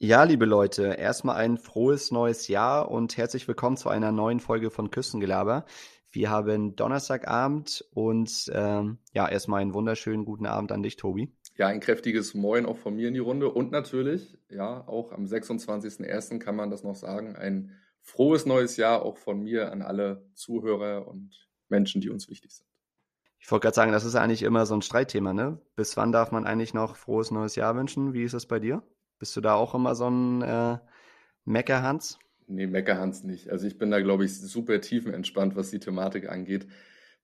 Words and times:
Ja, 0.00 0.22
liebe 0.22 0.44
Leute, 0.44 0.94
erstmal 0.94 1.34
ein 1.38 1.58
frohes 1.58 2.12
neues 2.12 2.46
Jahr 2.46 2.88
und 2.88 3.16
herzlich 3.16 3.48
willkommen 3.48 3.76
zu 3.76 3.88
einer 3.88 4.12
neuen 4.12 4.38
Folge 4.38 4.70
von 4.70 4.92
Küstengelaber. 4.92 5.64
Wir 6.12 6.30
haben 6.30 6.76
Donnerstagabend 6.76 7.84
und 7.94 8.48
ähm, 8.54 8.98
ja, 9.12 9.28
erstmal 9.28 9.60
einen 9.60 9.74
wunderschönen 9.74 10.24
guten 10.24 10.46
Abend 10.46 10.70
an 10.70 10.84
dich, 10.84 10.94
Tobi. 10.94 11.32
Ja, 11.56 11.66
ein 11.66 11.80
kräftiges 11.80 12.34
Moin 12.34 12.64
auch 12.64 12.78
von 12.78 12.94
mir 12.94 13.08
in 13.08 13.14
die 13.14 13.18
Runde 13.18 13.50
und 13.50 13.72
natürlich, 13.72 14.38
ja, 14.48 14.86
auch 14.86 15.10
am 15.10 15.24
26.01. 15.24 16.38
kann 16.38 16.54
man 16.54 16.70
das 16.70 16.84
noch 16.84 16.94
sagen, 16.94 17.34
ein 17.34 17.72
frohes 18.00 18.46
neues 18.46 18.76
Jahr 18.76 19.02
auch 19.02 19.16
von 19.16 19.42
mir 19.42 19.72
an 19.72 19.82
alle 19.82 20.30
Zuhörer 20.34 21.08
und 21.08 21.48
Menschen, 21.68 22.00
die 22.00 22.10
uns 22.10 22.28
wichtig 22.28 22.52
sind. 22.52 22.68
Ich 23.40 23.50
wollte 23.50 23.64
gerade 23.64 23.74
sagen, 23.74 23.90
das 23.90 24.04
ist 24.04 24.14
eigentlich 24.14 24.44
immer 24.44 24.64
so 24.64 24.76
ein 24.76 24.82
Streitthema, 24.82 25.32
ne? 25.32 25.60
Bis 25.74 25.96
wann 25.96 26.12
darf 26.12 26.30
man 26.30 26.46
eigentlich 26.46 26.72
noch 26.72 26.94
frohes 26.94 27.32
neues 27.32 27.56
Jahr 27.56 27.74
wünschen? 27.74 28.14
Wie 28.14 28.22
ist 28.22 28.34
es 28.34 28.46
bei 28.46 28.60
dir? 28.60 28.84
Bist 29.18 29.36
du 29.36 29.40
da 29.40 29.54
auch 29.54 29.74
immer 29.74 29.94
so 29.94 30.08
ein 30.08 30.42
äh, 30.42 30.78
Meckerhans? 31.44 32.18
Nee, 32.46 32.66
Meckerhans 32.66 33.24
nicht. 33.24 33.50
Also 33.50 33.66
ich 33.66 33.78
bin 33.78 33.90
da, 33.90 34.00
glaube 34.00 34.24
ich, 34.24 34.38
super 34.40 34.80
tiefenentspannt, 34.80 35.56
was 35.56 35.70
die 35.70 35.80
Thematik 35.80 36.28
angeht. 36.28 36.66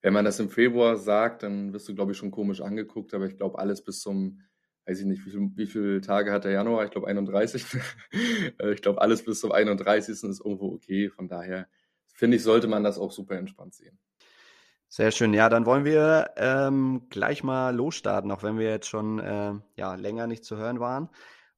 Wenn 0.01 0.13
man 0.13 0.25
das 0.25 0.39
im 0.39 0.49
Februar 0.49 0.97
sagt, 0.97 1.43
dann 1.43 1.73
wirst 1.73 1.87
du, 1.89 1.95
glaube 1.95 2.11
ich, 2.11 2.17
schon 2.17 2.31
komisch 2.31 2.61
angeguckt, 2.61 3.13
aber 3.13 3.25
ich 3.25 3.37
glaube, 3.37 3.57
alles 3.57 3.83
bis 3.83 4.01
zum, 4.01 4.41
weiß 4.85 4.99
ich 4.99 5.05
nicht, 5.05 5.25
wie, 5.25 5.31
viel, 5.31 5.49
wie 5.55 5.65
viele 5.65 6.01
Tage 6.01 6.31
hat 6.31 6.43
der 6.43 6.51
Januar? 6.51 6.85
Ich 6.85 6.91
glaube 6.91 7.07
31. 7.07 7.65
Äh, 8.59 8.73
ich 8.73 8.81
glaube, 8.81 9.01
alles 9.01 9.25
bis 9.25 9.39
zum 9.39 9.51
31. 9.51 10.09
ist 10.09 10.23
irgendwo 10.23 10.73
okay. 10.73 11.09
Von 11.09 11.27
daher 11.27 11.67
finde 12.13 12.37
ich, 12.37 12.43
sollte 12.43 12.67
man 12.67 12.83
das 12.83 12.97
auch 12.97 13.11
super 13.11 13.35
entspannt 13.35 13.73
sehen. 13.73 13.97
Sehr 14.87 15.11
schön. 15.11 15.33
Ja, 15.33 15.49
dann 15.49 15.65
wollen 15.65 15.83
wir 15.83 16.29
ähm, 16.37 17.07
gleich 17.09 17.43
mal 17.43 17.75
losstarten, 17.75 18.31
auch 18.31 18.43
wenn 18.43 18.59
wir 18.59 18.69
jetzt 18.69 18.87
schon 18.87 19.19
äh, 19.19 19.53
ja, 19.75 19.95
länger 19.95 20.27
nicht 20.27 20.45
zu 20.45 20.55
hören 20.55 20.79
waren. 20.79 21.09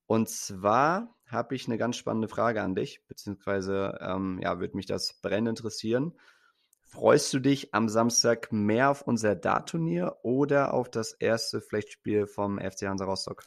Und 0.08 0.30
zwar 0.30 1.14
habe 1.28 1.56
ich 1.56 1.68
eine 1.68 1.78
ganz 1.78 1.98
spannende 1.98 2.30
Frage 2.30 2.62
an 2.62 2.76
dich, 2.76 3.06
beziehungsweise 3.08 3.98
ähm, 4.02 4.40
ja, 4.42 4.60
würde 4.60 4.78
mich 4.78 4.86
das 4.86 5.20
brennend 5.22 5.49
interessieren. 5.49 6.14
Freust 6.86 7.34
du 7.34 7.40
dich 7.40 7.74
am 7.74 7.90
Samstag 7.90 8.54
mehr 8.54 8.90
auf 8.90 9.02
unser 9.02 9.36
Dart-Turnier 9.36 10.20
oder 10.24 10.74
auf 10.74 10.90
das 10.90 11.12
erste 11.12 11.62
Pflichtspiel 11.62 12.26
vom 12.26 12.60
FC 12.60 12.84
Hansa 12.84 13.04
Rostock? 13.04 13.44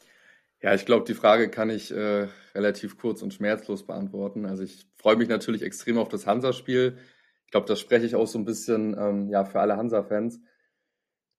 Ja, 0.61 0.75
ich 0.75 0.85
glaube, 0.85 1.07
die 1.07 1.15
Frage 1.15 1.49
kann 1.49 1.71
ich 1.71 1.91
äh, 1.91 2.29
relativ 2.55 2.99
kurz 2.99 3.23
und 3.23 3.33
schmerzlos 3.33 3.87
beantworten. 3.87 4.45
Also 4.45 4.63
ich 4.63 4.87
freue 4.97 5.17
mich 5.17 5.31
natürlich 5.31 5.63
extrem 5.63 5.97
auf 5.97 6.11
das 6.11 6.27
Hansa-Spiel. 6.27 6.99
Ich 7.47 7.51
glaube, 7.51 7.67
das 7.67 7.81
spreche 7.81 8.05
ich 8.05 8.15
auch 8.15 8.27
so 8.27 8.39
ein 8.39 8.45
bisschen 8.45 8.95
ähm, 8.99 9.31
ja, 9.31 9.47
für 9.47 9.61
alle 9.61 9.79
Hansa-Fans. 9.79 10.39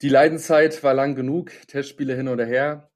Die 0.02 0.10
Leidenszeit 0.10 0.84
war 0.84 0.96
lang 0.96 1.14
genug, 1.14 1.52
Testspiele 1.68 2.16
hin 2.16 2.28
oder 2.28 2.48
her 2.48 2.91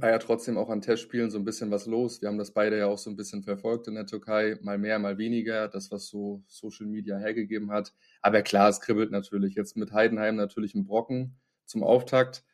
war 0.00 0.10
ja 0.10 0.18
trotzdem 0.18 0.58
auch 0.58 0.68
an 0.68 0.80
Testspielen 0.82 1.30
so 1.30 1.38
ein 1.38 1.44
bisschen 1.44 1.70
was 1.70 1.86
los. 1.86 2.20
Wir 2.20 2.28
haben 2.28 2.38
das 2.38 2.52
beide 2.52 2.78
ja 2.78 2.86
auch 2.86 2.98
so 2.98 3.10
ein 3.10 3.16
bisschen 3.16 3.42
verfolgt 3.42 3.88
in 3.88 3.94
der 3.94 4.06
Türkei, 4.06 4.58
mal 4.62 4.78
mehr, 4.78 4.98
mal 4.98 5.18
weniger, 5.18 5.68
das, 5.68 5.90
was 5.90 6.08
so 6.08 6.42
Social 6.46 6.86
Media 6.86 7.18
hergegeben 7.18 7.70
hat. 7.70 7.94
Aber 8.20 8.42
klar, 8.42 8.68
es 8.68 8.80
kribbelt 8.80 9.10
natürlich. 9.10 9.54
Jetzt 9.54 9.76
mit 9.76 9.92
Heidenheim 9.92 10.36
natürlich 10.36 10.74
ein 10.74 10.84
Brocken 10.84 11.36
zum 11.64 11.82
Auftakt. 11.82 12.44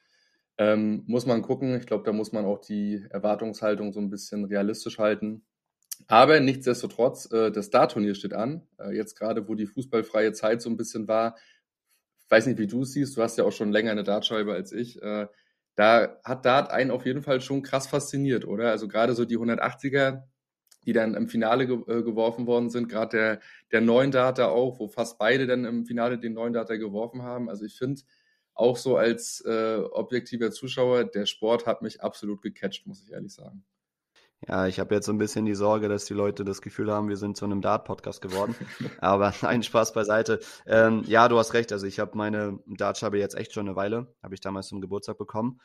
Ähm, 0.58 1.02
muss 1.06 1.26
man 1.26 1.42
gucken. 1.42 1.76
Ich 1.76 1.86
glaube, 1.86 2.04
da 2.04 2.12
muss 2.12 2.32
man 2.32 2.44
auch 2.44 2.58
die 2.60 3.04
Erwartungshaltung 3.10 3.92
so 3.92 4.00
ein 4.00 4.10
bisschen 4.10 4.44
realistisch 4.44 4.98
halten. 4.98 5.44
Aber 6.06 6.40
nichtsdestotrotz, 6.40 7.30
äh, 7.32 7.50
das 7.50 7.70
Dart-Turnier 7.70 8.14
steht 8.14 8.34
an. 8.34 8.66
Äh, 8.78 8.94
jetzt 8.94 9.18
gerade, 9.18 9.48
wo 9.48 9.54
die 9.54 9.66
fußballfreie 9.66 10.32
Zeit 10.32 10.62
so 10.62 10.70
ein 10.70 10.76
bisschen 10.76 11.08
war. 11.08 11.36
Ich 12.24 12.30
weiß 12.30 12.46
nicht, 12.46 12.58
wie 12.58 12.66
du 12.66 12.82
es 12.82 12.92
siehst. 12.92 13.16
Du 13.16 13.22
hast 13.22 13.38
ja 13.38 13.44
auch 13.44 13.52
schon 13.52 13.72
länger 13.72 13.90
eine 13.90 14.04
Dartscheibe 14.04 14.52
als 14.52 14.72
ich. 14.72 15.00
Äh, 15.02 15.26
da 15.74 16.18
hat 16.24 16.44
Dart 16.44 16.70
einen 16.70 16.90
auf 16.90 17.06
jeden 17.06 17.22
Fall 17.22 17.40
schon 17.40 17.62
krass 17.62 17.86
fasziniert, 17.86 18.46
oder? 18.46 18.70
Also 18.70 18.88
gerade 18.88 19.14
so 19.14 19.24
die 19.24 19.38
180er, 19.38 20.22
die 20.84 20.92
dann 20.92 21.14
im 21.14 21.28
Finale 21.28 21.66
ge 21.66 21.76
äh, 21.86 22.02
geworfen 22.02 22.46
worden 22.46 22.70
sind, 22.70 22.88
gerade 22.88 23.16
der, 23.16 23.40
der 23.70 23.80
neuen 23.80 24.10
Data 24.10 24.48
auch, 24.48 24.78
wo 24.78 24.88
fast 24.88 25.18
beide 25.18 25.46
dann 25.46 25.64
im 25.64 25.86
Finale 25.86 26.18
den 26.18 26.34
neuen 26.34 26.52
Data 26.52 26.76
geworfen 26.76 27.22
haben. 27.22 27.48
Also 27.48 27.64
ich 27.64 27.76
finde, 27.78 28.02
auch 28.54 28.76
so 28.76 28.96
als 28.96 29.42
äh, 29.46 29.78
objektiver 29.92 30.50
Zuschauer, 30.50 31.04
der 31.04 31.26
Sport 31.26 31.66
hat 31.66 31.82
mich 31.82 32.02
absolut 32.02 32.42
gecatcht, 32.42 32.86
muss 32.86 33.02
ich 33.02 33.12
ehrlich 33.12 33.32
sagen. 33.32 33.64
Ja, 34.48 34.66
ich 34.66 34.80
habe 34.80 34.94
jetzt 34.94 35.06
so 35.06 35.12
ein 35.12 35.18
bisschen 35.18 35.44
die 35.44 35.54
Sorge, 35.54 35.88
dass 35.88 36.04
die 36.04 36.14
Leute 36.14 36.44
das 36.44 36.62
Gefühl 36.62 36.90
haben, 36.90 37.08
wir 37.08 37.16
sind 37.16 37.36
zu 37.36 37.44
einem 37.44 37.60
Dart-Podcast 37.60 38.20
geworden. 38.20 38.56
Aber 38.98 39.32
ein 39.42 39.62
Spaß 39.62 39.92
beiseite. 39.92 40.40
Ähm, 40.66 41.04
ja, 41.06 41.28
du 41.28 41.38
hast 41.38 41.54
recht. 41.54 41.72
Also 41.72 41.86
ich 41.86 42.00
habe 42.00 42.16
meine 42.16 42.58
Dartscheibe 42.66 43.18
jetzt 43.18 43.36
echt 43.36 43.52
schon 43.52 43.68
eine 43.68 43.76
Weile. 43.76 44.12
Habe 44.22 44.34
ich 44.34 44.40
damals 44.40 44.66
zum 44.66 44.80
Geburtstag 44.80 45.16
bekommen. 45.16 45.60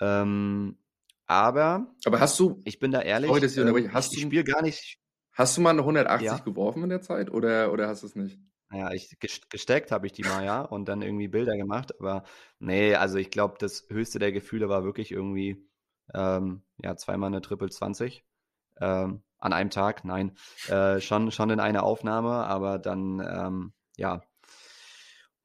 Ähm, 0.00 0.78
aber. 1.26 1.86
Aber 2.04 2.20
hast 2.20 2.38
du. 2.40 2.60
Ich 2.64 2.78
bin 2.78 2.92
da 2.92 3.02
ehrlich. 3.02 3.28
Sorry, 3.28 3.40
dass 3.40 3.56
ich, 3.56 3.58
ähm, 3.58 3.92
hast 3.92 4.14
ich 4.14 4.22
spiele 4.22 4.44
gar 4.44 4.62
nicht. 4.62 4.98
Hast 5.32 5.56
du 5.56 5.60
mal 5.60 5.70
eine 5.70 5.80
180 5.80 6.26
ja. 6.26 6.38
geworfen 6.38 6.84
in 6.84 6.88
der 6.88 7.00
Zeit 7.00 7.30
oder, 7.30 7.72
oder 7.72 7.88
hast 7.88 8.04
du 8.04 8.06
es 8.06 8.14
nicht? 8.14 8.38
Naja, 8.70 8.92
ich, 8.92 9.16
gesteckt 9.50 9.90
habe 9.90 10.06
ich 10.06 10.12
die 10.12 10.22
mal, 10.22 10.44
ja, 10.44 10.62
und 10.62 10.88
dann 10.88 11.02
irgendwie 11.02 11.28
Bilder 11.28 11.56
gemacht. 11.56 11.98
Aber 11.98 12.24
nee, 12.58 12.94
also 12.94 13.18
ich 13.18 13.30
glaube, 13.30 13.56
das 13.58 13.86
höchste 13.88 14.18
der 14.18 14.32
Gefühle 14.32 14.68
war 14.68 14.84
wirklich 14.84 15.10
irgendwie 15.10 15.68
ähm, 16.12 16.62
ja, 16.82 16.96
zweimal 16.96 17.28
eine 17.28 17.40
Triple 17.40 17.70
20 17.70 18.24
ähm, 18.80 19.22
an 19.38 19.52
einem 19.52 19.70
Tag. 19.70 20.04
Nein, 20.04 20.32
äh, 20.68 21.00
schon, 21.00 21.30
schon 21.30 21.50
in 21.50 21.60
einer 21.60 21.82
Aufnahme, 21.82 22.30
aber 22.30 22.78
dann, 22.78 23.20
ähm, 23.20 23.72
ja, 23.96 24.22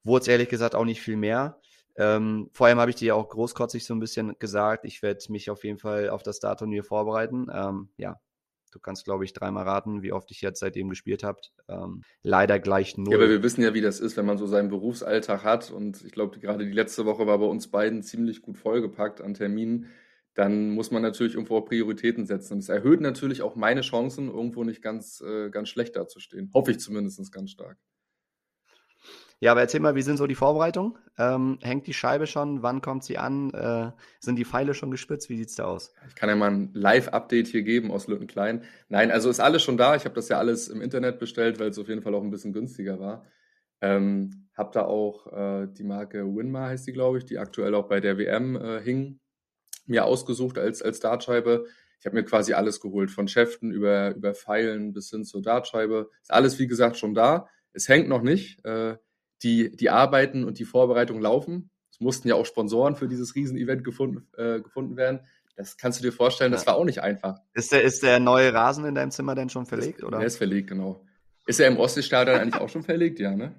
wurde 0.02 0.22
es 0.22 0.28
ehrlich 0.28 0.48
gesagt 0.48 0.74
auch 0.74 0.84
nicht 0.84 1.00
viel 1.00 1.16
mehr. 1.16 1.60
Ähm, 1.96 2.48
vor 2.52 2.66
allem 2.66 2.78
habe 2.78 2.90
ich 2.90 2.96
dir 2.96 3.14
auch 3.14 3.28
großkotzig 3.28 3.84
so 3.84 3.94
ein 3.94 4.00
bisschen 4.00 4.38
gesagt, 4.38 4.84
ich 4.84 5.02
werde 5.02 5.20
mich 5.28 5.50
auf 5.50 5.64
jeden 5.64 5.78
Fall 5.78 6.08
auf 6.08 6.22
das 6.22 6.38
Startturnier 6.38 6.82
vorbereiten. 6.82 7.48
Ähm, 7.52 7.90
ja, 7.98 8.18
du 8.72 8.78
kannst, 8.78 9.04
glaube 9.04 9.24
ich, 9.24 9.32
dreimal 9.32 9.64
raten, 9.64 10.02
wie 10.02 10.12
oft 10.12 10.30
ich 10.30 10.40
jetzt 10.40 10.60
seitdem 10.60 10.88
gespielt 10.88 11.22
habe. 11.22 11.40
Ähm, 11.68 12.02
leider 12.22 12.58
gleich 12.58 12.96
null. 12.96 13.12
Ja, 13.12 13.18
aber 13.18 13.28
wir 13.28 13.42
wissen 13.42 13.62
ja, 13.62 13.74
wie 13.74 13.80
das 13.80 14.00
ist, 14.00 14.16
wenn 14.16 14.24
man 14.24 14.38
so 14.38 14.46
seinen 14.46 14.70
Berufsalltag 14.70 15.44
hat. 15.44 15.70
Und 15.70 16.02
ich 16.04 16.12
glaube, 16.12 16.38
gerade 16.38 16.64
die 16.64 16.72
letzte 16.72 17.04
Woche 17.04 17.26
war 17.26 17.38
bei 17.38 17.46
uns 17.46 17.68
beiden 17.68 18.02
ziemlich 18.02 18.40
gut 18.40 18.56
vollgepackt 18.56 19.20
an 19.20 19.34
Terminen 19.34 19.90
dann 20.34 20.70
muss 20.70 20.90
man 20.90 21.02
natürlich 21.02 21.34
irgendwo 21.34 21.56
auch 21.56 21.64
Prioritäten 21.64 22.26
setzen. 22.26 22.54
Und 22.54 22.58
es 22.60 22.68
erhöht 22.68 23.00
natürlich 23.00 23.42
auch 23.42 23.56
meine 23.56 23.80
Chancen, 23.80 24.28
irgendwo 24.28 24.64
nicht 24.64 24.82
ganz, 24.82 25.20
äh, 25.20 25.50
ganz 25.50 25.68
schlecht 25.68 25.96
dazustehen. 25.96 26.50
Hoffe 26.54 26.70
ich 26.70 26.80
zumindest 26.80 27.32
ganz 27.32 27.50
stark. 27.50 27.78
Ja, 29.42 29.52
aber 29.52 29.62
erzähl 29.62 29.80
mal, 29.80 29.94
wie 29.94 30.02
sind 30.02 30.18
so 30.18 30.26
die 30.26 30.34
Vorbereitungen? 30.34 30.98
Ähm, 31.16 31.58
hängt 31.62 31.86
die 31.86 31.94
Scheibe 31.94 32.26
schon? 32.26 32.62
Wann 32.62 32.82
kommt 32.82 33.04
sie 33.04 33.16
an? 33.16 33.50
Äh, 33.54 33.90
sind 34.20 34.36
die 34.36 34.44
Pfeile 34.44 34.74
schon 34.74 34.90
gespitzt? 34.90 35.30
Wie 35.30 35.38
sieht 35.38 35.48
es 35.48 35.54
da 35.54 35.64
aus? 35.64 35.94
Ich 36.08 36.14
kann 36.14 36.28
ja 36.28 36.36
mal 36.36 36.50
ein 36.50 36.70
Live-Update 36.74 37.48
hier 37.48 37.62
geben 37.62 37.90
aus 37.90 38.06
Lüttenklein. 38.06 38.64
Nein, 38.90 39.10
also 39.10 39.30
ist 39.30 39.40
alles 39.40 39.62
schon 39.62 39.78
da. 39.78 39.96
Ich 39.96 40.04
habe 40.04 40.14
das 40.14 40.28
ja 40.28 40.36
alles 40.38 40.68
im 40.68 40.82
Internet 40.82 41.18
bestellt, 41.18 41.58
weil 41.58 41.70
es 41.70 41.78
auf 41.78 41.88
jeden 41.88 42.02
Fall 42.02 42.14
auch 42.14 42.22
ein 42.22 42.30
bisschen 42.30 42.52
günstiger 42.52 43.00
war. 43.00 43.24
Ähm, 43.80 44.50
habe 44.54 44.72
da 44.74 44.84
auch 44.84 45.32
äh, 45.32 45.68
die 45.68 45.84
Marke 45.84 46.22
Winmar, 46.26 46.68
heißt 46.68 46.86
die, 46.86 46.92
glaube 46.92 47.16
ich, 47.16 47.24
die 47.24 47.38
aktuell 47.38 47.74
auch 47.74 47.88
bei 47.88 48.00
der 48.00 48.18
WM 48.18 48.56
äh, 48.56 48.82
hing 48.82 49.20
mir 49.90 50.04
ausgesucht 50.04 50.58
als, 50.58 50.82
als 50.82 51.00
Dartscheibe. 51.00 51.66
Ich 51.98 52.06
habe 52.06 52.16
mir 52.16 52.24
quasi 52.24 52.54
alles 52.54 52.80
geholt, 52.80 53.10
von 53.10 53.28
Schäften 53.28 53.72
über, 53.72 54.14
über 54.14 54.34
Pfeilen 54.34 54.92
bis 54.92 55.10
hin 55.10 55.24
zur 55.24 55.42
Dartscheibe. 55.42 56.08
Ist 56.22 56.32
alles, 56.32 56.58
wie 56.58 56.66
gesagt, 56.66 56.96
schon 56.96 57.14
da. 57.14 57.48
Es 57.72 57.88
hängt 57.88 58.08
noch 58.08 58.22
nicht. 58.22 58.64
Äh, 58.64 58.96
die, 59.42 59.74
die 59.74 59.90
Arbeiten 59.90 60.44
und 60.44 60.58
die 60.58 60.64
Vorbereitungen 60.64 61.22
laufen. 61.22 61.70
Es 61.90 62.00
mussten 62.00 62.28
ja 62.28 62.34
auch 62.34 62.46
Sponsoren 62.46 62.96
für 62.96 63.08
dieses 63.08 63.34
Riesenevent 63.34 63.84
gefunden, 63.84 64.26
äh, 64.36 64.60
gefunden 64.60 64.96
werden. 64.96 65.20
Das 65.56 65.76
kannst 65.76 65.98
du 65.98 66.02
dir 66.02 66.12
vorstellen, 66.12 66.52
das 66.52 66.66
war 66.66 66.76
auch 66.76 66.84
nicht 66.84 67.02
einfach. 67.02 67.38
Ist 67.52 67.72
der, 67.72 67.82
ist 67.82 68.02
der 68.02 68.18
neue 68.18 68.54
Rasen 68.54 68.86
in 68.86 68.94
deinem 68.94 69.10
Zimmer 69.10 69.34
denn 69.34 69.50
schon 69.50 69.66
verlegt? 69.66 69.98
Das, 69.98 70.06
oder? 70.06 70.18
Der 70.18 70.26
ist 70.26 70.38
verlegt, 70.38 70.68
genau. 70.68 71.04
Ist 71.46 71.60
er 71.60 71.68
im 71.68 71.76
Ostseestadion 71.76 72.38
eigentlich 72.38 72.60
auch 72.60 72.68
schon 72.68 72.82
verlegt? 72.82 73.18
Ja, 73.18 73.34
ne? 73.34 73.54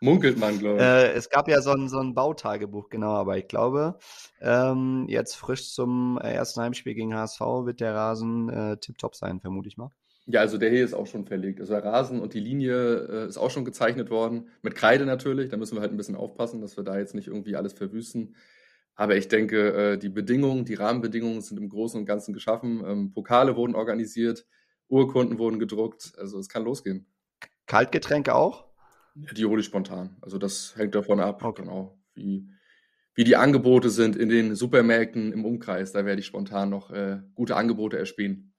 Munkelt 0.00 0.38
man, 0.38 0.58
glaube 0.58 0.76
ich. 0.78 0.82
Äh, 0.82 1.12
es 1.12 1.28
gab 1.28 1.48
ja 1.48 1.60
so 1.60 1.70
ein, 1.70 1.88
so 1.88 1.98
ein 1.98 2.14
Bautagebuch, 2.14 2.88
genau, 2.88 3.12
aber 3.12 3.36
ich 3.36 3.48
glaube, 3.48 3.98
ähm, 4.40 5.04
jetzt 5.08 5.34
frisch 5.34 5.72
zum 5.72 6.18
ersten 6.18 6.62
Heimspiel 6.62 6.94
gegen 6.94 7.14
HSV 7.14 7.40
wird 7.40 7.80
der 7.80 7.94
Rasen 7.94 8.48
äh, 8.48 8.76
tipptopp 8.78 9.14
sein, 9.14 9.40
vermute 9.40 9.68
ich 9.68 9.76
mal. 9.76 9.90
Ja, 10.26 10.40
also 10.40 10.58
der 10.58 10.70
hier 10.70 10.84
ist 10.84 10.94
auch 10.94 11.06
schon 11.06 11.26
verlegt. 11.26 11.60
Also 11.60 11.74
der 11.74 11.84
Rasen 11.84 12.20
und 12.20 12.34
die 12.34 12.40
Linie 12.40 13.24
äh, 13.24 13.26
ist 13.26 13.36
auch 13.36 13.50
schon 13.50 13.64
gezeichnet 13.64 14.10
worden. 14.10 14.48
Mit 14.62 14.74
Kreide 14.74 15.04
natürlich. 15.04 15.50
Da 15.50 15.56
müssen 15.56 15.76
wir 15.76 15.80
halt 15.80 15.90
ein 15.90 15.96
bisschen 15.96 16.14
aufpassen, 16.14 16.60
dass 16.60 16.76
wir 16.76 16.84
da 16.84 16.98
jetzt 16.98 17.14
nicht 17.14 17.26
irgendwie 17.26 17.56
alles 17.56 17.72
verwüsten. 17.72 18.36
Aber 18.94 19.16
ich 19.16 19.28
denke, 19.28 19.72
äh, 19.72 19.98
die 19.98 20.08
Bedingungen, 20.08 20.64
die 20.64 20.74
Rahmenbedingungen 20.74 21.40
sind 21.40 21.58
im 21.58 21.68
Großen 21.68 21.98
und 21.98 22.06
Ganzen 22.06 22.32
geschaffen. 22.32 22.82
Ähm, 22.86 23.12
Pokale 23.12 23.56
wurden 23.56 23.74
organisiert, 23.74 24.46
Urkunden 24.88 25.38
wurden 25.38 25.58
gedruckt. 25.58 26.12
Also 26.16 26.38
es 26.38 26.48
kann 26.48 26.64
losgehen. 26.64 27.06
Kaltgetränke 27.66 28.34
auch? 28.34 28.69
Ja, 29.14 29.32
die 29.32 29.44
hole 29.44 29.60
ich 29.60 29.66
spontan. 29.66 30.16
Also 30.20 30.38
das 30.38 30.74
hängt 30.76 30.94
davon 30.94 31.20
ab, 31.20 31.42
okay. 31.44 31.62
genau, 31.62 31.98
wie, 32.14 32.48
wie 33.14 33.24
die 33.24 33.36
Angebote 33.36 33.90
sind 33.90 34.16
in 34.16 34.28
den 34.28 34.54
Supermärkten 34.54 35.32
im 35.32 35.44
Umkreis. 35.44 35.92
Da 35.92 36.04
werde 36.04 36.20
ich 36.20 36.26
spontan 36.26 36.70
noch 36.70 36.90
äh, 36.90 37.20
gute 37.34 37.56
Angebote 37.56 37.98
erspielen. 37.98 38.54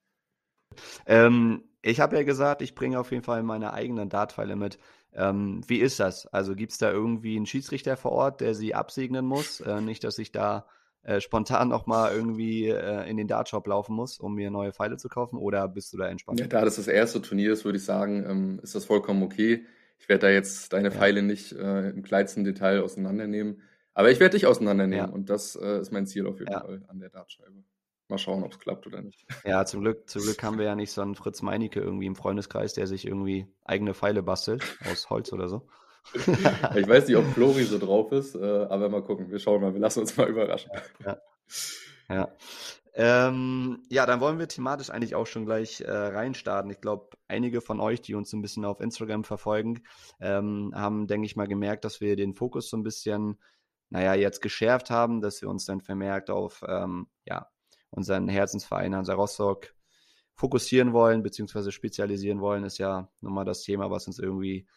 Ähm, 1.06 1.63
ich 1.81 2.00
habe 2.00 2.15
ja 2.15 2.24
gesagt, 2.24 2.62
ich 2.62 2.75
bringe 2.75 3.00
auf 3.00 3.12
jeden 3.12 3.24
Fall 3.24 3.44
meine 3.44 3.74
eigenen 3.74 4.09
Dartpfeile 4.09 4.56
mit. 4.56 4.77
Ähm, 5.13 5.62
wie 5.68 5.80
ist 5.80 6.00
das? 6.00 6.27
Also 6.27 6.56
gibt 6.56 6.71
es 6.71 6.77
da 6.77 6.92
irgendwie 6.92 7.36
einen 7.36 7.45
Schiedsrichter 7.45 7.98
vor 7.98 8.12
Ort, 8.12 8.42
der 8.42 8.56
sie 8.56 8.75
absegnen 8.75 9.25
muss? 9.25 9.59
Äh, 9.62 9.81
nicht, 9.81 10.03
dass 10.03 10.18
ich 10.19 10.31
da 10.31 10.65
äh, 11.03 11.19
spontan 11.19 11.68
noch 11.68 11.88
mal 11.88 12.13
irgendwie 12.13 12.68
äh, 12.68 13.09
in 13.09 13.18
den 13.18 13.27
Dartshop 13.27 13.68
laufen 13.68 13.95
muss, 13.95 14.19
um 14.19 14.36
mir 14.36 14.51
neue 14.51 14.71
Pfeile 14.71 14.98
zu 14.98 15.09
kaufen? 15.09 15.38
Oder 15.38 15.68
bist 15.68 15.92
du 15.92 15.98
da 15.98 16.07
entspannt? 16.07 16.39
Ja, 16.39 16.48
da 16.48 16.63
das 16.63 16.75
das 16.75 16.88
erste 16.88 17.21
Turnier 17.21 17.51
ist, 17.51 17.65
würde 17.65 17.77
ich 17.77 17.86
sagen, 17.86 18.24
ähm, 18.30 18.59
ist 18.62 18.75
das 18.75 18.86
vollkommen 18.86 19.24
okay. 19.24 19.65
Ich 20.01 20.09
werde 20.09 20.27
da 20.27 20.30
jetzt 20.30 20.74
deine 20.74 20.89
ja. 20.89 20.94
Pfeile 20.94 21.21
nicht 21.21 21.53
äh, 21.53 21.89
im 21.89 22.01
kleinsten 22.01 22.44
Detail 22.44 22.81
auseinandernehmen. 22.81 23.62
Aber 23.94 24.09
ich 24.09 24.19
werde 24.19 24.36
dich 24.36 24.48
auseinandernehmen 24.48 25.07
ja. 25.07 25.13
und 25.13 25.30
das 25.30 25.56
äh, 25.56 25.80
ist 25.80 25.92
mein 25.92 26.07
Ziel 26.07 26.25
auf 26.25 26.39
jeden 26.39 26.51
ja. 26.51 26.62
Fall 26.62 26.81
an 26.88 27.00
der 27.00 27.09
Dartscheibe. 27.09 27.63
Mal 28.07 28.18
schauen, 28.18 28.44
ob 28.44 28.51
es 28.51 28.59
klappt 28.59 28.88
oder 28.88 29.01
nicht. 29.01 29.25
Ja, 29.45 29.65
zum 29.65 29.81
Glück, 29.81 30.09
zum 30.09 30.24
Glück 30.24 30.42
haben 30.44 30.57
wir 30.57 30.65
ja 30.65 30.75
nicht 30.75 30.92
so 30.92 31.01
einen 31.01 31.15
Fritz 31.15 31.42
Meinecke 31.42 31.80
irgendwie 31.80 32.07
im 32.07 32.15
Freundeskreis, 32.15 32.74
der 32.74 32.88
sich 32.88 33.06
irgendwie 33.06 33.48
eigene 33.63 33.94
Pfeile 33.94 34.24
bastelt 34.24 34.63
aus 34.89 35.09
Holz 35.09 35.31
oder 35.31 35.48
so. 35.48 35.68
ich 36.15 36.88
weiß 36.88 37.07
nicht, 37.07 37.18
ob 37.18 37.25
Flori 37.27 37.63
so 37.63 37.77
drauf 37.77 38.12
ist, 38.12 38.36
äh, 38.36 38.39
aber 38.39 38.89
mal 38.89 39.03
gucken. 39.03 39.30
Wir 39.30 39.38
schauen 39.39 39.62
mal, 39.62 39.74
wir 39.74 39.80
lassen 39.80 40.00
uns 40.00 40.18
mal 40.18 40.27
überraschen. 40.27 40.71
Ja. 41.06 41.21
Ja, 42.09 42.36
ähm, 42.93 43.83
ja 43.89 44.05
dann 44.05 44.19
wollen 44.19 44.39
wir 44.39 44.47
thematisch 44.47 44.89
eigentlich 44.89 45.15
auch 45.15 45.27
schon 45.27 45.45
gleich 45.45 45.81
äh, 45.81 45.91
reinstarten. 45.91 46.71
Ich 46.71 46.81
glaube, 46.81 47.09
einige 47.27 47.61
von 47.61 47.79
euch, 47.79 48.01
die 48.01 48.15
uns 48.15 48.33
ein 48.33 48.41
bisschen 48.41 48.65
auf 48.65 48.81
Instagram 48.81 49.23
verfolgen, 49.23 49.83
ähm, 50.19 50.71
haben, 50.75 51.07
denke 51.07 51.25
ich 51.25 51.35
mal, 51.35 51.47
gemerkt, 51.47 51.85
dass 51.85 52.01
wir 52.01 52.15
den 52.15 52.33
Fokus 52.33 52.69
so 52.69 52.77
ein 52.77 52.83
bisschen, 52.83 53.39
naja, 53.89 54.13
jetzt 54.13 54.41
geschärft 54.41 54.89
haben, 54.89 55.21
dass 55.21 55.41
wir 55.41 55.49
uns 55.49 55.65
dann 55.65 55.81
vermerkt 55.81 56.29
auf, 56.29 56.63
ähm, 56.67 57.07
ja, 57.25 57.47
unseren 57.91 58.27
Herzensverein 58.27 58.95
Hansa 58.95 59.13
Rostock 59.13 59.73
fokussieren 60.33 60.93
wollen, 60.93 61.23
beziehungsweise 61.23 61.71
spezialisieren 61.71 62.41
wollen, 62.41 62.63
ist 62.63 62.77
ja 62.77 63.09
nochmal 63.21 63.45
das 63.45 63.61
Thema, 63.63 63.91
was 63.91 64.07
uns 64.07 64.17
irgendwie 64.17 64.67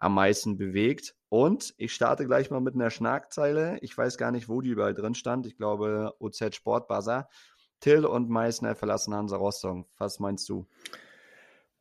am 0.00 0.14
meisten 0.14 0.56
bewegt. 0.56 1.14
Und 1.28 1.74
ich 1.76 1.92
starte 1.92 2.26
gleich 2.26 2.50
mal 2.50 2.60
mit 2.60 2.74
einer 2.74 2.90
Schlagzeile. 2.90 3.78
Ich 3.82 3.96
weiß 3.96 4.16
gar 4.16 4.32
nicht, 4.32 4.48
wo 4.48 4.62
die 4.62 4.70
überall 4.70 4.94
drin 4.94 5.14
stand. 5.14 5.46
Ich 5.46 5.56
glaube, 5.56 6.14
OZ 6.18 6.54
Sportbuzzer. 6.54 7.28
Till 7.80 8.04
und 8.04 8.28
Meißner 8.28 8.74
verlassen 8.74 9.14
Hansa 9.14 9.36
Rostock. 9.36 9.86
Was 9.98 10.20
meinst 10.20 10.48
du? 10.48 10.66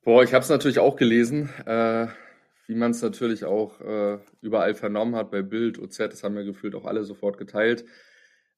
Boah, 0.03 0.23
ich 0.23 0.33
habe 0.33 0.43
es 0.43 0.49
natürlich 0.49 0.79
auch 0.79 0.95
gelesen, 0.95 1.49
äh, 1.65 2.07
wie 2.67 2.75
man 2.75 2.91
es 2.91 3.01
natürlich 3.01 3.45
auch 3.45 3.81
äh, 3.81 4.19
überall 4.41 4.73
vernommen 4.73 5.15
hat 5.15 5.29
bei 5.29 5.41
Bild, 5.41 5.77
OZ. 5.77 5.97
Das 5.97 6.23
haben 6.23 6.35
wir 6.35 6.45
gefühlt 6.45 6.75
auch 6.75 6.85
alle 6.85 7.03
sofort 7.03 7.37
geteilt. 7.37 7.85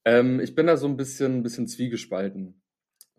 Ähm, 0.05 0.39
ich 0.39 0.55
bin 0.55 0.67
da 0.67 0.77
so 0.77 0.87
ein 0.87 0.97
bisschen, 0.97 1.43
bisschen 1.43 1.67
zwiegespalten. 1.67 2.61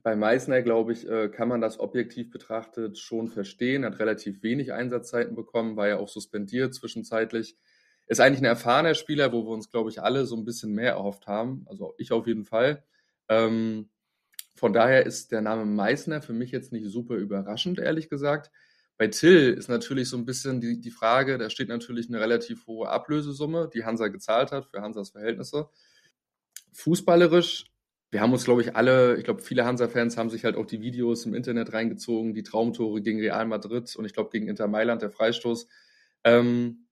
Bei 0.03 0.17
Meißner, 0.17 0.63
glaube 0.63 0.93
ich, 0.93 1.09
äh, 1.09 1.29
kann 1.29 1.49
man 1.49 1.61
das 1.61 1.79
objektiv 1.79 2.31
betrachtet 2.31 2.99
schon 2.99 3.29
verstehen. 3.29 3.85
Hat 3.85 3.99
relativ 3.99 4.43
wenig 4.43 4.73
Einsatzzeiten 4.73 5.37
bekommen, 5.37 5.77
war 5.77 5.89
ja 5.89 5.99
auch 5.99 6.09
suspendiert 6.09 6.75
zwischenzeitlich. 6.75 7.57
Ist 8.07 8.21
eigentlich 8.21 8.41
ein 8.41 8.47
erfahrener 8.47 8.95
Spieler, 8.95 9.33
wo 9.33 9.45
wir 9.45 9.53
uns, 9.53 9.71
glaube 9.71 9.91
ich, 9.91 10.03
alle 10.03 10.27
so 10.27 10.37
ein 10.37 10.45
bisschen 10.45 10.73
mehr 10.73 10.93
erhofft 10.93 11.27
haben. 11.27 11.65
Also 11.69 11.95
ich 11.99 12.13
auf 12.13 12.27
jeden 12.27 12.45
Fall. 12.45 12.85
Ähm, 13.29 13.89
von 14.54 14.72
daher 14.72 15.06
ist 15.06 15.32
der 15.32 15.40
Name 15.40 15.64
Meißner 15.64 16.22
für 16.22 16.32
mich 16.32 16.50
jetzt 16.50 16.72
nicht 16.72 16.87
super 16.87 17.16
überraschend, 17.16 17.78
ehrlich 17.78 18.08
gesagt. 18.08 18.50
Bei 18.99 19.08
Till 19.08 19.54
ist 19.54 19.69
natürlich 19.69 20.08
so 20.08 20.16
ein 20.16 20.25
bisschen 20.25 20.60
die, 20.60 20.81
die 20.81 20.90
Frage, 20.90 21.38
da 21.38 21.50
steht 21.50 21.69
natürlich 21.69 22.08
eine 22.08 22.20
relativ 22.20 22.66
hohe 22.66 22.88
Ablösesumme, 22.88 23.70
die 23.72 23.84
Hansa 23.84 24.08
gezahlt 24.08 24.52
hat 24.52 24.66
für 24.66 24.82
Hansas 24.82 25.10
Verhältnisse. 25.10 25.69
Fußballerisch 26.72 27.72
wir 28.12 28.20
haben 28.20 28.32
uns, 28.34 28.44
glaube 28.44 28.60
ich, 28.60 28.76
alle, 28.76 29.16
ich 29.16 29.25
glaube, 29.25 29.40
viele 29.40 29.64
Hansa-Fans 29.64 30.19
haben 30.19 30.28
sich 30.28 30.44
halt 30.44 30.54
auch 30.54 30.66
die 30.66 30.82
Videos 30.82 31.25
im 31.25 31.32
Internet 31.32 31.72
reingezogen, 31.72 32.34
die 32.34 32.43
Traumtore 32.43 33.00
gegen 33.00 33.19
Real 33.19 33.46
Madrid 33.46 33.96
und 33.96 34.04
ich 34.04 34.12
glaube 34.12 34.28
gegen 34.31 34.49
Inter 34.49 34.69
Mailand, 34.69 35.00
der 35.00 35.10
Freistoß. 35.10 35.66
Ähm, 36.25 36.88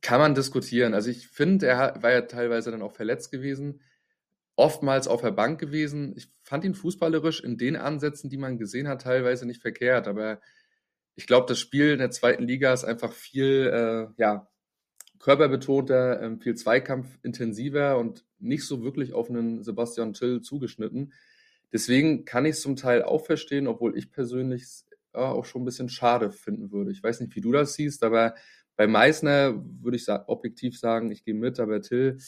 kann 0.00 0.18
man 0.18 0.34
diskutieren. 0.34 0.92
Also 0.92 1.08
ich 1.08 1.28
finde, 1.28 1.68
er 1.68 2.02
war 2.02 2.10
ja 2.10 2.22
teilweise 2.22 2.72
dann 2.72 2.82
auch 2.82 2.90
verletzt 2.90 3.30
gewesen, 3.30 3.80
oftmals 4.60 5.08
auf 5.08 5.22
der 5.22 5.30
Bank 5.30 5.58
gewesen. 5.58 6.12
Ich 6.16 6.30
fand 6.42 6.64
ihn 6.64 6.74
fußballerisch 6.74 7.42
in 7.42 7.56
den 7.56 7.76
Ansätzen, 7.76 8.28
die 8.28 8.36
man 8.36 8.58
gesehen 8.58 8.88
hat, 8.88 9.02
teilweise 9.02 9.46
nicht 9.46 9.62
verkehrt, 9.62 10.06
aber 10.06 10.40
ich 11.16 11.26
glaube, 11.26 11.46
das 11.48 11.58
Spiel 11.58 11.92
in 11.92 11.98
der 11.98 12.10
zweiten 12.10 12.44
Liga 12.44 12.72
ist 12.72 12.84
einfach 12.84 13.12
viel, 13.12 13.70
äh, 13.72 14.20
ja, 14.20 14.48
körperbetonter, 15.18 16.22
ähm, 16.22 16.40
viel 16.40 16.54
Zweikampf-intensiver 16.54 17.98
und 17.98 18.24
nicht 18.38 18.66
so 18.66 18.82
wirklich 18.82 19.12
auf 19.12 19.30
einen 19.30 19.62
Sebastian 19.62 20.12
Till 20.14 20.40
zugeschnitten. 20.42 21.12
Deswegen 21.72 22.24
kann 22.24 22.44
ich 22.44 22.52
es 22.52 22.62
zum 22.62 22.76
Teil 22.76 23.02
auch 23.02 23.24
verstehen, 23.24 23.66
obwohl 23.66 23.96
ich 23.96 24.12
persönlich 24.12 24.64
ja, 25.14 25.30
auch 25.30 25.44
schon 25.44 25.62
ein 25.62 25.66
bisschen 25.66 25.88
schade 25.88 26.30
finden 26.30 26.70
würde. 26.72 26.90
Ich 26.90 27.02
weiß 27.02 27.20
nicht, 27.20 27.34
wie 27.34 27.40
du 27.40 27.52
das 27.52 27.74
siehst, 27.74 28.02
aber 28.02 28.34
bei 28.76 28.86
Meißner 28.86 29.62
würde 29.82 29.96
ich 29.96 30.04
sa 30.04 30.24
objektiv 30.26 30.78
sagen, 30.78 31.10
ich 31.10 31.24
gehe 31.24 31.34
mit, 31.34 31.60
aber 31.60 31.80
Till, 31.80 32.18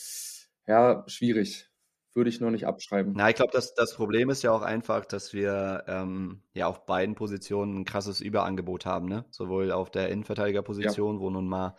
ja, 0.67 1.05
schwierig. 1.07 1.72
Würde 2.15 2.29
ich 2.29 2.41
noch 2.41 2.51
nicht 2.51 2.67
abschreiben. 2.67 3.15
Na, 3.17 3.31
ich 3.31 3.37
glaube, 3.37 3.53
das, 3.53 3.75
das 3.75 3.95
Problem 3.95 4.29
ist 4.29 4.43
ja 4.43 4.53
auch 4.53 4.61
einfach, 4.61 5.07
dass 5.07 5.33
wir 5.33 5.85
ähm, 5.87 6.43
ja 6.53 6.67
auf 6.67 6.85
beiden 6.85 7.15
Positionen 7.15 7.79
ein 7.79 7.85
krasses 7.87 8.21
Überangebot 8.21 8.85
haben, 8.85 9.09
ne? 9.09 9.25
Sowohl 9.31 9.73
auf 9.73 9.91
der 9.91 10.11
Innenverteidigerposition, 10.11 11.17
ja. 11.17 11.21
wo 11.21 11.31
nun 11.31 11.49
mal 11.49 11.75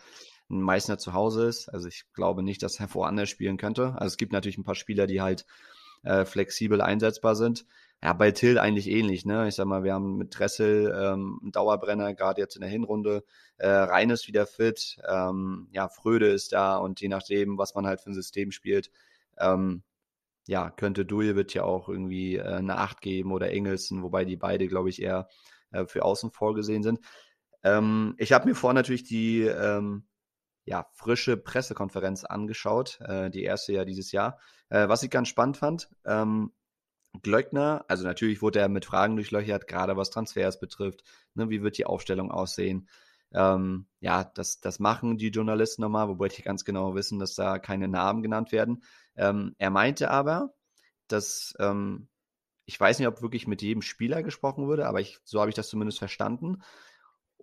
ein 0.50 0.60
Meißner 0.60 0.98
zu 0.98 1.12
Hause 1.12 1.46
ist. 1.46 1.68
Also 1.68 1.86
ich 1.86 2.04
glaube 2.14 2.42
nicht, 2.42 2.62
dass 2.64 2.80
er 2.80 2.88
woanders 2.94 3.30
spielen 3.30 3.58
könnte. 3.58 3.94
Also 3.94 4.06
es 4.06 4.16
gibt 4.16 4.32
natürlich 4.32 4.58
ein 4.58 4.64
paar 4.64 4.74
Spieler, 4.74 5.06
die 5.06 5.20
halt 5.20 5.46
äh, 6.02 6.24
flexibel 6.24 6.80
einsetzbar 6.80 7.36
sind. 7.36 7.64
Ja, 8.02 8.12
bei 8.12 8.32
Till 8.32 8.58
eigentlich 8.58 8.90
ähnlich, 8.90 9.24
ne? 9.24 9.48
Ich 9.48 9.54
sag 9.54 9.66
mal, 9.66 9.84
wir 9.84 9.94
haben 9.94 10.18
mit 10.18 10.38
Dressel 10.38 10.92
ähm, 10.94 11.38
einen 11.42 11.52
Dauerbrenner, 11.52 12.12
gerade 12.12 12.40
jetzt 12.40 12.56
in 12.56 12.60
der 12.60 12.68
Hinrunde. 12.68 13.24
Äh, 13.56 13.68
Rein 13.68 14.10
ist 14.10 14.26
wieder 14.26 14.46
fit, 14.46 14.98
ähm, 15.08 15.68
ja, 15.70 15.88
Fröde 15.88 16.26
ist 16.26 16.52
da 16.52 16.76
und 16.76 17.00
je 17.00 17.08
nachdem, 17.08 17.56
was 17.56 17.74
man 17.74 17.86
halt 17.86 18.00
für 18.00 18.10
ein 18.10 18.14
System 18.14 18.50
spielt, 18.50 18.90
ähm, 19.38 19.82
ja, 20.46 20.70
könnte 20.70 21.04
Dujevic 21.04 21.54
ja 21.54 21.64
auch 21.64 21.88
irgendwie 21.88 22.36
äh, 22.36 22.42
eine 22.42 22.78
Acht 22.78 23.00
geben 23.00 23.32
oder 23.32 23.50
Engelsen, 23.50 24.02
wobei 24.02 24.24
die 24.24 24.36
beide, 24.36 24.68
glaube 24.68 24.90
ich, 24.90 25.00
eher 25.02 25.28
äh, 25.70 25.86
für 25.86 26.04
außen 26.04 26.30
vorgesehen 26.30 26.82
sind. 26.82 27.00
Ähm, 27.62 28.14
ich 28.18 28.32
habe 28.32 28.48
mir 28.48 28.54
vor 28.54 28.72
natürlich 28.74 29.04
die 29.04 29.42
ähm, 29.42 30.06
ja, 30.64 30.86
frische 30.94 31.36
Pressekonferenz 31.36 32.24
angeschaut, 32.24 33.00
äh, 33.00 33.30
die 33.30 33.42
erste 33.42 33.72
ja 33.72 33.84
dieses 33.84 34.12
Jahr. 34.12 34.38
Äh, 34.68 34.88
was 34.88 35.02
ich 35.02 35.10
ganz 35.10 35.28
spannend 35.28 35.56
fand, 35.56 35.88
ähm, 36.04 36.52
Glöckner, 37.22 37.84
also 37.88 38.04
natürlich 38.04 38.42
wurde 38.42 38.58
er 38.58 38.68
mit 38.68 38.84
Fragen 38.84 39.16
durchlöchert, 39.16 39.68
gerade 39.68 39.96
was 39.96 40.10
Transfers 40.10 40.58
betrifft. 40.58 41.04
Ne, 41.34 41.48
wie 41.48 41.62
wird 41.62 41.78
die 41.78 41.86
Aufstellung 41.86 42.30
aussehen? 42.30 42.88
Ähm, 43.32 43.86
ja, 44.00 44.24
das, 44.24 44.60
das 44.60 44.78
machen 44.78 45.16
die 45.18 45.28
Journalisten 45.28 45.82
nochmal, 45.82 46.08
wobei 46.08 46.28
die 46.28 46.42
ganz 46.42 46.64
genau 46.64 46.94
wissen, 46.94 47.18
dass 47.18 47.34
da 47.34 47.58
keine 47.58 47.88
Namen 47.88 48.22
genannt 48.22 48.52
werden. 48.52 48.82
Ähm, 49.16 49.54
er 49.58 49.70
meinte 49.70 50.10
aber, 50.10 50.54
dass 51.08 51.54
ähm, 51.58 52.08
ich 52.66 52.80
weiß 52.80 52.98
nicht, 52.98 53.08
ob 53.08 53.22
wirklich 53.22 53.46
mit 53.46 53.62
jedem 53.62 53.82
Spieler 53.82 54.22
gesprochen 54.22 54.66
wurde, 54.66 54.86
aber 54.86 55.00
ich, 55.00 55.18
so 55.24 55.40
habe 55.40 55.50
ich 55.50 55.54
das 55.56 55.68
zumindest 55.68 55.98
verstanden, 55.98 56.62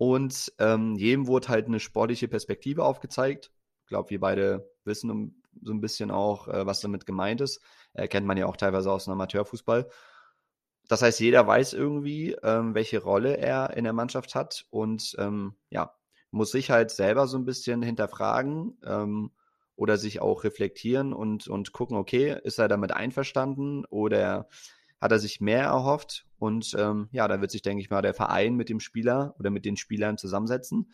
und 0.02 0.52
ähm, 0.58 0.96
jedem 0.96 1.28
wurde 1.28 1.50
halt 1.50 1.68
eine 1.68 1.80
sportliche 1.80 2.28
Perspektive 2.28 2.84
aufgezeigt. 2.84 3.52
Ich 3.84 3.88
glaube, 3.88 4.10
wir 4.10 4.20
beide 4.20 4.68
wissen 4.84 5.36
so 5.62 5.72
ein 5.72 5.80
bisschen 5.80 6.10
auch, 6.10 6.48
äh, 6.48 6.66
was 6.66 6.80
damit 6.80 7.06
gemeint 7.06 7.40
ist. 7.40 7.62
Äh, 7.94 8.08
kennt 8.08 8.26
man 8.26 8.36
ja 8.36 8.48
auch 8.48 8.58
teilweise 8.58 8.92
aus 8.92 9.06
dem 9.06 9.14
Amateurfußball. 9.14 9.88
Das 10.88 11.04
heißt, 11.04 11.20
jeder 11.20 11.46
weiß 11.46 11.74
irgendwie, 11.74 12.32
ähm, 12.42 12.74
welche 12.74 13.04
Rolle 13.04 13.38
er 13.38 13.78
in 13.78 13.84
der 13.84 13.94
Mannschaft 13.94 14.34
hat 14.34 14.66
und 14.72 15.16
ähm, 15.20 15.56
ja, 15.70 15.94
muss 16.32 16.50
sich 16.50 16.72
halt 16.72 16.90
selber 16.90 17.28
so 17.28 17.38
ein 17.38 17.46
bisschen 17.46 17.84
hinterfragen 17.84 18.80
ähm, 18.84 19.30
oder 19.82 19.98
sich 19.98 20.22
auch 20.22 20.44
reflektieren 20.44 21.12
und, 21.12 21.48
und 21.48 21.72
gucken, 21.72 21.98
okay, 21.98 22.38
ist 22.44 22.60
er 22.60 22.68
damit 22.68 22.92
einverstanden 22.92 23.84
oder 23.90 24.48
hat 25.02 25.12
er 25.12 25.18
sich 25.18 25.42
mehr 25.42 25.64
erhofft. 25.64 26.28
Und 26.38 26.76
ähm, 26.78 27.10
ja, 27.12 27.28
da 27.28 27.42
wird 27.42 27.50
sich, 27.50 27.64
denke 27.64 27.82
ich 27.82 27.90
mal, 27.90 28.04
der 28.04 28.14
Verein 28.14 28.56
mit 28.56 28.70
dem 28.70 28.80
Spieler 28.80 29.34
oder 29.40 29.50
mit 29.50 29.66
den 29.66 29.78
Spielern 29.78 30.20
zusammensetzen 30.20 30.94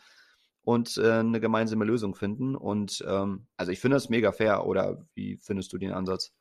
und 0.62 0.96
äh, 0.96 1.18
eine 1.18 1.38
gemeinsame 1.38 1.84
Lösung 1.84 2.14
finden. 2.14 2.56
Und 2.56 3.04
ähm, 3.06 3.46
also 3.58 3.72
ich 3.72 3.78
finde 3.78 3.96
das 3.96 4.08
mega 4.08 4.32
fair. 4.32 4.66
Oder 4.66 5.04
wie 5.12 5.36
findest 5.36 5.70
du 5.74 5.76
den 5.76 5.92
Ansatz? 5.92 6.32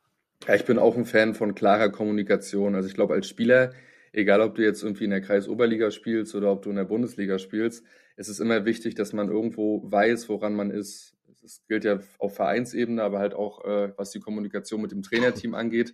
Ja, 0.48 0.56
ich 0.56 0.64
bin 0.64 0.80
auch 0.80 0.96
ein 0.96 1.06
Fan 1.06 1.34
von 1.34 1.54
klarer 1.54 1.90
Kommunikation. 1.90 2.76
Also 2.76 2.88
ich 2.88 2.96
glaube, 2.96 3.14
als 3.14 3.28
Spieler, 3.28 3.74
egal 4.14 4.40
ob 4.40 4.56
du 4.56 4.64
jetzt 4.64 4.84
irgendwie 4.84 5.04
in 5.04 5.10
der 5.10 5.20
Kreisoberliga 5.20 5.92
spielst 5.92 6.34
oder 6.34 6.50
ob 6.50 6.62
du 6.62 6.70
in 6.70 6.78
der 6.78 6.86
Bundesliga 6.86 7.40
spielst, 7.40 7.84
es 8.16 8.30
ist 8.30 8.40
immer 8.40 8.64
wichtig, 8.64 8.96
dass 8.96 9.12
man 9.12 9.28
irgendwo 9.28 9.84
weiß, 9.92 10.30
woran 10.30 10.56
man 10.56 10.72
ist. 10.72 11.17
Das 11.42 11.64
gilt 11.68 11.84
ja 11.84 12.00
auf 12.20 12.36
Vereinsebene, 12.36 13.02
aber 13.04 13.20
halt 13.20 13.34
auch, 13.34 13.64
äh, 13.66 13.94
was 13.98 14.12
die 14.12 14.20
Kommunikation 14.20 14.82
mit 14.82 14.92
dem 14.92 15.04
Trainerteam 15.04 15.56
angeht. 15.56 15.94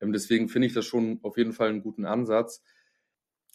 Ähm, 0.00 0.12
deswegen 0.12 0.48
finde 0.48 0.66
ich 0.66 0.74
das 0.74 0.86
schon 0.86 1.20
auf 1.22 1.36
jeden 1.36 1.52
Fall 1.52 1.68
einen 1.68 1.82
guten 1.82 2.04
Ansatz. 2.04 2.62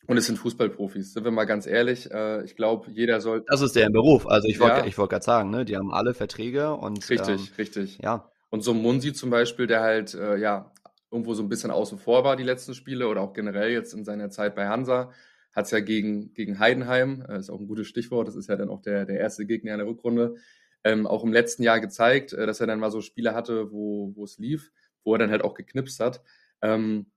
Und 0.05 0.17
es 0.17 0.25
sind 0.25 0.37
Fußballprofis, 0.37 1.13
sind 1.13 1.23
wir 1.23 1.31
mal 1.31 1.45
ganz 1.45 1.65
ehrlich. 1.65 2.11
Äh, 2.11 2.43
ich 2.43 2.55
glaube, 2.55 2.91
jeder 2.91 3.21
soll. 3.21 3.45
Das 3.47 3.61
ist 3.61 3.75
deren 3.75 3.93
Beruf. 3.93 4.27
Also 4.27 4.47
ich 4.47 4.59
wollte 4.59 4.87
ja. 4.87 4.97
wollt 4.97 5.09
gerade 5.09 5.23
sagen, 5.23 5.49
ne? 5.49 5.63
die 5.63 5.77
haben 5.77 5.93
alle 5.93 6.13
Verträge 6.13 6.73
und. 6.73 7.09
Richtig, 7.09 7.49
ähm, 7.49 7.55
richtig. 7.57 7.99
Ja. 7.99 8.29
Und 8.49 8.61
so 8.63 8.71
ein 8.71 8.81
Munsi 8.81 9.13
zum 9.13 9.29
Beispiel, 9.29 9.65
der 9.65 9.81
halt, 9.81 10.13
äh, 10.13 10.37
ja, 10.37 10.71
irgendwo 11.09 11.33
so 11.33 11.43
ein 11.43 11.49
bisschen 11.49 11.71
außen 11.71 11.97
vor 11.97 12.23
war, 12.23 12.35
die 12.35 12.43
letzten 12.43 12.73
Spiele 12.73 13.07
oder 13.07 13.21
auch 13.21 13.33
generell 13.33 13.71
jetzt 13.71 13.93
in 13.93 14.03
seiner 14.03 14.29
Zeit 14.29 14.55
bei 14.55 14.67
Hansa, 14.67 15.11
hat 15.55 15.65
es 15.65 15.71
ja 15.71 15.79
gegen, 15.79 16.33
gegen 16.33 16.59
Heidenheim, 16.59 17.23
äh, 17.29 17.37
ist 17.37 17.49
auch 17.49 17.59
ein 17.59 17.67
gutes 17.67 17.87
Stichwort, 17.87 18.27
das 18.27 18.35
ist 18.35 18.49
ja 18.49 18.55
dann 18.55 18.69
auch 18.69 18.81
der, 18.81 19.05
der 19.05 19.19
erste 19.19 19.45
Gegner 19.45 19.73
in 19.73 19.77
der 19.77 19.87
Rückrunde, 19.87 20.35
ähm, 20.83 21.07
auch 21.07 21.23
im 21.23 21.33
letzten 21.33 21.63
Jahr 21.63 21.79
gezeigt, 21.79 22.33
äh, 22.33 22.45
dass 22.45 22.59
er 22.59 22.67
dann 22.67 22.79
mal 22.79 22.91
so 22.91 23.01
Spiele 23.01 23.33
hatte, 23.33 23.71
wo, 23.71 24.11
wo 24.15 24.23
es 24.23 24.37
lief 24.37 24.71
wo 25.03 25.13
er 25.13 25.19
dann 25.19 25.31
halt 25.31 25.43
auch 25.43 25.53
geknipst 25.53 25.99
hat. 25.99 26.21
Ähm, 26.61 27.07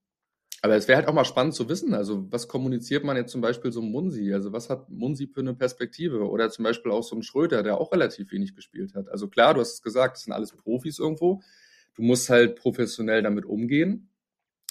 aber 0.63 0.75
es 0.75 0.89
wäre 0.89 0.97
halt 0.97 1.09
auch 1.09 1.13
mal 1.13 1.25
spannend 1.25 1.55
zu 1.55 1.69
wissen, 1.69 1.95
also 1.95 2.27
was 2.33 2.49
kommuniziert 2.49 3.05
man 3.05 3.17
jetzt 3.17 3.31
zum 3.31 3.41
Beispiel 3.41 3.71
so 3.71 3.83
Munsi? 3.83 4.33
Also 4.33 4.53
was 4.53 4.71
hat 4.71 4.89
Munsi 4.89 5.27
für 5.27 5.41
eine 5.41 5.55
Perspektive? 5.55 6.29
Oder 6.29 6.51
zum 6.51 6.65
Beispiel 6.65 6.91
auch 6.91 7.03
so 7.03 7.15
ein 7.15 7.23
Schröder, 7.23 7.63
der 7.63 7.79
auch 7.79 7.93
relativ 7.93 8.33
wenig 8.33 8.57
gespielt 8.57 8.95
hat. 8.95 9.09
Also 9.09 9.29
klar, 9.29 9.55
du 9.55 9.61
hast 9.61 9.75
es 9.75 9.83
gesagt, 9.83 10.17
das 10.17 10.25
sind 10.25 10.33
alles 10.33 10.53
Profis 10.53 10.99
irgendwo. 10.99 11.43
Du 11.95 12.03
musst 12.03 12.31
halt 12.31 12.57
professionell 12.57 13.23
damit 13.23 13.45
umgehen. 13.45 14.11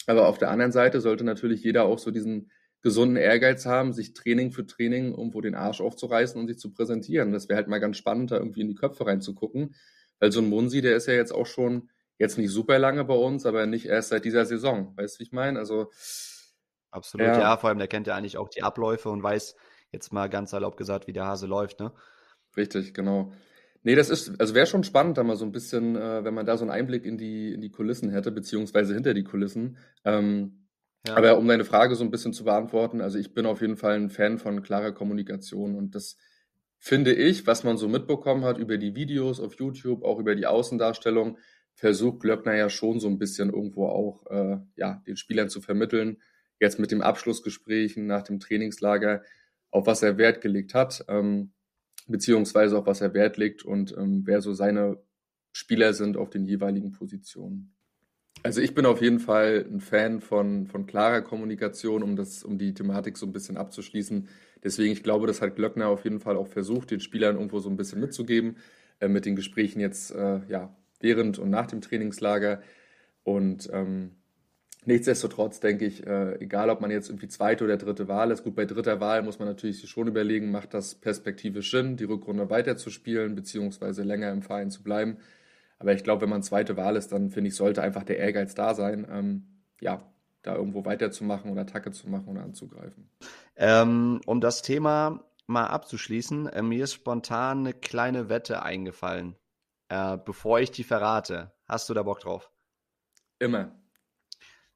Aber 0.08 0.28
auf 0.28 0.38
der 0.38 0.52
anderen 0.52 0.72
Seite 0.72 1.02
sollte 1.02 1.24
natürlich 1.24 1.64
jeder 1.64 1.86
auch 1.86 2.00
so 2.00 2.12
diesen 2.12 2.52
gesunden 2.86 3.18
Ehrgeiz 3.18 3.66
haben, 3.66 3.94
sich 3.94 4.14
Training 4.14 4.52
für 4.52 4.64
Training 4.64 5.10
irgendwo 5.10 5.42
den 5.42 5.56
Arsch 5.56 5.82
aufzureißen 5.82 6.40
und 6.40 6.48
sich 6.48 6.60
zu 6.60 6.72
präsentieren. 6.72 7.32
Das 7.32 7.50
wäre 7.50 7.58
halt 7.58 7.68
mal 7.68 7.80
ganz 7.80 7.98
spannend, 7.98 8.30
da 8.30 8.38
irgendwie 8.38 8.62
in 8.62 8.68
die 8.68 8.76
Köpfe 8.76 9.08
reinzugucken. 9.08 9.74
Weil 10.20 10.32
so 10.32 10.40
ein 10.40 10.48
Munsi, 10.48 10.82
der 10.82 10.96
ist 10.96 11.08
ja 11.08 11.16
jetzt 11.16 11.34
auch 11.34 11.48
schon 11.48 11.90
jetzt 12.20 12.38
nicht 12.38 12.52
super 12.52 12.78
lange 12.78 13.04
bei 13.04 13.16
uns, 13.16 13.48
aber 13.48 13.66
nicht 13.66 13.88
erst 13.88 14.10
seit 14.10 14.24
dieser 14.24 14.46
Saison. 14.46 14.96
Weißt 14.98 15.16
du, 15.16 15.20
wie 15.20 15.24
ich 15.24 15.32
meine? 15.32 15.58
Also. 15.58 15.90
Absolut, 16.92 17.26
ja. 17.26 17.40
ja. 17.40 17.58
Vor 17.58 17.70
allem, 17.70 17.80
der 17.80 17.88
kennt 17.88 18.06
ja 18.06 18.16
eigentlich 18.16 18.38
auch 18.38 18.50
die 18.50 18.62
Abläufe 18.62 19.10
und 19.10 19.24
weiß 19.24 19.56
jetzt 19.92 20.14
mal 20.14 20.30
ganz 20.30 20.52
salopp 20.52 20.78
gesagt, 20.78 21.08
wie 21.08 21.14
der 21.14 21.26
Hase 21.26 21.48
läuft, 21.48 21.80
ne? 21.80 21.92
Richtig, 22.56 22.94
genau. 22.94 23.34
Nee, 23.82 23.96
das 23.96 24.12
ist, 24.12 24.40
also 24.40 24.54
wäre 24.54 24.68
schon 24.68 24.84
spannend, 24.84 25.18
da 25.18 25.24
mal 25.24 25.38
so 25.38 25.46
ein 25.46 25.52
bisschen, 25.52 25.96
äh, 25.96 26.24
wenn 26.24 26.36
man 26.36 26.46
da 26.46 26.56
so 26.56 26.64
einen 26.64 26.72
Einblick 26.72 27.04
in 27.04 27.18
die, 27.18 27.52
in 27.52 27.62
die 27.62 27.72
Kulissen 27.72 28.12
hätte, 28.12 28.32
beziehungsweise 28.32 28.94
hinter 28.94 29.16
die 29.16 29.24
Kulissen. 29.24 29.78
Ähm, 30.04 30.65
ja. 31.08 31.16
Aber 31.16 31.38
um 31.38 31.48
deine 31.48 31.66
Frage 31.66 31.96
so 31.96 32.04
ein 32.04 32.12
bisschen 32.12 32.34
zu 32.34 32.44
beantworten, 32.44 33.02
also 33.02 33.18
ich 33.18 33.34
bin 33.34 33.46
auf 33.46 33.62
jeden 33.62 33.78
Fall 33.78 33.96
ein 33.96 34.10
Fan 34.10 34.38
von 34.38 34.64
klarer 34.64 34.92
Kommunikation 34.92 35.76
und 35.76 35.96
das 35.96 36.18
finde 36.78 37.14
ich, 37.14 37.48
was 37.48 37.64
man 37.64 37.78
so 37.78 37.88
mitbekommen 37.88 38.44
hat 38.44 38.58
über 38.58 38.78
die 38.78 38.96
Videos 38.96 39.40
auf 39.40 39.56
YouTube, 39.56 40.04
auch 40.04 40.20
über 40.20 40.36
die 40.36 40.46
Außendarstellung, 40.46 41.38
versucht 41.74 42.22
Glöckner 42.22 42.56
ja 42.56 42.70
schon 42.70 43.00
so 43.00 43.08
ein 43.08 43.18
bisschen 43.18 43.50
irgendwo 43.50 43.88
auch 43.88 44.26
äh, 44.28 44.58
ja, 44.76 45.02
den 45.06 45.18
Spielern 45.18 45.50
zu 45.50 45.62
vermitteln. 45.62 46.18
Jetzt 46.60 46.80
mit 46.80 46.92
dem 46.92 47.02
Abschlussgesprächen 47.02 48.08
nach 48.08 48.24
dem 48.24 48.40
Trainingslager, 48.40 49.24
auf 49.72 49.88
was 49.88 50.04
er 50.04 50.18
Wert 50.18 50.42
gelegt 50.42 50.74
hat, 50.74 51.04
ähm, 51.10 51.52
beziehungsweise 52.08 52.78
auf 52.78 52.86
was 52.86 53.02
er 53.02 53.14
Wert 53.14 53.38
legt 53.38 53.66
und 53.66 53.96
ähm, 53.98 54.22
wer 54.26 54.42
so 54.42 54.54
seine 54.54 55.04
Spieler 55.52 55.94
sind 55.94 56.18
auf 56.18 56.30
den 56.30 56.46
jeweiligen 56.46 56.92
Positionen. 56.92 57.75
Also 58.46 58.62
ich 58.62 58.76
bin 58.76 58.86
auf 58.86 59.02
jeden 59.02 59.18
Fall 59.18 59.66
ein 59.68 59.82
Fan 59.82 60.22
von, 60.22 60.68
von 60.68 60.86
klarer 60.86 61.24
Kommunikation, 61.24 62.04
um 62.04 62.16
das, 62.16 62.44
um 62.44 62.60
die 62.60 62.76
Thematik 62.76 63.18
so 63.18 63.26
ein 63.26 63.32
bisschen 63.32 63.58
abzuschließen. 63.58 64.28
Deswegen, 64.64 64.94
ich 64.94 65.02
glaube, 65.02 65.26
das 65.26 65.42
hat 65.42 65.56
Glöckner 65.56 65.88
auf 65.88 66.04
jeden 66.04 66.20
Fall 66.20 66.38
auch 66.38 66.48
versucht, 66.48 66.92
den 66.92 67.00
Spielern 67.00 67.38
irgendwo 67.38 67.58
so 67.58 67.72
ein 67.72 67.76
bisschen 67.76 68.00
mitzugeben, 68.00 68.58
äh, 69.00 69.08
mit 69.08 69.26
den 69.26 69.36
Gesprächen 69.36 69.80
jetzt 69.80 70.12
äh, 70.12 70.42
ja, 70.48 70.76
während 71.00 71.40
und 71.40 71.50
nach 71.50 71.66
dem 71.66 71.82
Trainingslager. 71.82 72.62
Und 73.24 73.68
ähm, 73.74 74.12
nichtsdestotrotz 74.86 75.60
denke 75.60 75.86
ich, 75.86 76.06
äh, 76.06 76.36
egal 76.40 76.70
ob 76.70 76.82
man 76.82 76.92
jetzt 76.92 77.10
irgendwie 77.10 77.30
zweite 77.30 77.64
oder 77.64 77.78
dritte 77.78 78.08
Wahl 78.08 78.30
ist, 78.30 78.44
gut, 78.44 78.54
bei 78.56 78.66
dritter 78.66 79.00
Wahl 79.00 79.24
muss 79.24 79.40
man 79.40 79.48
natürlich 79.48 79.90
schon 79.90 80.08
überlegen, 80.08 80.52
macht 80.52 80.76
das 80.76 80.94
perspektivisch 80.94 81.72
Sinn, 81.72 81.98
die 81.98 82.04
Rückrunde 82.04 82.48
weiterzuspielen, 82.52 83.34
beziehungsweise 83.34 84.04
länger 84.04 84.32
im 84.32 84.44
Verein 84.44 84.70
zu 84.70 84.84
bleiben. 84.84 85.18
Aber 85.80 85.94
ich 85.94 86.04
glaube, 86.04 86.24
wenn 86.24 86.30
man 86.30 86.44
zweite 86.44 86.78
Wahl 86.78 86.96
ist, 86.96 87.12
dann 87.12 87.30
finde 87.30 87.50
ich, 87.50 87.56
sollte 87.56 87.82
einfach 87.82 88.04
der 88.04 88.18
Ehrgeiz 88.18 88.56
da 88.56 88.74
sein, 88.74 89.08
ähm, 89.10 89.64
ja, 89.82 90.02
da 90.42 90.56
irgendwo 90.56 90.86
weiterzumachen 90.86 91.52
oder 91.52 91.62
Attacke 91.62 91.92
zu 91.92 92.10
machen 92.10 92.30
oder 92.30 92.44
anzugreifen. 92.44 93.10
Ähm, 93.56 94.22
um 94.26 94.42
das 94.42 94.62
Thema 94.62 95.26
mal 95.48 95.68
abzuschließen, 95.68 96.48
äh, 96.48 96.62
mir 96.62 96.84
ist 96.84 96.94
spontan 96.94 97.60
eine 97.60 97.74
kleine 97.74 98.30
Wette 98.30 98.64
eingefallen. 98.64 99.36
Äh, 99.90 100.18
bevor 100.18 100.60
ich 100.60 100.72
die 100.72 100.84
verrate, 100.84 101.52
hast 101.68 101.90
du 101.90 101.94
da 101.94 102.04
Bock 102.04 102.20
drauf? 102.20 102.52
Immer. 103.40 103.76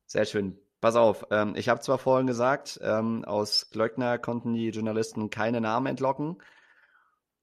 Sehr 0.05 0.25
schön. 0.25 0.59
Pass 0.81 0.95
auf, 0.95 1.25
ähm, 1.31 1.55
ich 1.55 1.69
habe 1.69 1.81
zwar 1.81 1.97
vorhin 1.97 2.27
gesagt, 2.27 2.79
ähm, 2.81 3.25
aus 3.25 3.69
Glöckner 3.69 4.17
konnten 4.17 4.53
die 4.53 4.69
Journalisten 4.69 5.29
keine 5.29 5.61
Namen 5.61 5.87
entlocken. 5.87 6.41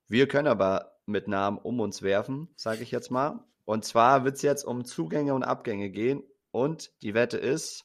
Wir 0.08 0.26
können 0.26 0.48
aber 0.48 0.95
mit 1.06 1.28
Namen 1.28 1.58
um 1.58 1.80
uns 1.80 2.02
werfen, 2.02 2.48
sage 2.56 2.82
ich 2.82 2.90
jetzt 2.90 3.10
mal. 3.10 3.44
Und 3.64 3.84
zwar 3.84 4.24
wird 4.24 4.36
es 4.36 4.42
jetzt 4.42 4.64
um 4.64 4.84
Zugänge 4.84 5.34
und 5.34 5.42
Abgänge 5.42 5.90
gehen. 5.90 6.22
Und 6.50 6.90
die 7.02 7.14
Wette 7.14 7.38
ist, 7.38 7.84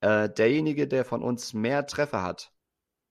äh, 0.00 0.28
derjenige, 0.28 0.86
der 0.86 1.04
von 1.04 1.22
uns 1.22 1.54
mehr 1.54 1.86
Treffer 1.86 2.22
hat. 2.22 2.52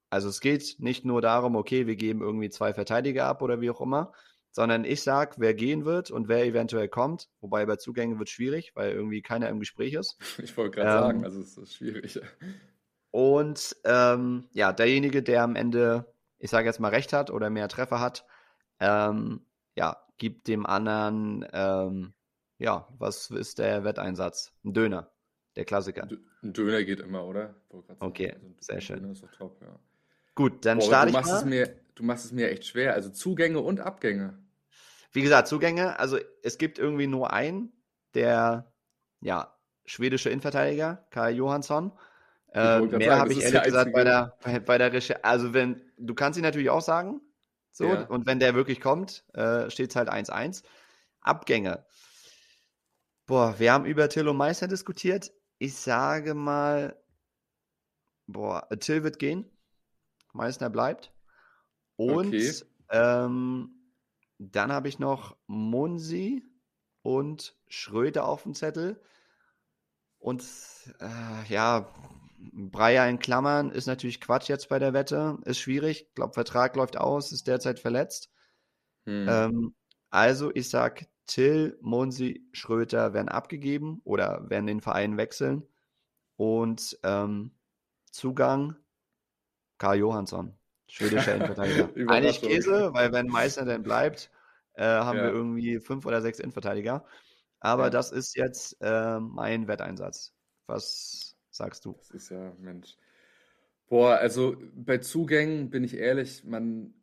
Also 0.09 0.29
es 0.29 0.41
geht 0.41 0.75
nicht 0.77 1.05
nur 1.05 1.21
darum, 1.21 1.55
okay, 1.55 1.87
wir 1.87 1.95
geben 1.95 2.21
irgendwie 2.21 2.51
zwei 2.51 2.73
Verteidiger 2.73 3.25
ab 3.25 3.41
oder 3.41 3.61
wie 3.61 3.71
auch 3.71 3.81
immer, 3.81 4.13
sondern 4.51 4.85
ich 4.85 5.01
sage, 5.01 5.37
wer 5.39 5.55
gehen 5.55 5.85
wird 5.85 6.11
und 6.11 6.27
wer 6.27 6.45
eventuell 6.45 6.87
kommt. 6.87 7.29
Wobei 7.41 7.65
bei 7.65 7.77
Zugängen 7.77 8.19
wird 8.19 8.29
schwierig, 8.29 8.73
weil 8.75 8.91
irgendwie 8.91 9.23
keiner 9.23 9.49
im 9.49 9.59
Gespräch 9.59 9.93
ist. 9.93 10.17
Ich 10.37 10.55
wollte 10.55 10.77
gerade 10.77 10.91
ähm, 10.91 10.99
sagen, 10.99 11.25
also 11.25 11.41
es 11.41 11.57
ist 11.57 11.73
schwierig. 11.73 12.21
Und 13.09 13.75
ähm, 13.85 14.47
ja, 14.53 14.71
derjenige, 14.71 15.23
der 15.23 15.43
am 15.43 15.55
Ende, 15.55 16.05
ich 16.37 16.51
sage 16.51 16.67
jetzt 16.67 16.79
mal, 16.79 16.89
recht 16.89 17.11
hat 17.11 17.31
oder 17.31 17.49
mehr 17.49 17.67
Treffer 17.67 17.99
hat, 17.99 18.25
ähm, 18.79 19.45
ja, 19.75 19.97
gibt 20.17 20.47
dem 20.47 20.65
anderen, 20.65 21.45
ähm, 21.53 22.13
ja, 22.57 22.87
was 22.97 23.29
ist 23.29 23.59
der 23.59 23.83
Wetteinsatz? 23.83 24.53
Ein 24.63 24.73
Döner, 24.73 25.11
der 25.55 25.65
Klassiker. 25.65 26.07
Ein 26.41 26.53
Döner 26.53 26.83
geht 26.83 26.99
immer, 26.99 27.25
oder? 27.25 27.55
Okay, 27.99 28.33
also 28.33 28.53
sehr 28.59 28.81
schön. 28.81 29.13
Top, 29.37 29.61
ja. 29.61 29.79
Gut, 30.35 30.65
dann 30.65 30.79
Boah, 30.79 30.85
starte 30.85 31.09
ich 31.09 31.13
mal. 31.13 31.37
Es 31.37 31.45
mir, 31.45 31.75
du 31.95 32.03
machst 32.03 32.25
es 32.25 32.31
mir 32.31 32.49
echt 32.49 32.65
schwer. 32.65 32.93
Also 32.93 33.09
Zugänge 33.09 33.59
und 33.59 33.79
Abgänge. 33.79 34.37
Wie 35.11 35.21
gesagt, 35.21 35.47
Zugänge, 35.47 35.99
also 35.99 36.17
es 36.41 36.57
gibt 36.57 36.79
irgendwie 36.79 37.07
nur 37.07 37.31
einen, 37.31 37.71
der, 38.15 38.71
ja, 39.21 39.55
schwedische 39.85 40.29
Innenverteidiger, 40.29 41.05
Kai 41.11 41.31
Johansson. 41.31 41.91
Äh, 42.53 42.81
mehr 42.81 43.19
habe 43.19 43.33
ich 43.33 43.41
ehrlich 43.41 43.63
gesagt 43.63 43.93
bei 43.93 44.03
der, 44.03 44.37
bei, 44.43 44.59
bei 44.59 44.77
der 44.77 44.93
Recherche. 44.93 45.23
Also, 45.23 45.53
wenn, 45.53 45.81
du 45.97 46.13
kannst 46.13 46.37
ihn 46.37 46.43
natürlich 46.43 46.69
auch 46.69 46.81
sagen. 46.81 47.21
So, 47.73 47.85
ja. 47.85 48.05
und 48.05 48.27
wenn 48.27 48.39
der 48.39 48.53
wirklich 48.53 48.79
kommt, 48.79 49.25
äh, 49.33 49.69
steht 49.71 49.89
es 49.89 49.95
halt 49.95 50.09
1-1. 50.09 50.63
Abgänge. 51.21 51.85
Boah, 53.25 53.57
wir 53.57 53.73
haben 53.73 53.85
über 53.85 54.09
Till 54.09 54.27
und 54.27 54.37
Meister 54.37 54.67
diskutiert. 54.67 55.31
Ich 55.57 55.75
sage 55.75 56.35
mal, 56.35 56.95
boah, 58.27 58.67
Till 58.79 59.03
wird 59.03 59.17
gehen. 59.17 59.49
Meißner 60.33 60.69
bleibt. 60.69 61.13
Und 61.95 62.27
okay. 62.27 62.53
ähm, 62.89 63.69
dann 64.37 64.71
habe 64.71 64.87
ich 64.87 64.99
noch 64.99 65.35
Munsi 65.47 66.43
und 67.01 67.55
Schröder 67.67 68.27
auf 68.27 68.43
dem 68.43 68.53
Zettel. 68.53 69.01
Und 70.19 70.43
äh, 70.99 71.51
ja, 71.51 71.91
Breyer 72.51 73.07
in 73.07 73.19
Klammern 73.19 73.71
ist 73.71 73.87
natürlich 73.87 74.19
Quatsch 74.19 74.49
jetzt 74.49 74.69
bei 74.69 74.79
der 74.79 74.93
Wette. 74.93 75.37
Ist 75.45 75.59
schwierig. 75.59 76.07
Ich 76.09 76.15
glaube, 76.15 76.33
Vertrag 76.33 76.75
läuft 76.75 76.97
aus, 76.97 77.31
ist 77.31 77.47
derzeit 77.47 77.79
verletzt. 77.79 78.31
Hm. 79.05 79.27
Ähm, 79.29 79.75
also, 80.09 80.51
ich 80.53 80.69
sage, 80.69 81.07
Till, 81.25 81.77
Munsi, 81.81 82.47
Schröter 82.51 83.13
werden 83.13 83.29
abgegeben 83.29 84.01
oder 84.03 84.49
werden 84.49 84.67
den 84.67 84.81
Verein 84.81 85.17
wechseln. 85.17 85.63
Und 86.35 86.99
ähm, 87.03 87.51
Zugang 88.11 88.75
Karl 89.77 89.97
Johansson, 89.97 90.53
schwedischer 90.87 91.35
Innenverteidiger. 91.35 91.89
Eigentlich 92.11 92.41
Käse, 92.41 92.93
weil 92.93 93.11
wenn 93.11 93.27
Meißner 93.27 93.65
denn 93.65 93.83
bleibt, 93.83 94.31
äh, 94.73 94.83
haben 94.83 95.17
ja. 95.17 95.25
wir 95.25 95.31
irgendwie 95.31 95.79
fünf 95.79 96.05
oder 96.05 96.21
sechs 96.21 96.39
Innenverteidiger. 96.39 97.05
Aber 97.59 97.85
ja. 97.85 97.89
das 97.89 98.11
ist 98.11 98.35
jetzt 98.35 98.77
äh, 98.81 99.19
mein 99.19 99.67
Wetteinsatz. 99.67 100.33
Was 100.67 101.32
sagst 101.55 101.85
du? 101.85 101.93
Das 101.97 102.11
ist 102.11 102.29
ja, 102.29 102.53
Mensch. 102.59 102.97
Boah, 103.87 104.15
also 104.15 104.55
bei 104.75 104.97
Zugängen 104.97 105.69
bin 105.69 105.83
ich 105.83 105.97
ehrlich, 105.97 106.43
man 106.43 106.93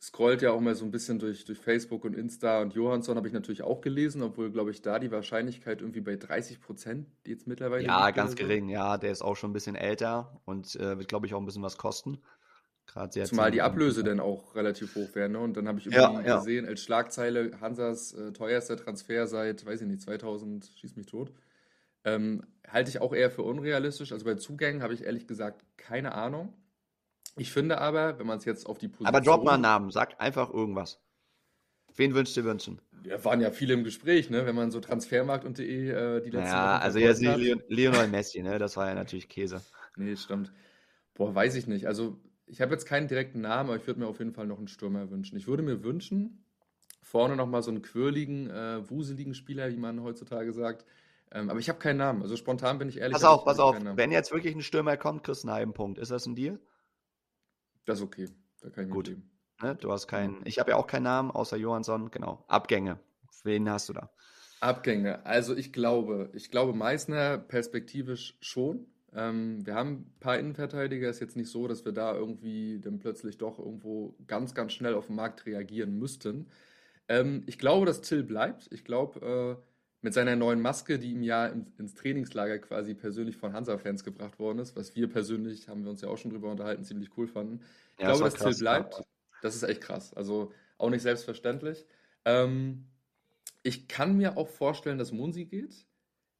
scrollt 0.00 0.42
ja 0.42 0.52
auch 0.52 0.60
mal 0.60 0.74
so 0.74 0.84
ein 0.84 0.90
bisschen 0.90 1.18
durch, 1.18 1.46
durch 1.46 1.58
Facebook 1.58 2.04
und 2.04 2.14
Insta 2.14 2.60
und 2.60 2.74
Johansson 2.74 3.16
habe 3.16 3.26
ich 3.26 3.32
natürlich 3.32 3.62
auch 3.62 3.80
gelesen, 3.80 4.20
obwohl, 4.22 4.50
glaube 4.50 4.70
ich, 4.70 4.82
da 4.82 4.98
die 4.98 5.10
Wahrscheinlichkeit 5.10 5.80
irgendwie 5.80 6.02
bei 6.02 6.16
30 6.16 6.60
Prozent 6.60 7.08
jetzt 7.26 7.46
mittlerweile. 7.46 7.84
Ja, 7.84 8.10
ganz 8.10 8.34
gering, 8.34 8.68
ja, 8.68 8.98
der 8.98 9.12
ist 9.12 9.22
auch 9.22 9.36
schon 9.36 9.50
ein 9.50 9.54
bisschen 9.54 9.76
älter 9.76 10.38
und 10.44 10.76
äh, 10.76 10.98
wird, 10.98 11.08
glaube 11.08 11.26
ich, 11.26 11.32
auch 11.32 11.40
ein 11.40 11.46
bisschen 11.46 11.62
was 11.62 11.78
kosten. 11.78 12.18
Gerade 12.86 13.24
Zumal 13.24 13.50
die 13.50 13.62
Ablöse 13.62 14.04
dann 14.04 14.20
auch 14.20 14.54
relativ 14.54 14.94
hoch 14.94 15.14
wären. 15.14 15.32
Ne? 15.32 15.38
Und 15.38 15.56
dann 15.56 15.66
habe 15.66 15.78
ich 15.78 15.86
ja, 15.86 16.20
ja. 16.20 16.36
gesehen, 16.36 16.66
als 16.66 16.82
Schlagzeile 16.82 17.58
Hansas 17.60 18.12
äh, 18.12 18.32
teuerster 18.32 18.76
Transfer 18.76 19.26
seit, 19.26 19.64
weiß 19.64 19.80
ich 19.80 19.86
nicht, 19.86 20.02
2000, 20.02 20.70
schieß 20.76 20.96
mich 20.96 21.06
tot. 21.06 21.32
Ähm, 22.04 22.42
halte 22.68 22.90
ich 22.90 23.00
auch 23.00 23.12
eher 23.12 23.30
für 23.30 23.42
unrealistisch. 23.42 24.12
Also 24.12 24.24
bei 24.24 24.34
Zugängen 24.34 24.82
habe 24.82 24.94
ich 24.94 25.04
ehrlich 25.04 25.26
gesagt 25.26 25.64
keine 25.76 26.14
Ahnung. 26.14 26.52
Ich 27.36 27.50
finde 27.50 27.78
aber, 27.78 28.18
wenn 28.18 28.26
man 28.26 28.38
es 28.38 28.44
jetzt 28.44 28.66
auf 28.66 28.78
die 28.78 28.88
Position. 28.88 29.08
Aber 29.08 29.20
drop 29.20 29.44
mal 29.44 29.54
einen 29.54 29.62
Namen, 29.62 29.90
sag 29.90 30.20
einfach 30.20 30.52
irgendwas. 30.52 31.00
Wen 31.96 32.14
wünschst 32.14 32.36
du 32.36 32.44
wünschen? 32.44 32.80
Ja, 33.04 33.24
waren 33.24 33.40
ja 33.40 33.50
viele 33.50 33.74
im 33.74 33.84
Gespräch, 33.84 34.30
ne? 34.30 34.46
wenn 34.46 34.54
man 34.54 34.70
so 34.70 34.80
Transfermarkt 34.80 35.44
und 35.44 35.58
äh, 35.58 36.20
die 36.20 36.30
letzten 36.30 36.48
Ja, 36.48 36.78
also 36.78 36.98
jetzt 36.98 37.20
Leon, 37.20 37.62
Lionel 37.68 38.08
Messi, 38.08 38.42
ne? 38.42 38.58
das 38.58 38.76
war 38.76 38.88
ja 38.88 38.94
natürlich 38.94 39.28
Käse. 39.28 39.62
Nee, 39.96 40.16
stimmt. 40.16 40.52
Boah, 41.14 41.34
weiß 41.34 41.54
ich 41.54 41.66
nicht. 41.66 41.86
Also, 41.86 42.18
ich 42.46 42.60
habe 42.60 42.72
jetzt 42.72 42.86
keinen 42.86 43.06
direkten 43.06 43.40
Namen, 43.40 43.70
aber 43.70 43.78
ich 43.78 43.86
würde 43.86 44.00
mir 44.00 44.06
auf 44.06 44.18
jeden 44.18 44.32
Fall 44.32 44.46
noch 44.46 44.58
einen 44.58 44.68
Stürmer 44.68 45.10
wünschen. 45.10 45.36
Ich 45.36 45.46
würde 45.46 45.62
mir 45.62 45.84
wünschen, 45.84 46.44
vorne 47.02 47.36
nochmal 47.36 47.62
so 47.62 47.70
einen 47.70 47.82
quirligen, 47.82 48.50
äh, 48.50 48.90
wuseligen 48.90 49.34
Spieler, 49.34 49.70
wie 49.70 49.76
man 49.76 50.02
heutzutage 50.02 50.52
sagt, 50.52 50.84
Ähm, 51.34 51.50
aber 51.50 51.58
ich 51.58 51.68
habe 51.68 51.80
keinen 51.80 51.96
Namen. 51.96 52.22
Also 52.22 52.36
spontan 52.36 52.78
bin 52.78 52.88
ich 52.88 52.98
ehrlich. 52.98 53.12
Pass 53.12 53.24
auf, 53.24 53.44
pass 53.44 53.58
auf. 53.58 53.76
Wenn 53.96 54.12
jetzt 54.12 54.32
wirklich 54.32 54.54
ein 54.54 54.62
Stürmer 54.62 54.96
kommt, 54.96 55.24
kriegst 55.24 55.42
du 55.42 55.48
einen 55.48 55.56
halben 55.56 55.74
Punkt. 55.74 55.98
Ist 55.98 56.12
das 56.12 56.26
ein 56.26 56.36
Deal? 56.36 56.60
Das 57.84 57.98
ist 57.98 58.04
okay. 58.04 58.28
Da 58.60 58.70
kann 58.70 58.86
ich 58.86 58.90
Gut. 58.92 59.16
Ne, 59.60 59.74
du 59.74 59.90
hast 59.92 60.06
keinen. 60.06 60.40
Ich 60.44 60.58
habe 60.58 60.70
ja 60.70 60.76
auch 60.76 60.86
keinen 60.86 61.02
Namen 61.02 61.30
außer 61.32 61.56
Johansson. 61.56 62.10
Genau. 62.10 62.44
Abgänge. 62.46 63.00
Wen 63.42 63.68
hast 63.68 63.88
du 63.88 63.92
da? 63.92 64.10
Abgänge. 64.60 65.26
Also 65.26 65.56
ich 65.56 65.72
glaube, 65.72 66.30
ich 66.32 66.50
glaube 66.50 66.72
Meißner 66.72 67.38
perspektivisch 67.38 68.38
schon. 68.40 68.86
Ähm, 69.12 69.66
wir 69.66 69.74
haben 69.74 69.90
ein 69.90 70.16
paar 70.20 70.38
Innenverteidiger. 70.38 71.10
Ist 71.10 71.20
jetzt 71.20 71.36
nicht 71.36 71.50
so, 71.50 71.66
dass 71.66 71.84
wir 71.84 71.92
da 71.92 72.14
irgendwie 72.14 72.80
dann 72.80 73.00
plötzlich 73.00 73.38
doch 73.38 73.58
irgendwo 73.58 74.16
ganz, 74.26 74.54
ganz 74.54 74.72
schnell 74.72 74.94
auf 74.94 75.08
den 75.08 75.16
Markt 75.16 75.46
reagieren 75.46 75.98
müssten. 75.98 76.48
Ähm, 77.08 77.42
ich 77.46 77.58
glaube, 77.58 77.86
dass 77.86 78.00
Till 78.02 78.22
bleibt. 78.22 78.72
Ich 78.72 78.84
glaube, 78.84 79.60
äh, 79.60 79.73
mit 80.04 80.12
seiner 80.12 80.36
neuen 80.36 80.60
Maske, 80.60 80.98
die 80.98 81.12
ihm 81.12 81.22
ja 81.22 81.46
ins 81.46 81.94
Trainingslager 81.94 82.58
quasi 82.58 82.92
persönlich 82.92 83.38
von 83.38 83.54
Hansa-Fans 83.54 84.04
gebracht 84.04 84.38
worden 84.38 84.58
ist, 84.58 84.76
was 84.76 84.94
wir 84.94 85.08
persönlich, 85.08 85.66
haben 85.68 85.82
wir 85.82 85.90
uns 85.90 86.02
ja 86.02 86.08
auch 86.08 86.18
schon 86.18 86.30
drüber 86.30 86.50
unterhalten, 86.50 86.84
ziemlich 86.84 87.16
cool 87.16 87.26
fanden. 87.26 87.62
Ich 87.96 88.02
ja, 88.02 88.08
glaube, 88.08 88.24
das 88.24 88.34
dass 88.34 88.42
krass, 88.42 88.56
Till 88.56 88.62
bleibt. 88.62 89.02
Das 89.40 89.56
ist 89.56 89.62
echt 89.62 89.80
krass. 89.80 90.12
Also 90.12 90.52
auch 90.76 90.90
nicht 90.90 91.00
selbstverständlich. 91.00 91.86
Ähm, 92.26 92.84
ich 93.62 93.88
kann 93.88 94.14
mir 94.18 94.36
auch 94.36 94.48
vorstellen, 94.48 94.98
dass 94.98 95.10
Munsi 95.10 95.46
geht. 95.46 95.86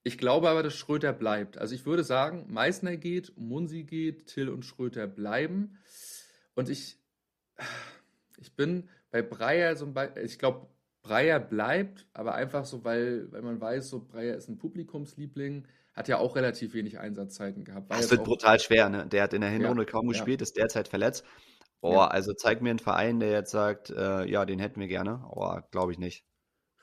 Ich 0.02 0.18
glaube 0.18 0.50
aber, 0.50 0.62
dass 0.62 0.74
Schröter 0.74 1.14
bleibt. 1.14 1.56
Also 1.56 1.74
ich 1.74 1.86
würde 1.86 2.04
sagen, 2.04 2.44
Meißner 2.52 2.98
geht, 2.98 3.32
Munsi 3.38 3.84
geht, 3.84 4.26
Till 4.26 4.50
und 4.50 4.66
Schröter 4.66 5.06
bleiben. 5.06 5.78
Und 6.54 6.68
ich, 6.68 6.98
ich 8.36 8.54
bin 8.54 8.90
bei 9.10 9.22
Breyer 9.22 9.74
so 9.74 9.86
ein 9.86 9.94
Beispiel, 9.94 10.22
ich 10.22 10.38
glaube, 10.38 10.66
Breyer 11.04 11.38
bleibt, 11.38 12.06
aber 12.14 12.34
einfach 12.34 12.64
so, 12.64 12.82
weil, 12.82 13.30
weil 13.30 13.42
man 13.42 13.60
weiß, 13.60 13.90
so 13.90 14.00
Breyer 14.00 14.34
ist 14.34 14.48
ein 14.48 14.58
Publikumsliebling, 14.58 15.68
hat 15.92 16.08
ja 16.08 16.18
auch 16.18 16.34
relativ 16.34 16.74
wenig 16.74 16.98
Einsatzzeiten 16.98 17.62
gehabt. 17.62 17.92
das 17.92 18.10
wird 18.10 18.24
brutal 18.24 18.58
schwer, 18.58 18.88
ne? 18.88 19.06
Der 19.06 19.22
hat 19.22 19.34
in 19.34 19.42
der 19.42 19.50
Hinrunde 19.50 19.84
ja, 19.84 19.88
kaum 19.88 20.08
gespielt, 20.08 20.40
ja. 20.40 20.42
ist 20.42 20.56
derzeit 20.56 20.88
verletzt. 20.88 21.24
Boah, 21.80 22.04
ja. 22.04 22.08
also 22.08 22.32
zeig 22.32 22.62
mir 22.62 22.70
einen 22.70 22.78
Verein, 22.78 23.20
der 23.20 23.30
jetzt 23.30 23.50
sagt, 23.50 23.90
äh, 23.90 24.24
ja, 24.24 24.46
den 24.46 24.58
hätten 24.58 24.80
wir 24.80 24.88
gerne. 24.88 25.22
Oh, 25.30 25.58
glaube 25.70 25.92
ich 25.92 25.98
nicht. 25.98 26.24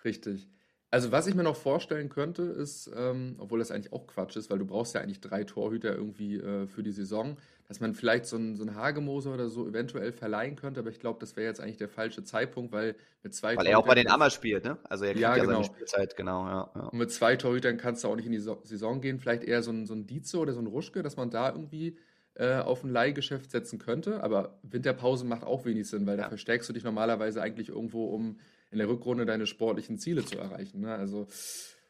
Richtig. 0.05 0.47
Also 0.93 1.13
was 1.13 1.25
ich 1.25 1.35
mir 1.35 1.43
noch 1.43 1.55
vorstellen 1.55 2.09
könnte, 2.09 2.43
ist, 2.43 2.91
ähm, 2.93 3.35
obwohl 3.39 3.59
das 3.59 3.71
eigentlich 3.71 3.93
auch 3.93 4.07
Quatsch 4.07 4.35
ist, 4.35 4.49
weil 4.51 4.59
du 4.59 4.65
brauchst 4.65 4.93
ja 4.93 4.99
eigentlich 4.99 5.21
drei 5.21 5.45
Torhüter 5.45 5.95
irgendwie 5.95 6.35
äh, 6.35 6.67
für 6.67 6.83
die 6.83 6.91
Saison, 6.91 7.37
dass 7.69 7.79
man 7.79 7.93
vielleicht 7.93 8.25
so 8.25 8.35
einen 8.35 8.57
so 8.57 8.69
Hagemoser 8.73 9.33
oder 9.33 9.47
so 9.47 9.65
eventuell 9.65 10.11
verleihen 10.11 10.57
könnte, 10.57 10.81
aber 10.81 10.89
ich 10.89 10.99
glaube, 10.99 11.21
das 11.21 11.37
wäre 11.37 11.47
jetzt 11.47 11.61
eigentlich 11.61 11.77
der 11.77 11.87
falsche 11.87 12.25
Zeitpunkt, 12.25 12.73
weil 12.73 12.95
mit 13.23 13.33
zwei 13.33 13.55
Weil 13.55 13.67
er 13.67 13.79
auch 13.79 13.87
bei 13.87 13.95
den 13.95 14.09
Ammer 14.09 14.29
spielt, 14.29 14.65
ne? 14.65 14.77
Also 14.83 15.05
er 15.05 15.11
kriegt 15.11 15.21
ja, 15.21 15.37
ja 15.37 15.43
genau. 15.45 15.63
seine 15.63 15.65
Spielzeit, 15.73 16.17
genau, 16.17 16.45
ja, 16.45 16.69
ja. 16.75 16.81
Und 16.81 16.97
mit 16.97 17.09
zwei 17.09 17.37
Torhütern 17.37 17.77
kannst 17.77 18.03
du 18.03 18.09
auch 18.09 18.17
nicht 18.17 18.25
in 18.25 18.33
die 18.33 18.39
Saison 18.39 18.99
gehen, 18.99 19.17
vielleicht 19.17 19.45
eher 19.45 19.63
so 19.63 19.71
ein, 19.71 19.85
so 19.85 19.93
ein 19.93 20.07
Dietze 20.07 20.39
oder 20.39 20.51
so 20.51 20.59
ein 20.59 20.67
Ruschke, 20.67 21.03
dass 21.03 21.15
man 21.15 21.29
da 21.29 21.51
irgendwie 21.51 21.97
äh, 22.33 22.57
auf 22.57 22.83
ein 22.83 22.89
Leihgeschäft 22.89 23.49
setzen 23.49 23.79
könnte, 23.79 24.21
aber 24.21 24.59
Winterpause 24.63 25.25
macht 25.25 25.45
auch 25.45 25.63
wenig 25.63 25.87
Sinn, 25.87 26.05
weil 26.05 26.17
da 26.17 26.27
verstärkst 26.27 26.67
du 26.67 26.73
dich 26.73 26.83
normalerweise 26.83 27.41
eigentlich 27.41 27.69
irgendwo 27.69 28.07
um 28.07 28.39
in 28.71 28.77
der 28.77 28.87
Rückrunde 28.87 29.25
deine 29.25 29.45
sportlichen 29.45 29.97
Ziele 29.97 30.25
zu 30.25 30.37
erreichen. 30.37 30.81
Ne? 30.81 30.95
Also, 30.95 31.27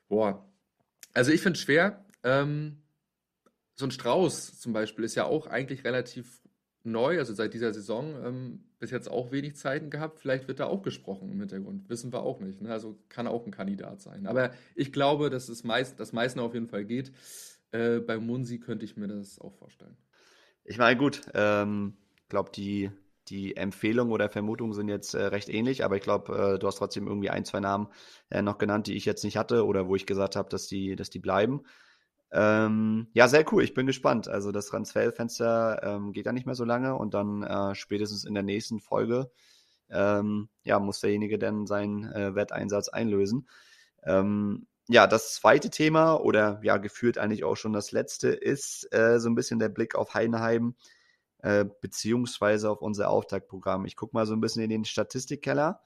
boah. 0.09 0.45
Also 1.13 1.31
ich 1.31 1.41
finde 1.41 1.57
es 1.57 1.63
schwer. 1.63 2.05
Ähm, 2.23 2.81
so 3.75 3.85
ein 3.85 3.91
Strauß 3.91 4.59
zum 4.59 4.73
Beispiel 4.73 5.05
ist 5.05 5.15
ja 5.15 5.25
auch 5.25 5.47
eigentlich 5.47 5.83
relativ 5.83 6.41
neu, 6.83 7.19
also 7.19 7.33
seit 7.33 7.53
dieser 7.53 7.73
Saison 7.73 8.15
ähm, 8.25 8.63
bis 8.79 8.91
jetzt 8.91 9.09
auch 9.09 9.31
wenig 9.31 9.55
Zeiten 9.55 9.89
gehabt. 9.89 10.19
Vielleicht 10.19 10.47
wird 10.47 10.59
da 10.59 10.65
auch 10.65 10.81
gesprochen 10.81 11.31
im 11.31 11.39
Hintergrund. 11.39 11.87
Wissen 11.89 12.11
wir 12.11 12.23
auch 12.23 12.39
nicht. 12.39 12.61
Ne? 12.61 12.71
Also 12.71 12.97
kann 13.09 13.27
auch 13.27 13.45
ein 13.45 13.51
Kandidat 13.51 14.01
sein. 14.01 14.25
Aber 14.25 14.51
ich 14.75 14.91
glaube, 14.91 15.29
dass 15.29 15.49
es 15.49 15.63
meist, 15.63 15.99
das 15.99 16.13
meisten 16.13 16.39
auf 16.39 16.53
jeden 16.53 16.67
Fall 16.67 16.85
geht. 16.85 17.11
Äh, 17.71 17.99
bei 17.99 18.17
Munsi 18.17 18.59
könnte 18.59 18.85
ich 18.85 18.97
mir 18.97 19.07
das 19.07 19.39
auch 19.39 19.53
vorstellen. 19.53 19.95
Ich 20.63 20.77
meine, 20.77 20.97
gut, 20.97 21.21
ähm, 21.33 21.93
glaube, 22.29 22.51
die 22.55 22.89
die 23.29 23.55
Empfehlungen 23.55 24.11
oder 24.13 24.29
Vermutungen 24.29 24.73
sind 24.73 24.89
jetzt 24.89 25.13
äh, 25.13 25.25
recht 25.25 25.49
ähnlich, 25.49 25.83
aber 25.83 25.95
ich 25.95 26.03
glaube, 26.03 26.55
äh, 26.55 26.59
du 26.59 26.67
hast 26.67 26.75
trotzdem 26.75 27.07
irgendwie 27.07 27.29
ein, 27.29 27.45
zwei 27.45 27.59
Namen 27.59 27.87
äh, 28.29 28.41
noch 28.41 28.57
genannt, 28.57 28.87
die 28.87 28.95
ich 28.95 29.05
jetzt 29.05 29.23
nicht 29.23 29.37
hatte 29.37 29.65
oder 29.65 29.87
wo 29.87 29.95
ich 29.95 30.05
gesagt 30.05 30.35
habe, 30.35 30.49
dass 30.49 30.67
die, 30.67 30.95
dass 30.95 31.09
die 31.09 31.19
bleiben. 31.19 31.61
Ähm, 32.31 33.07
ja, 33.13 33.27
sehr 33.27 33.45
cool. 33.51 33.63
Ich 33.63 33.73
bin 33.73 33.85
gespannt. 33.85 34.27
Also 34.27 34.51
das 34.51 34.67
Transferfenster 34.67 35.81
ähm, 35.83 36.13
geht 36.13 36.25
ja 36.25 36.31
nicht 36.31 36.45
mehr 36.45 36.55
so 36.55 36.63
lange 36.63 36.95
und 36.95 37.13
dann 37.13 37.43
äh, 37.43 37.75
spätestens 37.75 38.23
in 38.23 38.33
der 38.33 38.43
nächsten 38.43 38.79
Folge 38.79 39.31
ähm, 39.91 40.49
ja, 40.63 40.79
muss 40.79 41.01
derjenige 41.01 41.37
dann 41.37 41.67
seinen 41.67 42.05
äh, 42.11 42.33
Wetteinsatz 42.35 42.89
einlösen. 42.89 43.47
Ähm, 44.03 44.67
ja, 44.87 45.07
das 45.07 45.33
zweite 45.35 45.69
Thema 45.69 46.15
oder 46.15 46.59
ja, 46.63 46.77
geführt 46.77 47.17
eigentlich 47.17 47.43
auch 47.43 47.55
schon 47.55 47.73
das 47.73 47.91
letzte 47.91 48.29
ist 48.29 48.87
äh, 48.93 49.19
so 49.19 49.29
ein 49.29 49.35
bisschen 49.35 49.59
der 49.59 49.69
Blick 49.69 49.95
auf 49.95 50.13
Heidenheim. 50.13 50.75
Äh, 51.41 51.65
beziehungsweise 51.81 52.69
auf 52.69 52.81
unser 52.81 53.09
Auftaktprogramm. 53.09 53.85
Ich 53.85 53.95
gucke 53.95 54.15
mal 54.15 54.25
so 54.25 54.33
ein 54.33 54.41
bisschen 54.41 54.63
in 54.63 54.69
den 54.69 54.85
Statistikkeller. 54.85 55.81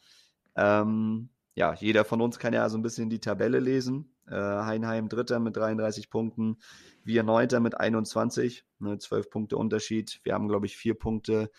Ähm, 0.55 1.29
ja, 1.55 1.73
jeder 1.73 2.03
von 2.03 2.21
uns 2.21 2.39
kann 2.39 2.53
ja 2.53 2.67
so 2.67 2.77
ein 2.77 2.81
bisschen 2.81 3.09
die 3.09 3.21
Tabelle 3.21 3.59
lesen. 3.59 4.13
Äh, 4.27 4.35
Heinheim 4.35 5.07
Dritter 5.07 5.39
mit 5.39 5.55
33 5.55 6.09
Punkten, 6.09 6.57
wir 7.03 7.23
Neunter 7.23 7.59
mit 7.59 7.79
21, 7.79 8.65
ne, 8.79 8.97
12 8.97 9.29
Punkte 9.29 9.57
Unterschied. 9.57 10.19
Wir 10.23 10.33
haben, 10.33 10.49
glaube 10.49 10.65
ich, 10.65 10.75
vier 10.75 10.95
Punkte 10.95 11.51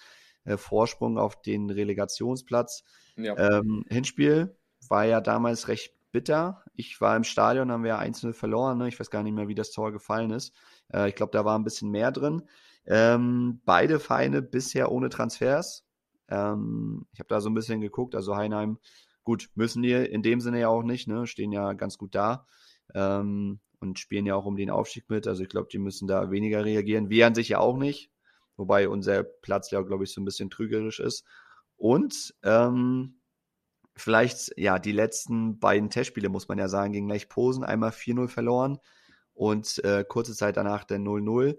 äh, 0.45 0.57
Vorsprung 0.57 1.17
auf 1.17 1.41
den 1.41 1.71
Relegationsplatz. 1.71 2.85
Ja. 3.17 3.37
Ähm, 3.39 3.85
Hinspiel 3.89 4.57
war 4.89 5.05
ja 5.05 5.21
damals 5.21 5.69
recht 5.69 5.95
bitter. 6.13 6.65
Ich 6.75 7.01
war 7.01 7.17
im 7.17 7.25
Stadion, 7.25 7.71
haben 7.71 7.85
wir 7.85 7.99
1-0 7.99 8.33
verloren. 8.33 8.79
Ne? 8.79 8.89
Ich 8.89 8.99
weiß 8.99 9.11
gar 9.11 9.23
nicht 9.23 9.35
mehr, 9.35 9.49
wie 9.49 9.55
das 9.55 9.71
Tor 9.71 9.93
gefallen 9.93 10.31
ist. 10.31 10.55
Äh, 10.93 11.09
ich 11.09 11.15
glaube, 11.15 11.33
da 11.33 11.45
war 11.45 11.59
ein 11.59 11.65
bisschen 11.65 11.91
mehr 11.91 12.13
drin. 12.13 12.43
Ähm, 12.87 13.61
beide 13.65 13.99
Vereine 13.99 14.43
bisher 14.43 14.93
ohne 14.93 15.09
Transfers. 15.09 15.85
Ähm, 16.29 17.07
ich 17.13 17.21
habe 17.21 17.29
da 17.29 17.41
so 17.41 17.51
ein 17.51 17.55
bisschen 17.55 17.81
geguckt, 17.81 18.15
also 18.15 18.37
Heinheim, 18.37 18.79
gut, 19.25 19.51
müssen 19.55 19.83
die 19.83 19.93
in 19.93 20.23
dem 20.23 20.41
Sinne 20.41 20.61
ja 20.61 20.69
auch 20.69 20.83
nicht, 20.83 21.09
ne? 21.09 21.27
stehen 21.27 21.53
ja 21.53 21.73
ganz 21.73 21.99
gut 21.99 22.15
da 22.15 22.47
ähm, 22.95 23.61
und 23.81 23.99
spielen 23.99 24.27
ja 24.27 24.35
auch 24.35 24.47
um 24.47 24.57
den 24.57 24.71
Aufstieg 24.71 25.11
mit. 25.11 25.27
Also 25.27 25.43
ich 25.43 25.49
glaube, 25.49 25.69
die 25.71 25.79
müssen 25.79 26.07
da 26.09 26.31
weniger 26.31 26.65
reagieren. 26.65 27.11
Wir 27.11 27.27
an 27.27 27.35
sich 27.35 27.49
ja 27.51 27.59
auch 27.59 27.77
nicht, 27.77 28.11
wobei 28.57 28.89
unser 28.89 29.23
Platz 29.25 29.71
ja, 29.71 29.83
glaube 29.83 30.05
ich, 30.05 30.13
so 30.13 30.21
ein 30.21 30.25
bisschen 30.25 30.51
trügerisch 30.51 31.01
ist. 31.01 31.25
Und 31.77 32.35
ähm, 32.43 33.21
vielleicht, 33.97 34.53
ja, 34.57 34.79
die 34.79 34.93
letzten 34.93 35.59
beiden 35.59 35.91
Testspiele, 35.91 36.29
muss 36.29 36.49
man 36.49 36.59
ja 36.59 36.69
sagen, 36.69 36.93
gegen 36.93 37.09
Lech 37.09 37.29
Posen, 37.29 37.65
einmal 37.65 37.91
4-0 37.91 38.29
verloren 38.29 38.79
und 39.35 39.83
äh, 39.85 40.05
kurze 40.09 40.35
Zeit 40.35 40.57
danach 40.57 40.85
der 40.85 40.99
0-0. 40.99 41.59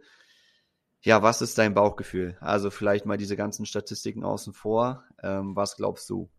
Ja, 1.08 1.24
was 1.24 1.42
ist 1.42 1.58
dein 1.58 1.74
Bauchgefühl? 1.74 2.36
Also 2.42 2.70
vielleicht 2.70 3.06
mal 3.06 3.16
diese 3.16 3.38
ganzen 3.38 3.66
Statistiken 3.66 4.26
außen 4.26 4.52
vor. 4.52 5.06
Ähm, 5.24 5.56
was 5.56 5.78
glaubst 5.78 6.10
du? 6.10 6.30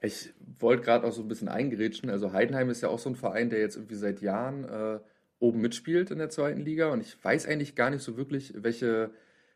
Ich 0.00 0.32
wollte 0.58 0.84
gerade 0.84 1.06
auch 1.06 1.12
so 1.12 1.20
ein 1.20 1.28
bisschen 1.28 1.48
eingerätschen. 1.48 2.08
Also 2.08 2.32
Heidenheim 2.32 2.70
ist 2.70 2.80
ja 2.80 2.88
auch 2.88 2.98
so 2.98 3.10
ein 3.10 3.16
Verein, 3.16 3.50
der 3.50 3.58
jetzt 3.58 3.76
irgendwie 3.76 3.96
seit 3.96 4.22
Jahren 4.22 4.64
äh, 4.64 5.00
oben 5.38 5.60
mitspielt 5.60 6.10
in 6.10 6.16
der 6.16 6.30
zweiten 6.30 6.60
Liga. 6.60 6.90
Und 6.90 7.02
ich 7.02 7.22
weiß 7.22 7.46
eigentlich 7.46 7.76
gar 7.76 7.90
nicht 7.90 8.02
so 8.02 8.16
wirklich, 8.16 8.54
welche, 8.56 9.10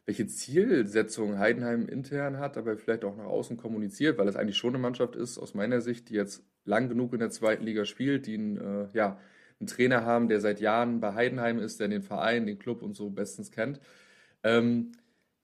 welche 0.04 0.26
Zielsetzung 0.26 1.38
Heidenheim 1.38 1.88
intern 1.88 2.40
hat, 2.40 2.58
aber 2.58 2.76
vielleicht 2.76 3.02
auch 3.02 3.16
nach 3.16 3.24
außen 3.24 3.56
kommuniziert, 3.56 4.18
weil 4.18 4.28
es 4.28 4.36
eigentlich 4.36 4.58
schon 4.58 4.74
eine 4.74 4.82
Mannschaft 4.82 5.16
ist, 5.16 5.38
aus 5.38 5.54
meiner 5.54 5.80
Sicht, 5.80 6.10
die 6.10 6.14
jetzt 6.16 6.44
lang 6.66 6.90
genug 6.90 7.14
in 7.14 7.20
der 7.20 7.30
zweiten 7.30 7.64
Liga 7.64 7.86
spielt, 7.86 8.26
die 8.26 8.36
ein, 8.36 8.58
äh, 8.58 8.88
ja, 8.92 9.18
einen 9.60 9.66
Trainer 9.66 10.04
haben, 10.04 10.28
der 10.28 10.40
seit 10.40 10.60
Jahren 10.60 11.00
bei 11.00 11.14
Heidenheim 11.14 11.58
ist, 11.58 11.80
der 11.80 11.88
den 11.88 12.02
Verein, 12.02 12.46
den 12.46 12.58
Club 12.58 12.82
und 12.82 12.94
so 12.94 13.10
bestens 13.10 13.50
kennt. 13.50 13.80
Ähm, 14.42 14.92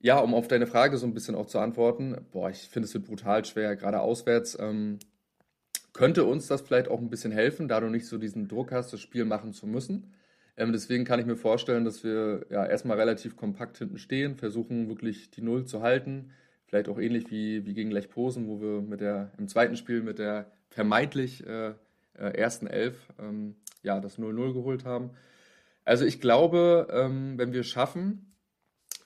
ja, 0.01 0.19
um 0.19 0.35
auf 0.35 0.49
deine 0.49 0.67
Frage 0.67 0.97
so 0.97 1.07
ein 1.07 1.15
bisschen 1.15 1.35
auch 1.35 1.47
zu 1.47 1.59
antworten, 1.59 2.17
boah, 2.33 2.51
ich 2.51 2.69
finde 2.69 2.87
es 2.87 2.95
wird 2.95 3.07
brutal 3.07 3.45
schwer, 3.45 3.77
gerade 3.77 4.01
auswärts. 4.01 4.57
Ähm, 4.59 4.99
könnte 5.93 6.25
uns 6.25 6.47
das 6.47 6.63
vielleicht 6.63 6.89
auch 6.89 7.01
ein 7.01 7.11
bisschen 7.11 7.33
helfen, 7.33 7.69
da 7.69 7.81
du 7.81 7.89
nicht 7.89 8.07
so 8.07 8.17
diesen 8.17 8.49
Druck 8.49 8.73
hast, 8.73 8.93
das 8.93 9.01
Spiel 9.01 9.25
machen 9.25 9.53
zu 9.53 9.67
müssen. 9.67 10.15
Ähm, 10.57 10.73
deswegen 10.73 11.05
kann 11.05 11.21
ich 11.21 11.27
mir 11.27 11.37
vorstellen, 11.37 11.85
dass 11.85 12.05
wir 12.05 12.47
ja 12.51 12.65
erstmal 12.65 12.99
relativ 12.99 13.37
kompakt 13.37 13.79
hinten 13.79 13.99
stehen, 13.99 14.37
versuchen 14.37 14.89
wirklich 14.89 15.31
die 15.31 15.43
Null 15.43 15.65
zu 15.65 15.83
halten. 15.83 16.33
Vielleicht 16.67 16.89
auch 16.89 16.99
ähnlich 16.99 17.31
wie, 17.31 17.67
wie 17.67 17.75
gegen 17.75 17.91
Lech 17.91 18.11
Posen, 18.11 18.47
wo 18.47 18.61
wir 18.61 18.81
mit 18.81 19.01
der, 19.01 19.33
im 19.39 19.49
zweiten 19.49 19.77
Spiel 19.77 20.03
mit 20.03 20.19
der 20.19 20.51
vermeintlich 20.69 21.47
äh, 21.47 21.71
äh 22.15 22.37
ersten 22.37 22.67
Elf 22.67 22.97
ähm, 23.19 23.57
ja, 23.83 24.01
das 24.01 24.19
0-0 24.19 24.53
geholt 24.53 24.85
haben. 24.85 25.11
Also 25.85 26.05
ich 26.05 26.21
glaube, 26.21 26.89
ähm, 26.91 27.39
wenn 27.39 27.53
wir 27.53 27.65
schaffen, 27.65 28.37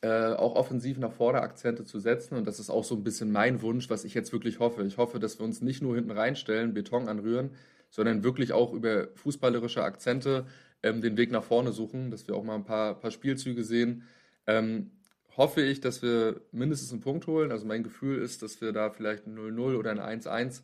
äh, 0.02 0.34
auch 0.34 0.54
offensiv 0.54 0.98
nach 0.98 1.12
vorne 1.12 1.40
Akzente 1.40 1.84
zu 1.84 1.98
setzen, 1.98 2.36
und 2.36 2.46
das 2.46 2.60
ist 2.60 2.70
auch 2.70 2.84
so 2.84 2.94
ein 2.94 3.04
bisschen 3.04 3.32
mein 3.32 3.62
Wunsch, 3.62 3.88
was 3.88 4.04
ich 4.04 4.14
jetzt 4.14 4.32
wirklich 4.32 4.58
hoffe. 4.58 4.84
Ich 4.84 4.98
hoffe, 4.98 5.18
dass 5.18 5.38
wir 5.38 5.44
uns 5.44 5.62
nicht 5.62 5.82
nur 5.82 5.94
hinten 5.94 6.10
reinstellen, 6.10 6.74
Beton 6.74 7.08
anrühren, 7.08 7.52
sondern 7.90 8.24
wirklich 8.24 8.52
auch 8.52 8.72
über 8.72 9.08
fußballerische 9.14 9.82
Akzente 9.82 10.46
ähm, 10.82 11.00
den 11.00 11.16
Weg 11.16 11.30
nach 11.30 11.44
vorne 11.44 11.72
suchen, 11.72 12.10
dass 12.10 12.28
wir 12.28 12.34
auch 12.34 12.44
mal 12.44 12.56
ein 12.56 12.64
paar, 12.64 13.00
paar 13.00 13.10
Spielzüge 13.10 13.64
sehen. 13.64 14.02
Ähm, 14.46 14.90
hoffe 15.36 15.62
ich, 15.62 15.80
dass 15.80 16.02
wir 16.02 16.42
mindestens 16.52 16.92
einen 16.92 17.00
Punkt 17.00 17.26
holen. 17.26 17.50
Also 17.50 17.66
mein 17.66 17.82
Gefühl 17.82 18.20
ist, 18.20 18.42
dass 18.42 18.60
wir 18.60 18.72
da 18.72 18.90
vielleicht 18.90 19.26
ein 19.26 19.36
0-0 19.36 19.76
oder 19.76 19.90
ein 19.90 20.20
1-1 20.20 20.62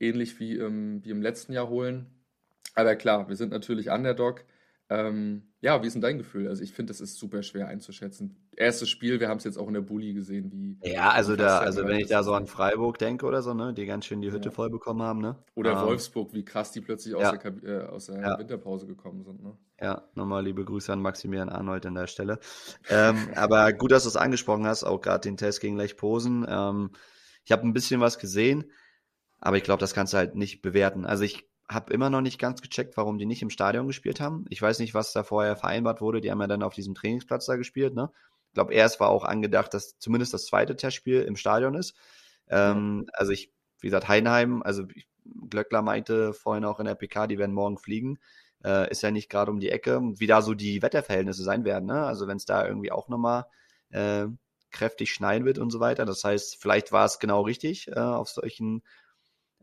ähnlich 0.00 0.40
wie, 0.40 0.56
ähm, 0.56 1.04
wie 1.04 1.10
im 1.10 1.22
letzten 1.22 1.52
Jahr 1.52 1.68
holen. 1.68 2.06
Aber 2.74 2.96
klar, 2.96 3.28
wir 3.28 3.36
sind 3.36 3.52
natürlich 3.52 3.90
Underdog. 3.90 4.44
Ähm, 4.92 5.42
ja, 5.60 5.82
wie 5.82 5.86
ist 5.86 5.94
denn 5.94 6.02
dein 6.02 6.18
Gefühl? 6.18 6.48
Also 6.48 6.62
ich 6.62 6.72
finde, 6.72 6.90
das 6.90 7.00
ist 7.00 7.16
super 7.16 7.42
schwer 7.42 7.68
einzuschätzen. 7.68 8.36
Erstes 8.56 8.90
Spiel, 8.90 9.20
wir 9.20 9.28
haben 9.28 9.38
es 9.38 9.44
jetzt 9.44 9.56
auch 9.56 9.68
in 9.68 9.74
der 9.74 9.80
Bulli 9.80 10.12
gesehen, 10.12 10.50
wie. 10.52 10.76
Ja, 10.82 11.10
also 11.10 11.34
da, 11.34 11.60
also 11.60 11.86
wenn 11.86 11.98
ich 11.98 12.08
da 12.08 12.22
so 12.22 12.34
an 12.34 12.46
Freiburg 12.46 12.98
denke 12.98 13.24
oder 13.24 13.40
so, 13.40 13.54
ne, 13.54 13.72
die 13.72 13.86
ganz 13.86 14.04
schön 14.04 14.20
die 14.20 14.32
Hütte 14.32 14.50
ja. 14.50 14.54
voll 14.54 14.68
bekommen 14.68 15.00
haben, 15.00 15.20
ne? 15.20 15.36
Oder 15.54 15.72
ähm, 15.72 15.86
Wolfsburg, 15.86 16.34
wie 16.34 16.44
krass 16.44 16.72
die 16.72 16.82
plötzlich 16.82 17.14
aus 17.14 17.22
ja. 17.22 17.36
der, 17.36 17.64
äh, 17.64 17.86
aus 17.86 18.06
der 18.06 18.20
ja. 18.20 18.38
Winterpause 18.38 18.86
gekommen 18.86 19.22
sind, 19.22 19.42
ne? 19.42 19.56
Ja, 19.80 20.02
nochmal 20.14 20.44
liebe 20.44 20.64
Grüße 20.64 20.92
an 20.92 21.00
Maximilian 21.00 21.48
Arnold 21.48 21.86
an 21.86 21.94
der 21.94 22.06
Stelle. 22.06 22.38
ähm, 22.90 23.30
aber 23.34 23.72
gut, 23.72 23.92
dass 23.92 24.02
du 24.02 24.10
es 24.10 24.16
angesprochen 24.16 24.66
hast, 24.66 24.84
auch 24.84 25.00
gerade 25.00 25.20
den 25.20 25.38
Test 25.38 25.60
gegen 25.60 25.76
Lech 25.76 25.96
Posen. 25.96 26.44
Ähm, 26.46 26.90
ich 27.44 27.52
habe 27.52 27.66
ein 27.66 27.72
bisschen 27.72 28.00
was 28.00 28.18
gesehen, 28.18 28.70
aber 29.40 29.56
ich 29.56 29.62
glaube, 29.62 29.80
das 29.80 29.94
kannst 29.94 30.12
du 30.12 30.18
halt 30.18 30.34
nicht 30.34 30.60
bewerten. 30.60 31.06
Also 31.06 31.24
ich 31.24 31.51
habe 31.74 31.92
immer 31.92 32.10
noch 32.10 32.20
nicht 32.20 32.38
ganz 32.38 32.62
gecheckt, 32.62 32.96
warum 32.96 33.18
die 33.18 33.26
nicht 33.26 33.42
im 33.42 33.50
Stadion 33.50 33.86
gespielt 33.86 34.20
haben. 34.20 34.44
Ich 34.48 34.60
weiß 34.60 34.78
nicht, 34.78 34.94
was 34.94 35.12
da 35.12 35.22
vorher 35.22 35.56
vereinbart 35.56 36.00
wurde. 36.00 36.20
Die 36.20 36.30
haben 36.30 36.40
ja 36.40 36.46
dann 36.46 36.62
auf 36.62 36.74
diesem 36.74 36.94
Trainingsplatz 36.94 37.46
da 37.46 37.56
gespielt. 37.56 37.94
Ne? 37.94 38.10
Ich 38.48 38.54
glaube, 38.54 38.74
erst 38.74 39.00
war 39.00 39.08
auch 39.08 39.24
angedacht, 39.24 39.74
dass 39.74 39.98
zumindest 39.98 40.34
das 40.34 40.46
zweite 40.46 40.76
Testspiel 40.76 41.22
im 41.22 41.36
Stadion 41.36 41.74
ist. 41.74 41.94
Ähm, 42.48 43.06
also 43.12 43.32
ich, 43.32 43.52
wie 43.80 43.88
gesagt, 43.88 44.08
Heinheim, 44.08 44.62
also 44.62 44.84
ich, 44.94 45.08
Glöckler 45.48 45.82
meinte 45.82 46.32
vorhin 46.32 46.64
auch 46.64 46.80
in 46.80 46.86
der 46.86 46.94
PK, 46.94 47.26
die 47.26 47.38
werden 47.38 47.54
morgen 47.54 47.78
fliegen. 47.78 48.18
Äh, 48.64 48.90
ist 48.90 49.02
ja 49.02 49.10
nicht 49.10 49.30
gerade 49.30 49.50
um 49.50 49.60
die 49.60 49.70
Ecke. 49.70 50.00
Wie 50.16 50.26
da 50.26 50.42
so 50.42 50.54
die 50.54 50.82
Wetterverhältnisse 50.82 51.42
sein 51.42 51.64
werden. 51.64 51.86
Ne? 51.86 52.04
Also 52.04 52.26
wenn 52.26 52.36
es 52.36 52.44
da 52.44 52.66
irgendwie 52.66 52.92
auch 52.92 53.08
nochmal 53.08 53.46
äh, 53.90 54.26
kräftig 54.72 55.12
schneien 55.12 55.44
wird 55.44 55.58
und 55.58 55.70
so 55.70 55.80
weiter. 55.80 56.04
Das 56.04 56.24
heißt, 56.24 56.56
vielleicht 56.60 56.92
war 56.92 57.04
es 57.04 57.18
genau 57.18 57.42
richtig, 57.42 57.88
äh, 57.88 58.00
auf 58.00 58.28
solchen 58.28 58.82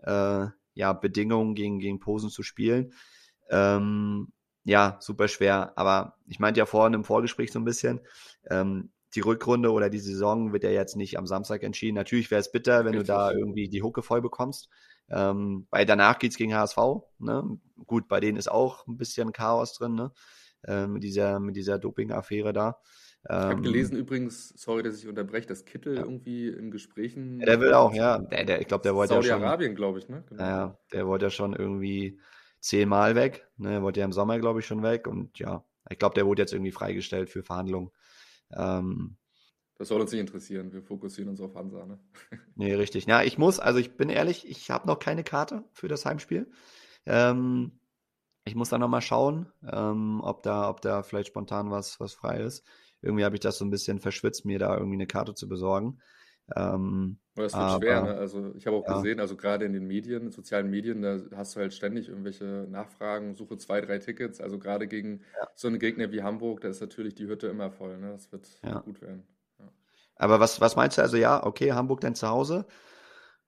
äh, 0.03 0.47
ja, 0.79 0.93
Bedingungen 0.93 1.55
gegen, 1.55 1.79
gegen 1.79 1.99
Posen 1.99 2.29
zu 2.29 2.41
spielen. 2.41 2.93
Ähm, 3.49 4.31
ja, 4.63 4.95
super 5.01 5.27
schwer. 5.27 5.73
Aber 5.75 6.15
ich 6.25 6.39
meinte 6.39 6.59
ja 6.59 6.65
vorhin 6.65 6.93
im 6.93 7.03
Vorgespräch 7.03 7.51
so 7.51 7.59
ein 7.59 7.65
bisschen, 7.65 7.99
ähm, 8.49 8.89
die 9.13 9.19
Rückrunde 9.19 9.73
oder 9.73 9.89
die 9.89 9.99
Saison 9.99 10.53
wird 10.53 10.63
ja 10.63 10.69
jetzt 10.69 10.95
nicht 10.95 11.17
am 11.17 11.27
Samstag 11.27 11.63
entschieden. 11.63 11.95
Natürlich 11.95 12.31
wäre 12.31 12.39
es 12.39 12.51
bitter, 12.51 12.85
wenn 12.85 12.93
Richtig. 12.93 13.07
du 13.07 13.13
da 13.13 13.31
irgendwie 13.33 13.67
die 13.67 13.83
Hucke 13.83 14.01
voll 14.01 14.21
bekommst. 14.21 14.69
Ähm, 15.09 15.67
weil 15.69 15.85
danach 15.85 16.17
geht's 16.17 16.37
gegen 16.37 16.55
HSV. 16.55 16.77
Ne? 17.17 17.59
Gut, 17.85 18.07
bei 18.07 18.21
denen 18.21 18.37
ist 18.37 18.49
auch 18.49 18.87
ein 18.87 18.95
bisschen 18.95 19.33
Chaos 19.33 19.73
drin, 19.73 19.95
ne? 19.95 20.13
Äh, 20.63 20.87
mit 20.87 21.03
dieser, 21.03 21.41
mit 21.41 21.57
dieser 21.57 21.77
Doping-Affäre 21.77 22.53
da. 22.53 22.79
Ich 23.23 23.29
habe 23.29 23.53
ähm, 23.53 23.61
gelesen 23.63 23.97
übrigens, 23.97 24.49
sorry, 24.49 24.81
dass 24.81 24.97
ich 24.97 25.07
unterbreche, 25.07 25.47
dass 25.47 25.65
Kittel 25.65 25.95
ja. 25.95 26.03
irgendwie 26.03 26.47
in 26.47 26.71
Gesprächen. 26.71 27.39
Ja, 27.39 27.47
der 27.47 27.59
will 27.59 27.73
auch, 27.73 27.93
ja. 27.93 28.17
Der, 28.19 28.45
der, 28.45 28.61
ich 28.61 28.67
glaube, 28.67 28.83
der 28.83 28.95
wollte 28.95 29.15
ja 29.15 29.21
schon. 29.21 29.31
Saudi-Arabien, 29.31 29.75
glaube 29.75 29.99
ich, 29.99 30.07
ne? 30.07 30.23
Genau. 30.29 30.41
Ja, 30.43 30.79
der 30.93 31.05
wollte 31.05 31.25
ja 31.25 31.29
schon 31.29 31.53
irgendwie 31.53 32.19
zehnmal 32.61 33.15
weg. 33.15 33.47
Ne? 33.57 33.73
Er 33.73 33.81
wollte 33.81 33.99
ja 33.99 34.05
im 34.05 34.13
Sommer, 34.13 34.39
glaube 34.39 34.61
ich, 34.61 34.65
schon 34.65 34.83
weg. 34.83 35.05
Und 35.05 35.37
ja, 35.37 35.65
ich 35.89 35.99
glaube, 35.99 36.15
der 36.15 36.25
wurde 36.25 36.41
jetzt 36.41 36.53
irgendwie 36.53 36.71
freigestellt 36.71 37.29
für 37.29 37.43
Verhandlungen. 37.43 37.91
Ähm, 38.55 39.17
das 39.77 39.89
soll 39.89 39.99
uns 39.99 40.11
nicht 40.11 40.21
interessieren. 40.21 40.71
Wir 40.71 40.81
fokussieren 40.81 41.29
uns 41.29 41.41
auf 41.41 41.55
Hansa, 41.55 41.85
ne? 41.85 41.99
nee, 42.55 42.73
richtig. 42.73 43.05
Ja, 43.05 43.21
ich 43.21 43.37
muss, 43.37 43.59
also 43.59 43.79
ich 43.79 43.97
bin 43.97 44.09
ehrlich, 44.09 44.47
ich 44.47 44.71
habe 44.71 44.87
noch 44.87 44.99
keine 44.99 45.25
Karte 45.25 45.65
für 45.73 45.89
das 45.89 46.05
Heimspiel. 46.05 46.49
Ähm, 47.05 47.79
ich 48.45 48.55
muss 48.55 48.69
da 48.69 48.77
nochmal 48.77 49.01
schauen, 49.01 49.51
ähm, 49.69 50.21
ob, 50.21 50.41
da, 50.43 50.69
ob 50.69 50.81
da 50.81 51.03
vielleicht 51.03 51.27
spontan 51.27 51.69
was, 51.69 51.99
was 51.99 52.13
frei 52.13 52.39
ist 52.39 52.65
irgendwie 53.01 53.25
habe 53.25 53.35
ich 53.35 53.41
das 53.41 53.57
so 53.57 53.65
ein 53.65 53.69
bisschen 53.69 53.99
verschwitzt, 53.99 54.45
mir 54.45 54.59
da 54.59 54.75
irgendwie 54.75 54.95
eine 54.95 55.07
Karte 55.07 55.33
zu 55.33 55.47
besorgen. 55.47 55.99
Ähm, 56.55 57.19
das 57.35 57.53
wird 57.53 57.63
aber, 57.63 57.81
schwer, 57.81 58.01
ne? 58.03 58.15
Also 58.15 58.53
ich 58.55 58.65
habe 58.65 58.77
auch 58.77 58.87
ja. 58.87 58.95
gesehen, 58.95 59.19
also 59.19 59.35
gerade 59.35 59.65
in 59.65 59.73
den 59.73 59.85
Medien, 59.85 60.31
sozialen 60.31 60.69
Medien, 60.69 61.01
da 61.01 61.19
hast 61.35 61.55
du 61.55 61.59
halt 61.59 61.73
ständig 61.73 62.09
irgendwelche 62.09 62.67
Nachfragen, 62.69 63.35
suche 63.35 63.57
zwei, 63.57 63.81
drei 63.81 63.99
Tickets. 63.99 64.41
Also 64.41 64.57
gerade 64.57 64.87
gegen 64.87 65.21
ja. 65.39 65.47
so 65.55 65.67
einen 65.67 65.79
Gegner 65.79 66.11
wie 66.11 66.23
Hamburg, 66.23 66.61
da 66.61 66.69
ist 66.69 66.81
natürlich 66.81 67.15
die 67.15 67.27
Hütte 67.27 67.47
immer 67.47 67.71
voll, 67.71 67.97
ne? 67.97 68.11
Das 68.11 68.31
wird 68.31 68.47
ja. 68.63 68.79
gut 68.79 69.01
werden. 69.01 69.27
Aber 70.15 70.39
was, 70.41 70.59
was 70.59 70.75
meinst 70.75 70.97
du? 70.97 71.01
Also 71.01 71.17
ja, 71.17 71.45
okay, 71.45 71.71
Hamburg 71.71 72.01
dann 72.01 72.13
zu 72.13 72.27
Hause. 72.27 72.65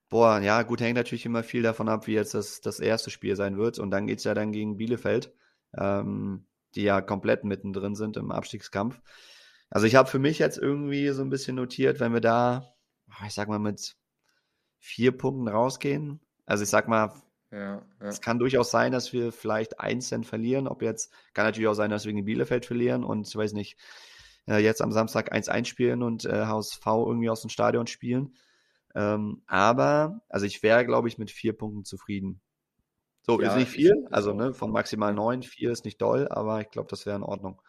Boah, 0.10 0.40
ja, 0.40 0.64
gut, 0.64 0.82
hängt 0.82 0.96
natürlich 0.96 1.26
immer 1.26 1.44
viel 1.44 1.64
davon 1.64 1.90
ab, 1.90 2.08
wie 2.08 2.14
jetzt 2.14 2.34
das, 2.34 2.62
das 2.62 2.80
erste 2.80 3.10
Spiel 3.10 3.36
sein 3.36 3.58
wird. 3.58 3.78
Und 3.78 3.92
dann 3.92 4.08
geht 4.08 4.20
es 4.20 4.24
ja 4.24 4.34
dann 4.34 4.52
gegen 4.52 4.78
Bielefeld, 4.78 5.34
ähm, 5.78 6.46
die 6.76 6.84
ja 6.84 7.02
komplett 7.02 7.44
mittendrin 7.44 7.96
sind 7.96 8.18
im 8.18 8.32
Abstiegskampf. 8.32 9.02
Also 9.72 9.88
ich 9.88 9.96
habe 9.96 10.10
für 10.10 10.20
mich 10.20 10.38
jetzt 10.38 10.58
irgendwie 10.58 11.08
so 11.10 11.24
ein 11.24 11.30
bisschen 11.30 11.56
notiert, 11.56 12.02
wenn 12.02 12.14
wir 12.14 12.20
da, 12.20 12.76
ich 13.26 13.34
sag 13.34 13.48
mal, 13.48 13.58
mit 13.58 13.96
vier 14.78 15.18
Punkten 15.18 15.48
rausgehen. 15.48 16.20
Also 16.46 16.64
ich 16.64 16.70
sag 16.70 16.90
mal, 16.90 17.14
ja, 17.52 17.76
ja. 17.76 17.82
es 18.02 18.20
kann 18.20 18.38
durchaus 18.38 18.70
sein, 18.70 18.92
dass 18.92 19.14
wir 19.14 19.32
vielleicht 19.32 19.80
einzeln 19.80 20.26
verlieren. 20.26 20.68
Ob 20.68 20.82
jetzt, 20.82 21.14
kann 21.34 21.46
natürlich 21.46 21.70
auch 21.70 21.74
sein, 21.74 21.90
dass 21.90 22.06
wir 22.06 22.12
gegen 22.12 22.26
Bielefeld 22.26 22.66
verlieren 22.66 23.06
und 23.06 23.30
ich 23.30 23.36
weiß 23.36 23.54
nicht, 23.54 23.78
äh, 24.46 24.58
jetzt 24.58 24.82
am 24.82 24.92
Samstag 24.92 25.34
1-1 25.34 25.66
spielen 25.66 26.04
und 26.04 26.26
äh, 26.26 26.46
HSV 26.46 26.86
irgendwie 26.86 27.30
aus 27.30 27.42
dem 27.42 27.50
Stadion 27.50 27.88
spielen. 27.88 28.36
Ähm, 28.94 29.42
aber, 29.48 30.20
also 30.28 30.46
ich 30.46 30.64
wäre, 30.64 30.86
glaube 30.86 31.08
ich, 31.08 31.18
mit 31.18 31.32
vier 31.32 31.54
Punkten 31.54 31.86
zufrieden. 31.86 32.42
So, 33.22 33.40
ja, 33.40 33.52
ist 33.52 33.56
nicht 33.56 33.72
viel, 33.72 34.06
also 34.12 34.34
ne, 34.34 34.54
von 34.54 34.72
maximal 34.72 35.14
neun, 35.14 35.44
vier 35.44 35.72
ist 35.72 35.86
nicht 35.86 36.02
doll, 36.02 36.28
aber 36.28 36.60
ich 36.60 36.72
glaube, 36.72 36.90
das 36.90 37.06
wäre 37.06 37.16
in 37.16 37.24
Ordnung. 37.24 37.62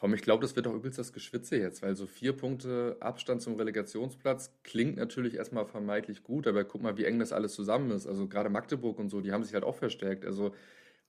Allem, 0.00 0.14
ich 0.14 0.22
glaube, 0.22 0.42
das 0.42 0.56
wird 0.56 0.66
auch 0.66 0.74
übelst 0.74 0.98
das 0.98 1.12
Geschwitze 1.12 1.56
jetzt, 1.56 1.82
weil 1.82 1.96
so 1.96 2.06
vier 2.06 2.34
Punkte 2.34 2.96
Abstand 3.00 3.40
zum 3.40 3.56
Relegationsplatz 3.56 4.52
klingt 4.62 4.96
natürlich 4.96 5.34
erstmal 5.34 5.66
vermeintlich 5.66 6.22
gut, 6.22 6.46
aber 6.46 6.64
guck 6.64 6.82
mal, 6.82 6.96
wie 6.98 7.04
eng 7.04 7.18
das 7.18 7.32
alles 7.32 7.54
zusammen 7.54 7.90
ist. 7.90 8.06
Also 8.06 8.28
gerade 8.28 8.50
Magdeburg 8.50 8.98
und 8.98 9.08
so, 9.08 9.20
die 9.20 9.32
haben 9.32 9.42
sich 9.42 9.54
halt 9.54 9.64
auch 9.64 9.74
verstärkt. 9.74 10.24
Also 10.24 10.54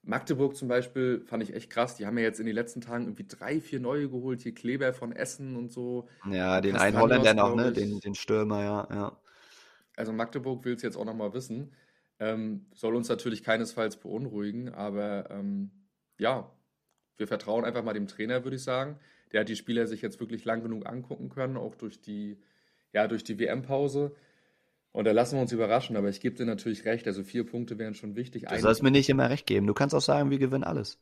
Magdeburg 0.02 0.56
zum 0.56 0.68
Beispiel 0.68 1.20
fand 1.26 1.42
ich 1.42 1.54
echt 1.54 1.70
krass. 1.70 1.96
Die 1.96 2.06
haben 2.06 2.16
ja 2.16 2.24
jetzt 2.24 2.40
in 2.40 2.46
den 2.46 2.54
letzten 2.54 2.80
Tagen 2.80 3.04
irgendwie 3.04 3.26
drei, 3.28 3.60
vier 3.60 3.78
neue 3.78 4.08
geholt. 4.08 4.40
Hier 4.40 4.54
Kleber 4.54 4.92
von 4.94 5.12
Essen 5.12 5.56
und 5.56 5.70
so. 5.70 6.08
Ja, 6.30 6.60
den 6.60 6.76
einen 6.76 6.98
Holländer 6.98 7.34
noch, 7.34 7.54
ne? 7.54 7.72
Den, 7.72 8.00
den 8.00 8.14
Stürmer, 8.14 8.62
ja, 8.62 8.88
ja. 8.90 9.20
Also 9.96 10.12
Magdeburg 10.12 10.64
will 10.64 10.74
es 10.74 10.82
jetzt 10.82 10.96
auch 10.96 11.04
nochmal 11.04 11.34
wissen. 11.34 11.74
Ähm, 12.20 12.66
soll 12.74 12.96
uns 12.96 13.08
natürlich 13.08 13.42
keinesfalls 13.42 13.98
beunruhigen, 13.98 14.70
aber 14.70 15.28
ähm, 15.30 15.70
ja, 16.18 16.50
wir 17.18 17.26
vertrauen 17.26 17.64
einfach 17.64 17.84
mal 17.84 17.92
dem 17.92 18.06
Trainer, 18.06 18.44
würde 18.44 18.56
ich 18.56 18.62
sagen. 18.62 18.98
Der 19.32 19.40
hat 19.40 19.48
die 19.48 19.56
Spieler 19.56 19.86
sich 19.86 20.00
jetzt 20.00 20.20
wirklich 20.20 20.44
lang 20.44 20.62
genug 20.62 20.86
angucken 20.86 21.28
können, 21.28 21.56
auch 21.56 21.74
durch 21.74 22.00
die, 22.00 22.38
ja, 22.92 23.06
durch 23.06 23.24
die 23.24 23.38
WM-Pause. 23.38 24.14
Und 24.92 25.04
da 25.04 25.12
lassen 25.12 25.36
wir 25.36 25.42
uns 25.42 25.52
überraschen, 25.52 25.96
aber 25.96 26.08
ich 26.08 26.20
gebe 26.20 26.36
dir 26.36 26.46
natürlich 26.46 26.84
recht, 26.84 27.06
also 27.06 27.22
vier 27.22 27.44
Punkte 27.44 27.78
wären 27.78 27.94
schon 27.94 28.16
wichtig. 28.16 28.46
Du 28.48 28.58
sollst 28.58 28.82
mir 28.82 28.90
nicht 28.90 29.10
immer 29.10 29.28
recht 29.28 29.46
geben. 29.46 29.66
Du 29.66 29.74
kannst 29.74 29.94
auch 29.94 30.00
sagen, 30.00 30.30
wir 30.30 30.38
gewinnen 30.38 30.64
alles. 30.64 30.98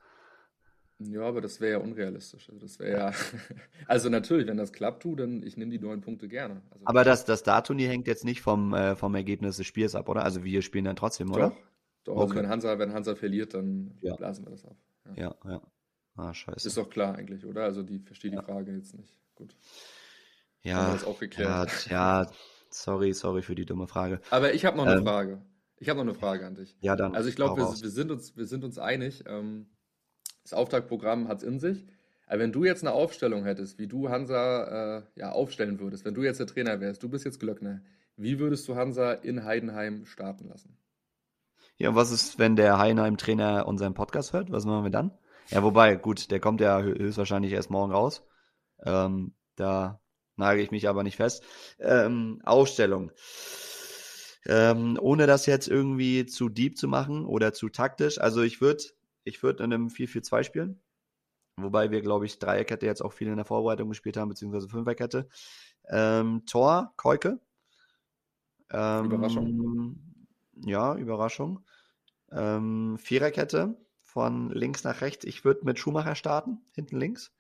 Ja, 0.99 1.23
aber 1.23 1.43
das 1.43 1.61
wäre 1.61 1.73
ja 1.73 1.79
unrealistisch. 1.79 2.49
Also 2.49 2.61
das 2.61 2.79
wäre 2.79 2.99
ja, 2.99 3.13
also 3.87 4.09
natürlich, 4.09 4.47
wenn 4.47 4.57
das 4.57 4.73
klappt, 4.73 5.05
du, 5.05 5.15
dann 5.15 5.43
ich 5.43 5.57
nehme 5.57 5.71
die 5.71 5.79
neun 5.79 6.01
Punkte 6.01 6.27
gerne. 6.27 6.63
Also 6.71 6.87
aber 6.87 7.05
das, 7.05 7.27
das 7.27 7.43
Darturnier 7.43 7.89
hängt 7.89 8.07
jetzt 8.07 8.25
nicht 8.25 8.41
vom, 8.41 8.73
äh, 8.73 8.97
vom 8.97 9.15
Ergebnis 9.15 9.59
des 9.59 9.67
Spiels 9.67 9.95
ab, 9.95 10.09
oder? 10.09 10.25
Also 10.25 10.43
wir 10.43 10.63
spielen 10.63 10.87
dann 10.87 10.97
trotzdem, 10.97 11.31
oder? 11.31 11.51
Doch, 11.51 11.57
doch. 12.05 12.13
Also 12.15 12.25
okay. 12.25 12.31
Also 12.31 12.43
wenn 12.43 12.49
Hansa, 12.49 12.79
wenn 12.79 12.93
Hansa 12.95 13.15
verliert, 13.15 13.53
dann 13.53 13.99
ja. 14.01 14.17
blasen 14.17 14.47
wir 14.47 14.51
das 14.51 14.65
ab. 14.65 14.77
Ja, 15.17 15.35
ja. 15.45 15.51
ja. 15.51 15.63
Ah, 16.17 16.33
scheiße. 16.33 16.67
Ist 16.67 16.77
doch 16.77 16.89
klar 16.89 17.15
eigentlich, 17.15 17.45
oder? 17.45 17.65
Also 17.65 17.83
die 17.83 17.99
verstehe 17.99 18.31
die 18.31 18.37
ja. 18.37 18.43
Frage 18.43 18.73
jetzt 18.73 18.95
nicht. 18.97 19.17
Gut. 19.35 19.55
Ja, 20.63 20.93
das 20.93 21.05
auch 21.05 21.19
geklärt. 21.19 21.87
Ja, 21.91 22.23
ja, 22.23 22.31
sorry, 22.71 23.13
sorry 23.13 23.43
für 23.43 23.55
die 23.55 23.67
dumme 23.67 23.87
Frage. 23.87 24.21
Aber 24.31 24.55
ich 24.55 24.65
habe 24.65 24.77
noch 24.77 24.87
eine 24.87 24.97
ähm, 24.97 25.05
Frage. 25.05 25.43
Ich 25.79 25.89
habe 25.89 25.99
noch 25.99 26.07
eine 26.07 26.15
Frage 26.15 26.47
an 26.47 26.55
dich. 26.55 26.77
Ja, 26.81 26.97
dann. 26.97 27.15
Also 27.15 27.29
ich 27.29 27.37
glaube, 27.37 27.61
wir, 27.61 27.67
wir, 27.67 27.91
sind 27.91 28.11
uns, 28.11 28.37
wir 28.37 28.47
sind 28.47 28.65
uns 28.65 28.79
einig. 28.79 29.25
Ähm, 29.27 29.67
das 30.43 30.55
Auftaktprogramm 30.55 31.29
hat 31.29 31.39
es 31.39 31.45
in 31.45 31.61
sich. 31.61 31.85
Aber 32.27 32.41
wenn 32.41 32.53
du 32.53 32.65
jetzt 32.65 32.83
eine 32.83 32.93
Aufstellung 32.93 33.45
hättest, 33.45 33.79
wie 33.79 33.87
du 33.87 34.09
Hansa 34.09 34.99
äh, 34.99 35.03
ja, 35.15 35.31
aufstellen 35.31 35.79
würdest, 35.79 36.05
wenn 36.05 36.15
du 36.15 36.23
jetzt 36.23 36.41
der 36.41 36.47
Trainer 36.47 36.81
wärst, 36.81 37.03
du 37.03 37.09
bist 37.09 37.25
jetzt 37.25 37.39
Glöckner, 37.39 37.83
wie 38.17 38.39
würdest 38.39 38.67
du 38.67 38.75
Hansa 38.75 39.13
in 39.13 39.45
Heidenheim 39.45 40.07
starten 40.07 40.49
lassen? 40.49 40.77
Ja, 41.77 41.95
was 41.95 42.11
ist, 42.11 42.39
wenn 42.39 42.57
der 42.57 42.79
Heidenheim-Trainer 42.79 43.67
unseren 43.69 43.95
Podcast 43.95 44.33
hört? 44.33 44.51
Was 44.51 44.65
machen 44.65 44.85
wir 44.85 44.91
dann? 44.91 45.13
Ja, 45.49 45.63
wobei, 45.63 45.97
gut, 45.97 46.31
der 46.31 46.41
kommt 46.41 46.61
ja 46.61 46.81
höchstwahrscheinlich 46.81 47.53
erst 47.53 47.71
morgen 47.71 47.93
raus. 47.93 48.23
Ähm, 48.85 49.35
da 49.55 50.01
nage 50.37 50.61
ich 50.61 50.71
mich 50.71 50.89
aber 50.89 51.03
nicht 51.03 51.17
fest. 51.17 51.45
Ähm, 51.79 52.41
Ausstellung. 52.45 53.13
Ähm, 54.47 54.99
ohne 55.01 55.27
das 55.27 55.47
jetzt 55.47 55.69
irgendwie 55.69 56.27
zu 56.27 56.49
deep 56.49 56.77
zu 56.77 56.89
machen 56.89 57.25
oder 57.25 57.53
zu 57.53 57.69
taktisch. 57.69 58.19
Also 58.19 58.43
ich 58.43 58.61
würde 58.61 58.85
ich 59.25 59.43
würd 59.43 59.61
in 59.61 59.73
einem 59.73 59.89
4-4-2 59.89 60.45
spielen. 60.45 60.81
Wobei 61.57 61.91
wir, 61.91 62.03
glaube 62.03 62.27
ich, 62.27 62.39
Dreierkette 62.39 62.87
jetzt 62.87 63.01
auch 63.03 63.13
viel 63.13 63.29
in 63.29 63.37
der 63.37 63.45
Vorbereitung 63.45 63.89
gespielt 63.89 64.17
haben, 64.17 64.29
beziehungsweise 64.29 64.69
Fünferkette. 64.69 65.29
Ähm, 65.89 66.45
Tor, 66.47 66.93
Keuke. 66.97 67.41
Ähm, 68.71 69.07
Überraschung. 69.07 69.99
Ja, 70.65 70.95
Überraschung. 70.95 71.65
Ähm, 72.31 72.99
Viererkette 72.99 73.77
von 74.17 74.51
links 74.51 74.83
nach 74.83 75.03
rechts. 75.03 75.27
Ich 75.27 75.45
würde 75.45 75.67
mit 75.67 75.79
Schumacher 75.79 76.15
starten, 76.15 76.63
hinten 76.73 76.99
links. 76.99 77.33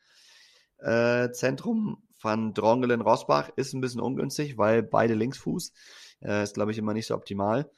Äh, 0.77 1.31
Zentrum 1.33 2.03
von 2.19 2.53
Drongelen 2.53 3.01
Rosbach 3.01 3.49
ist 3.57 3.73
ein 3.73 3.81
bisschen 3.81 4.03
ungünstig, 4.03 4.59
weil 4.59 4.83
beide 4.83 5.15
Linksfuß. 5.15 5.73
Äh, 6.21 6.43
ist, 6.43 6.53
glaube 6.53 6.73
ich, 6.73 6.77
immer 6.77 6.93
nicht 6.93 7.07
so 7.07 7.15
optimal. 7.15 7.71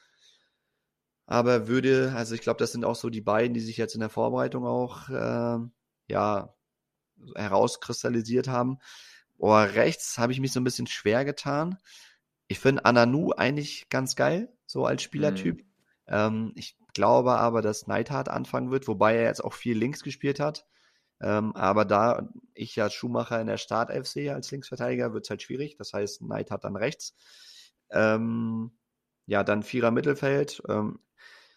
Aber 1.26 1.68
würde, 1.68 2.12
also 2.16 2.34
ich 2.34 2.40
glaube, 2.40 2.58
das 2.58 2.72
sind 2.72 2.84
auch 2.84 2.96
so 2.96 3.08
die 3.08 3.20
beiden, 3.20 3.54
die 3.54 3.60
sich 3.60 3.76
jetzt 3.76 3.94
in 3.94 4.00
der 4.00 4.08
Vorbereitung 4.08 4.66
auch 4.66 5.08
äh, 5.10 5.58
ja, 6.08 6.54
herauskristallisiert 7.36 8.48
haben. 8.48 8.78
Oh, 9.36 9.54
rechts 9.54 10.18
habe 10.18 10.32
ich 10.32 10.40
mich 10.40 10.50
so 10.50 10.58
ein 10.58 10.64
bisschen 10.64 10.88
schwer 10.88 11.24
getan. 11.24 11.78
Ich 12.48 12.58
finde 12.58 12.84
Ananu 12.84 13.30
eigentlich 13.30 13.88
ganz 13.90 14.16
geil, 14.16 14.52
so 14.66 14.86
als 14.86 15.04
Spielertyp. 15.04 15.58
Mhm. 15.58 15.66
Ähm, 16.08 16.52
ich 16.56 16.76
glaube 16.94 17.32
aber, 17.38 17.62
dass 17.62 17.86
Neidhardt 17.86 18.28
anfangen 18.28 18.70
wird, 18.70 18.88
wobei 18.88 19.16
er 19.16 19.24
jetzt 19.24 19.44
auch 19.44 19.52
viel 19.52 19.76
links 19.76 20.02
gespielt 20.02 20.40
hat. 20.40 20.66
Ähm, 21.20 21.54
aber 21.56 21.84
da 21.84 22.28
ich 22.54 22.76
ja 22.76 22.90
Schumacher 22.90 23.40
in 23.40 23.48
der 23.48 23.56
Startelf 23.56 24.06
sehe 24.06 24.34
als 24.34 24.50
Linksverteidiger, 24.50 25.12
wird 25.12 25.24
es 25.24 25.30
halt 25.30 25.42
schwierig. 25.42 25.76
Das 25.76 25.92
heißt, 25.92 26.22
Neidhardt 26.22 26.64
dann 26.64 26.76
rechts. 26.76 27.14
Ähm, 27.90 28.72
ja, 29.26 29.42
dann 29.44 29.62
Vierer 29.62 29.90
Mittelfeld. 29.90 30.62
Ähm, 30.68 31.00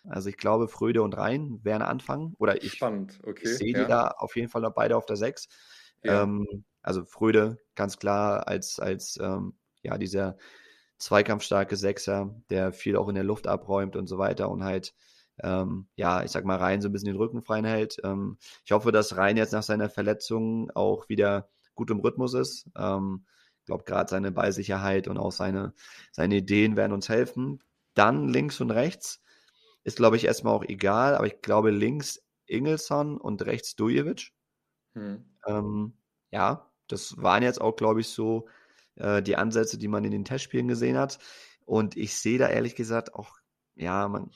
also 0.04 0.30
ich 0.30 0.38
glaube, 0.38 0.68
Fröde 0.68 1.04
und 1.04 1.16
Rhein 1.16 1.60
werden 1.64 1.84
anfangen. 1.84 2.34
Oder 2.40 2.64
ich, 2.64 2.74
Spannend, 2.74 3.20
okay. 3.24 3.42
Ich 3.44 3.58
sehe 3.58 3.74
ja. 3.74 3.84
die 3.84 3.88
da 3.88 4.08
auf 4.08 4.36
jeden 4.36 4.50
Fall 4.50 4.62
noch 4.62 4.74
beide 4.74 4.98
auf 4.98 5.06
der 5.06 5.16
6. 5.16 5.48
Ja. 6.04 6.24
Ähm, 6.24 6.66
also 6.82 7.06
Fröde 7.06 7.60
ganz 7.76 7.98
klar 7.98 8.48
als, 8.48 8.80
als 8.80 9.18
ähm, 9.22 9.54
ja, 9.84 9.98
dieser 9.98 10.38
zweikampfstarke 10.98 11.76
Sechser, 11.76 12.36
der 12.50 12.74
viel 12.74 12.96
auch 12.96 13.10
in 13.10 13.16
der 13.16 13.24
Luft 13.24 13.48
abräumt 13.48 13.96
und 13.96 14.08
so 14.08 14.18
weiter 14.18 14.50
und 14.50 14.64
halt, 14.64 14.94
ähm, 15.44 15.88
ja, 15.96 16.24
ich 16.24 16.32
sag 16.32 16.46
mal, 16.46 16.58
Rhein 16.58 16.82
so 16.82 16.90
ein 16.90 16.92
bisschen 16.92 17.08
den 17.08 17.18
Rücken 17.18 17.42
frei 17.42 17.62
hält. 17.64 17.98
Ähm, 18.04 18.38
ich 18.66 18.72
hoffe, 18.72 18.92
dass 18.92 19.18
Rhein 19.18 19.38
jetzt 19.38 19.54
nach 19.54 19.64
seiner 19.64 19.90
Verletzung 19.90 20.70
auch 20.72 21.10
wieder 21.10 21.50
gut 21.76 21.90
im 21.90 22.00
Rhythmus 22.00 22.34
ist. 22.34 22.70
Ähm, 22.78 23.26
ich 23.60 23.66
glaube, 23.66 23.84
gerade 23.84 24.10
seine 24.10 24.32
Ballsicherheit 24.32 25.08
und 25.08 25.18
auch 25.18 25.32
seine, 25.32 25.74
seine 26.12 26.38
Ideen 26.38 26.76
werden 26.76 26.94
uns 26.94 27.10
helfen. 27.10 27.64
Dann 27.94 28.28
links 28.28 28.62
und 28.62 28.72
rechts 28.72 29.22
ist, 29.84 29.98
glaube 29.98 30.16
ich, 30.16 30.26
erstmal 30.26 30.54
auch 30.54 30.64
egal, 30.64 31.16
aber 31.16 31.28
ich 31.28 31.42
glaube, 31.42 31.72
links 31.72 32.24
Ingelsson 32.46 33.18
und 33.18 33.46
rechts 33.46 33.76
Dujevic. 33.76 34.32
Hm. 34.94 35.26
Ähm, 35.48 35.94
ja, 36.32 36.72
das 36.88 37.18
waren 37.18 37.44
jetzt 37.44 37.62
auch, 37.62 37.76
glaube 37.76 38.02
ich, 38.02 38.10
so 38.10 38.48
äh, 38.96 39.22
die 39.22 39.38
Ansätze, 39.38 39.78
die 39.78 39.88
man 39.88 40.04
in 40.04 40.12
den 40.12 40.26
Testspielen 40.26 40.68
gesehen 40.68 40.98
hat. 40.98 41.20
Und 41.66 41.96
ich 41.98 42.16
sehe 42.16 42.38
da 42.38 42.50
ehrlich 42.50 42.76
gesagt 42.76 43.16
auch, 43.16 43.41
ja, 43.82 44.08
man, 44.08 44.30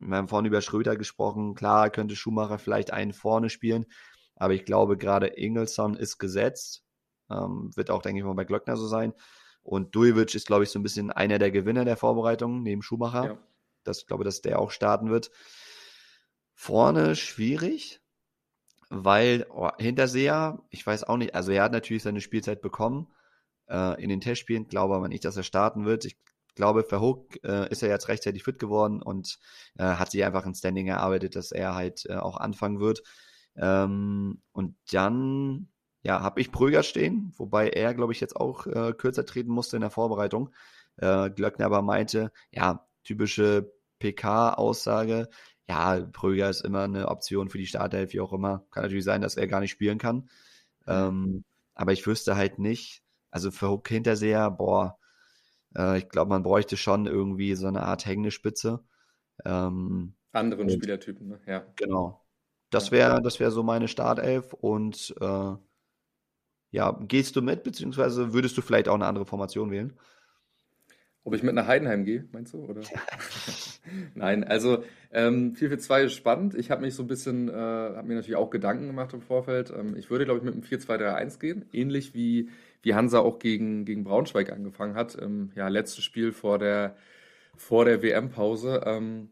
wir 0.00 0.16
haben 0.16 0.28
vorhin 0.28 0.46
über 0.46 0.62
Schröder 0.62 0.96
gesprochen. 0.96 1.54
Klar, 1.54 1.90
könnte 1.90 2.16
Schumacher 2.16 2.58
vielleicht 2.58 2.92
einen 2.92 3.12
vorne 3.12 3.50
spielen, 3.50 3.86
aber 4.34 4.54
ich 4.54 4.64
glaube, 4.64 4.96
gerade 4.96 5.26
Ingelsson 5.26 5.94
ist 5.94 6.18
gesetzt. 6.18 6.84
Ähm, 7.30 7.70
wird 7.76 7.90
auch, 7.90 8.02
denke 8.02 8.20
ich 8.20 8.24
mal, 8.24 8.34
bei 8.34 8.44
Glöckner 8.44 8.76
so 8.76 8.86
sein. 8.86 9.12
Und 9.62 9.94
Dujevic 9.94 10.34
ist, 10.34 10.46
glaube 10.46 10.64
ich, 10.64 10.70
so 10.70 10.78
ein 10.78 10.82
bisschen 10.82 11.10
einer 11.10 11.38
der 11.38 11.50
Gewinner 11.50 11.84
der 11.84 11.98
Vorbereitung 11.98 12.62
neben 12.62 12.80
Schumacher. 12.80 13.24
Ja. 13.24 13.38
Das, 13.84 13.98
ich 13.98 14.06
glaube, 14.06 14.24
dass 14.24 14.40
der 14.40 14.58
auch 14.58 14.70
starten 14.70 15.10
wird. 15.10 15.30
Vorne 16.54 17.14
schwierig, 17.14 18.00
weil 18.88 19.46
oh, 19.50 19.70
Hinterseher, 19.78 20.62
ich 20.70 20.86
weiß 20.86 21.04
auch 21.04 21.18
nicht, 21.18 21.34
also 21.34 21.52
er 21.52 21.64
hat 21.64 21.72
natürlich 21.72 22.02
seine 22.02 22.22
Spielzeit 22.22 22.62
bekommen 22.62 23.12
äh, 23.68 24.02
in 24.02 24.08
den 24.08 24.22
Testspielen, 24.22 24.68
glaube 24.68 24.94
aber 24.94 25.08
nicht, 25.08 25.24
dass 25.24 25.36
er 25.36 25.42
starten 25.42 25.84
wird. 25.84 26.06
Ich 26.06 26.16
glaube, 26.58 26.84
für 26.84 27.00
Hook 27.00 27.42
äh, 27.44 27.70
ist 27.70 27.82
er 27.82 27.88
jetzt 27.88 28.08
rechtzeitig 28.08 28.44
fit 28.44 28.58
geworden 28.58 29.00
und 29.00 29.38
äh, 29.78 29.84
hat 29.84 30.10
sich 30.10 30.24
einfach 30.24 30.44
ein 30.44 30.54
Standing 30.54 30.88
erarbeitet, 30.88 31.36
dass 31.36 31.52
er 31.52 31.74
halt 31.74 32.04
äh, 32.06 32.16
auch 32.16 32.36
anfangen 32.36 32.80
wird. 32.80 33.02
Ähm, 33.56 34.42
und 34.52 34.76
dann, 34.92 35.68
ja, 36.02 36.20
habe 36.20 36.40
ich 36.40 36.52
Pröger 36.52 36.82
stehen, 36.82 37.32
wobei 37.36 37.70
er, 37.70 37.94
glaube 37.94 38.12
ich, 38.12 38.20
jetzt 38.20 38.36
auch 38.36 38.66
äh, 38.66 38.92
kürzer 38.92 39.24
treten 39.24 39.50
musste 39.50 39.76
in 39.76 39.82
der 39.82 39.90
Vorbereitung. 39.90 40.50
Äh, 40.96 41.30
Glöckner 41.30 41.66
aber 41.66 41.82
meinte, 41.82 42.32
ja, 42.50 42.86
typische 43.04 43.72
PK-Aussage, 44.00 45.28
ja, 45.68 46.00
Pröger 46.12 46.50
ist 46.50 46.62
immer 46.62 46.84
eine 46.84 47.08
Option 47.08 47.48
für 47.50 47.58
die 47.58 47.66
Startelf, 47.66 48.12
wie 48.12 48.20
auch 48.20 48.32
immer. 48.32 48.64
Kann 48.70 48.82
natürlich 48.82 49.04
sein, 49.04 49.22
dass 49.22 49.36
er 49.36 49.46
gar 49.46 49.60
nicht 49.60 49.70
spielen 49.70 49.98
kann. 49.98 50.28
Ähm, 50.86 51.44
aber 51.74 51.92
ich 51.92 52.06
wüsste 52.06 52.36
halt 52.36 52.58
nicht, 52.58 53.02
also 53.30 53.50
für 53.50 53.70
Hook 53.70 53.88
Hinterseher, 53.88 54.50
boah, 54.50 54.98
äh, 55.76 55.98
ich 55.98 56.08
glaube, 56.08 56.30
man 56.30 56.42
bräuchte 56.42 56.76
schon 56.76 57.06
irgendwie 57.06 57.54
so 57.54 57.66
eine 57.66 57.82
Art 57.82 58.06
hängende 58.06 58.30
Spitze. 58.30 58.84
Ähm, 59.44 60.14
Anderen 60.32 60.70
Spielertypen, 60.70 61.28
ne? 61.28 61.40
ja. 61.46 61.64
Genau. 61.76 62.24
Das 62.70 62.90
wäre 62.92 63.22
das 63.22 63.40
wär 63.40 63.50
so 63.50 63.62
meine 63.62 63.88
Startelf 63.88 64.52
und 64.52 65.14
äh, 65.20 65.54
ja, 66.70 66.98
gehst 67.00 67.34
du 67.34 67.40
mit, 67.40 67.62
beziehungsweise 67.62 68.34
würdest 68.34 68.58
du 68.58 68.62
vielleicht 68.62 68.88
auch 68.88 68.94
eine 68.94 69.06
andere 69.06 69.24
Formation 69.24 69.70
wählen? 69.70 69.94
Ob 71.24 71.34
ich 71.34 71.42
mit 71.42 71.54
nach 71.54 71.66
Heidenheim 71.66 72.04
gehe, 72.04 72.26
meinst 72.32 72.54
du? 72.54 72.64
Oder? 72.64 72.80
Nein, 74.14 74.44
also 74.44 74.84
ähm, 75.12 75.54
4-4-2 75.54 76.04
ist 76.04 76.14
spannend. 76.14 76.54
Ich 76.54 76.70
habe 76.70 76.82
mich 76.82 76.94
so 76.94 77.02
ein 77.02 77.06
bisschen, 77.06 77.48
äh, 77.48 77.52
habe 77.52 78.06
mir 78.06 78.14
natürlich 78.14 78.36
auch 78.36 78.50
Gedanken 78.50 78.86
gemacht 78.86 79.12
im 79.12 79.20
Vorfeld. 79.20 79.70
Ähm, 79.70 79.96
ich 79.96 80.10
würde, 80.10 80.24
glaube 80.24 80.38
ich, 80.38 80.44
mit 80.44 80.54
einem 80.54 80.62
4-2-3-1 80.62 81.38
gehen, 81.38 81.64
ähnlich 81.72 82.14
wie, 82.14 82.48
wie 82.88 82.94
Hansa 82.94 83.18
auch 83.18 83.38
gegen, 83.38 83.84
gegen 83.84 84.02
Braunschweig 84.02 84.50
angefangen 84.50 84.94
hat. 84.94 85.16
Ähm, 85.20 85.52
ja, 85.54 85.68
letztes 85.68 86.04
Spiel 86.04 86.32
vor 86.32 86.58
der, 86.58 86.96
vor 87.54 87.84
der 87.84 88.02
WM-Pause. 88.02 88.82
Ähm, 88.86 89.28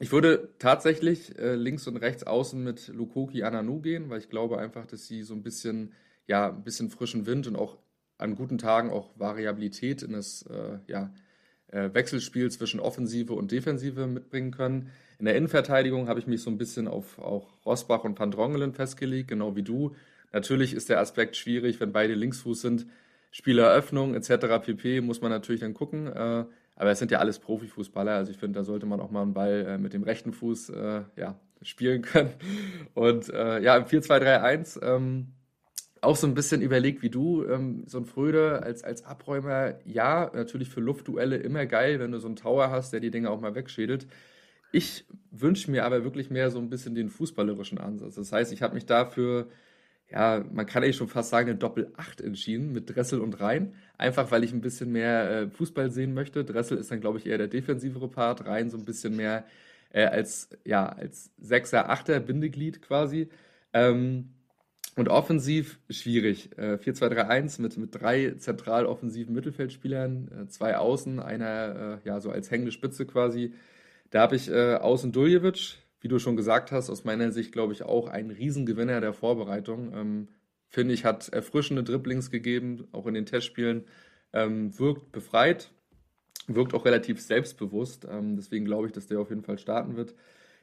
ich 0.00 0.10
würde 0.10 0.48
tatsächlich 0.58 1.38
äh, 1.38 1.54
links 1.54 1.86
und 1.86 1.98
rechts 1.98 2.24
außen 2.24 2.60
mit 2.60 2.88
Lukoki 2.88 3.44
Ananu 3.44 3.80
gehen, 3.80 4.10
weil 4.10 4.18
ich 4.18 4.28
glaube 4.28 4.58
einfach, 4.58 4.86
dass 4.86 5.06
sie 5.06 5.22
so 5.22 5.34
ein 5.34 5.44
bisschen, 5.44 5.92
ja, 6.26 6.48
ein 6.48 6.64
bisschen 6.64 6.90
frischen 6.90 7.26
Wind 7.26 7.46
und 7.46 7.54
auch 7.54 7.78
an 8.18 8.34
guten 8.34 8.58
Tagen 8.58 8.90
auch 8.90 9.16
Variabilität 9.16 10.02
in 10.02 10.12
das 10.12 10.42
äh, 10.50 10.78
ja, 10.88 11.12
äh, 11.68 11.90
Wechselspiel 11.94 12.50
zwischen 12.50 12.80
Offensive 12.80 13.34
und 13.34 13.52
Defensive 13.52 14.08
mitbringen 14.08 14.50
können. 14.50 14.90
In 15.20 15.26
der 15.26 15.36
Innenverteidigung 15.36 16.08
habe 16.08 16.18
ich 16.18 16.26
mich 16.26 16.42
so 16.42 16.50
ein 16.50 16.58
bisschen 16.58 16.88
auf 16.88 17.20
auch 17.20 17.64
Rosbach 17.64 18.02
und 18.02 18.18
Van 18.18 18.32
Drongelen 18.32 18.72
festgelegt, 18.72 19.28
genau 19.28 19.54
wie 19.54 19.62
du. 19.62 19.94
Natürlich 20.32 20.74
ist 20.74 20.88
der 20.88 21.00
Aspekt 21.00 21.36
schwierig, 21.36 21.80
wenn 21.80 21.92
beide 21.92 22.14
Linksfuß 22.14 22.60
sind. 22.60 22.86
Spieleröffnung 23.30 24.14
etc. 24.14 24.62
pp. 24.62 25.00
muss 25.00 25.20
man 25.20 25.30
natürlich 25.30 25.60
dann 25.60 25.74
gucken. 25.74 26.06
Äh, 26.06 26.44
aber 26.76 26.90
es 26.90 26.98
sind 26.98 27.10
ja 27.10 27.18
alles 27.18 27.38
Profifußballer. 27.38 28.12
Also 28.12 28.32
ich 28.32 28.38
finde, 28.38 28.58
da 28.58 28.64
sollte 28.64 28.86
man 28.86 29.00
auch 29.00 29.10
mal 29.10 29.22
einen 29.22 29.34
Ball 29.34 29.66
äh, 29.66 29.78
mit 29.78 29.92
dem 29.92 30.02
rechten 30.02 30.32
Fuß 30.32 30.70
äh, 30.70 31.02
ja, 31.16 31.38
spielen 31.62 32.02
können. 32.02 32.30
Und 32.94 33.28
ja, 33.28 33.76
im 33.76 33.84
4-2-3-1 33.84 34.82
ähm, 34.82 35.34
auch 36.00 36.16
so 36.16 36.26
ein 36.26 36.34
bisschen 36.34 36.62
überlegt 36.62 37.02
wie 37.02 37.10
du, 37.10 37.44
ähm, 37.44 37.84
so 37.86 37.98
ein 37.98 38.06
Fröde 38.06 38.62
als, 38.62 38.84
als 38.84 39.04
Abräumer, 39.04 39.74
ja, 39.84 40.30
natürlich 40.34 40.68
für 40.68 40.80
Luftduelle 40.80 41.36
immer 41.36 41.66
geil, 41.66 42.00
wenn 42.00 42.12
du 42.12 42.18
so 42.18 42.26
einen 42.26 42.36
Tower 42.36 42.70
hast, 42.70 42.92
der 42.92 43.00
die 43.00 43.10
Dinge 43.10 43.30
auch 43.30 43.40
mal 43.40 43.54
wegschädelt. 43.54 44.06
Ich 44.72 45.04
wünsche 45.30 45.70
mir 45.70 45.84
aber 45.84 46.04
wirklich 46.04 46.30
mehr 46.30 46.50
so 46.50 46.58
ein 46.58 46.70
bisschen 46.70 46.94
den 46.94 47.08
fußballerischen 47.08 47.78
Ansatz. 47.78 48.14
Das 48.14 48.32
heißt, 48.32 48.52
ich 48.52 48.62
habe 48.62 48.74
mich 48.74 48.86
dafür, 48.86 49.48
ja, 50.10 50.44
man 50.52 50.66
kann 50.66 50.82
eigentlich 50.82 50.96
schon 50.96 51.08
fast 51.08 51.30
sagen, 51.30 51.50
eine 51.50 51.58
Doppel-8 51.58 52.22
entschieden 52.22 52.72
mit 52.72 52.94
Dressel 52.94 53.20
und 53.20 53.40
Rhein. 53.40 53.74
Einfach, 53.96 54.30
weil 54.30 54.42
ich 54.42 54.52
ein 54.52 54.60
bisschen 54.60 54.90
mehr 54.90 55.30
äh, 55.30 55.48
Fußball 55.50 55.90
sehen 55.90 56.14
möchte. 56.14 56.44
Dressel 56.44 56.78
ist 56.78 56.90
dann, 56.90 57.00
glaube 57.00 57.18
ich, 57.18 57.26
eher 57.26 57.38
der 57.38 57.48
defensivere 57.48 58.08
Part, 58.08 58.44
Rhein 58.46 58.70
so 58.70 58.76
ein 58.76 58.84
bisschen 58.84 59.14
mehr 59.14 59.44
äh, 59.92 60.04
als, 60.04 60.50
ja, 60.64 60.86
als 60.88 61.30
Sechser, 61.38 61.90
Achter, 61.90 62.18
Bindeglied 62.20 62.82
quasi. 62.82 63.28
Ähm, 63.72 64.30
und 64.96 65.08
offensiv 65.08 65.78
schwierig. 65.88 66.50
Äh, 66.58 66.74
4-2-3-1 66.74 67.62
mit, 67.62 67.76
mit 67.76 67.94
drei 67.94 68.34
zentral 68.38 68.86
offensiven 68.86 69.34
Mittelfeldspielern, 69.34 70.28
äh, 70.28 70.48
zwei 70.48 70.76
Außen, 70.76 71.20
einer 71.20 72.00
äh, 72.04 72.08
ja 72.08 72.20
so 72.20 72.30
als 72.30 72.50
hängende 72.50 72.72
Spitze 72.72 73.06
quasi. 73.06 73.54
Da 74.10 74.22
habe 74.22 74.36
ich 74.36 74.50
äh, 74.50 74.74
Außen 74.74 75.12
Duljevic, 75.12 75.78
wie 76.00 76.08
du 76.08 76.18
schon 76.18 76.36
gesagt 76.36 76.72
hast, 76.72 76.90
aus 76.90 77.04
meiner 77.04 77.30
Sicht 77.32 77.52
glaube 77.52 77.72
ich 77.72 77.82
auch 77.82 78.08
ein 78.08 78.30
Riesengewinner 78.30 79.00
der 79.00 79.12
Vorbereitung. 79.12 79.92
Ähm, 79.94 80.28
Finde 80.68 80.94
ich, 80.94 81.04
hat 81.04 81.28
erfrischende 81.30 81.82
Dribblings 81.82 82.30
gegeben, 82.30 82.86
auch 82.92 83.06
in 83.06 83.14
den 83.14 83.26
Testspielen. 83.26 83.84
Ähm, 84.32 84.78
wirkt 84.78 85.10
befreit, 85.10 85.72
wirkt 86.46 86.74
auch 86.74 86.84
relativ 86.84 87.20
selbstbewusst. 87.20 88.06
Ähm, 88.08 88.36
deswegen 88.36 88.64
glaube 88.64 88.86
ich, 88.86 88.92
dass 88.92 89.08
der 89.08 89.20
auf 89.20 89.30
jeden 89.30 89.42
Fall 89.42 89.58
starten 89.58 89.96
wird. 89.96 90.14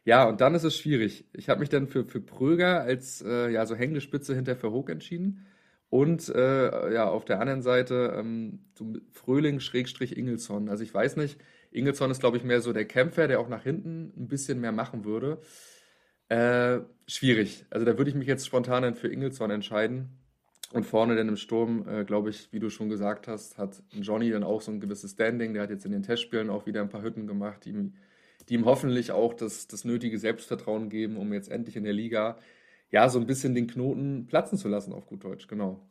Ja, 0.05 0.27
und 0.29 0.39
dann 0.39 0.55
ist 0.55 0.63
es 0.63 0.77
schwierig. 0.77 1.25
Ich 1.33 1.49
habe 1.49 1.59
mich 1.59 1.69
dann 1.69 1.87
für, 1.87 2.05
für 2.05 2.21
Pröger 2.21 2.81
als 2.81 3.21
äh, 3.21 3.49
ja, 3.51 3.65
so 3.65 3.75
hängende 3.75 3.99
Spitze 3.99 4.33
hinter 4.33 4.55
Verhoog 4.55 4.89
entschieden. 4.89 5.45
Und 5.89 6.29
äh, 6.29 6.93
ja, 6.93 7.09
auf 7.09 7.25
der 7.25 7.41
anderen 7.41 7.61
Seite 7.61 8.13
ähm, 8.17 8.59
so 8.75 8.93
Fröhling-Ingelsson. 9.11 10.69
Also 10.69 10.83
ich 10.83 10.93
weiß 10.93 11.17
nicht, 11.17 11.37
Ingelsson 11.77 12.11
ist, 12.11 12.19
glaube 12.19 12.37
ich, 12.37 12.43
mehr 12.43 12.61
so 12.61 12.73
der 12.73 12.85
Kämpfer, 12.85 13.27
der 13.27 13.39
auch 13.39 13.49
nach 13.49 13.63
hinten 13.63 14.13
ein 14.17 14.27
bisschen 14.27 14.59
mehr 14.59 14.71
machen 14.71 15.05
würde. 15.05 15.39
Äh, 16.29 16.79
schwierig. 17.07 17.65
Also 17.69 17.85
da 17.85 17.97
würde 17.97 18.09
ich 18.09 18.15
mich 18.15 18.27
jetzt 18.27 18.45
spontan 18.45 18.95
für 18.95 19.07
Ingelsson 19.07 19.51
entscheiden. 19.51 20.09
Und 20.73 20.85
vorne 20.85 21.15
dann 21.15 21.29
im 21.29 21.37
Sturm, 21.37 21.87
äh, 21.87 22.03
glaube 22.03 22.29
ich, 22.29 22.51
wie 22.51 22.59
du 22.59 22.69
schon 22.69 22.89
gesagt 22.89 23.29
hast, 23.29 23.57
hat 23.57 23.81
Johnny 23.93 24.29
dann 24.29 24.43
auch 24.43 24.59
so 24.59 24.69
ein 24.69 24.81
gewisses 24.81 25.11
Standing. 25.11 25.53
Der 25.53 25.63
hat 25.63 25.69
jetzt 25.69 25.85
in 25.85 25.93
den 25.93 26.03
Testspielen 26.03 26.49
auch 26.49 26.65
wieder 26.65 26.81
ein 26.81 26.89
paar 26.89 27.03
Hütten 27.03 27.25
gemacht, 27.25 27.63
die 27.63 27.69
ihm 27.69 27.93
die 28.49 28.53
ihm 28.53 28.65
hoffentlich 28.65 29.11
auch 29.11 29.33
das, 29.33 29.67
das 29.67 29.83
nötige 29.83 30.17
Selbstvertrauen 30.17 30.89
geben, 30.89 31.17
um 31.17 31.33
jetzt 31.33 31.49
endlich 31.49 31.75
in 31.75 31.83
der 31.83 31.93
Liga 31.93 32.37
ja 32.89 33.09
so 33.09 33.19
ein 33.19 33.27
bisschen 33.27 33.53
den 33.53 33.67
Knoten 33.67 34.27
platzen 34.27 34.57
zu 34.57 34.69
lassen, 34.69 34.93
auf 34.93 35.07
gut 35.07 35.23
Deutsch, 35.23 35.47
genau. 35.47 35.85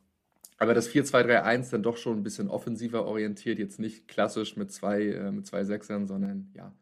Aber 0.58 0.74
das 0.74 0.88
4-2-3-1 0.88 1.70
dann 1.70 1.82
doch 1.82 1.96
schon 1.96 2.18
ein 2.18 2.22
bisschen 2.22 2.48
offensiver 2.48 3.04
orientiert, 3.04 3.58
jetzt 3.58 3.78
nicht 3.78 4.08
klassisch 4.08 4.56
mit 4.56 4.72
zwei, 4.72 5.02
äh, 5.02 5.30
mit 5.30 5.46
zwei 5.46 5.64
Sechsern, 5.64 6.06
sondern 6.06 6.50
ja, 6.54 6.74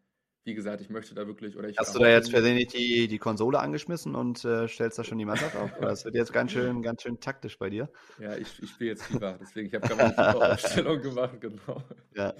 wie 0.44 0.54
gesagt, 0.54 0.82
ich 0.82 0.90
möchte 0.90 1.14
da 1.14 1.26
wirklich 1.26 1.56
oder 1.56 1.68
ich 1.68 1.78
Hast 1.78 1.94
du 1.94 1.98
da 1.98 2.08
jetzt 2.08 2.30
persönlich 2.30 2.68
die, 2.68 3.08
die 3.08 3.18
Konsole 3.18 3.58
angeschmissen 3.58 4.14
und 4.14 4.44
äh, 4.44 4.68
stellst 4.68 4.98
da 4.98 5.04
schon 5.04 5.18
die 5.18 5.24
Mannschaft 5.24 5.56
auf? 5.56 5.70
Das 5.80 6.04
wird 6.04 6.14
jetzt 6.14 6.32
ganz 6.32 6.52
schön, 6.52 6.82
ganz 6.82 7.02
schön 7.02 7.18
taktisch 7.18 7.58
bei 7.58 7.70
dir. 7.70 7.90
Ja, 8.18 8.36
ich, 8.36 8.62
ich 8.62 8.70
spiele 8.70 8.90
jetzt 8.90 9.04
FIFA, 9.04 9.38
deswegen 9.40 9.68
ich 9.68 9.74
habe 9.74 9.88
gerade 9.88 10.04
eine 10.04 10.12
FIFA-Aufstellung 10.12 11.00
gemacht, 11.00 11.40
genau. 11.40 11.82
Ja. 12.14 12.34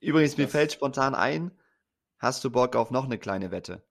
Übrigens, 0.00 0.36
mir 0.36 0.48
fällt 0.48 0.72
spontan 0.72 1.14
ein, 1.14 1.52
hast 2.18 2.42
du 2.44 2.50
Bock 2.50 2.74
auf 2.74 2.90
noch 2.90 3.04
eine 3.04 3.18
kleine 3.18 3.50
Wette? 3.50 3.84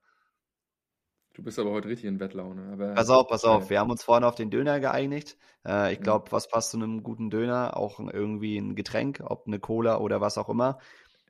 Du 1.34 1.42
bist 1.42 1.58
aber 1.58 1.70
heute 1.70 1.88
richtig 1.88 2.06
in 2.06 2.18
Wettlaune. 2.18 2.72
Aber 2.72 2.94
pass 2.94 3.08
auf, 3.08 3.28
pass 3.28 3.44
auf. 3.44 3.70
Wir 3.70 3.78
haben 3.78 3.90
uns 3.90 4.02
vorhin 4.02 4.24
auf 4.24 4.34
den 4.34 4.50
Döner 4.50 4.80
geeinigt. 4.80 5.36
Äh, 5.66 5.92
ich 5.92 6.00
glaube, 6.00 6.32
was 6.32 6.48
passt 6.48 6.72
zu 6.72 6.76
einem 6.76 7.02
guten 7.02 7.30
Döner? 7.30 7.76
Auch 7.76 8.00
irgendwie 8.00 8.58
ein 8.58 8.74
Getränk, 8.74 9.22
ob 9.24 9.46
eine 9.46 9.60
Cola 9.60 9.98
oder 9.98 10.20
was 10.20 10.38
auch 10.38 10.48
immer. 10.48 10.78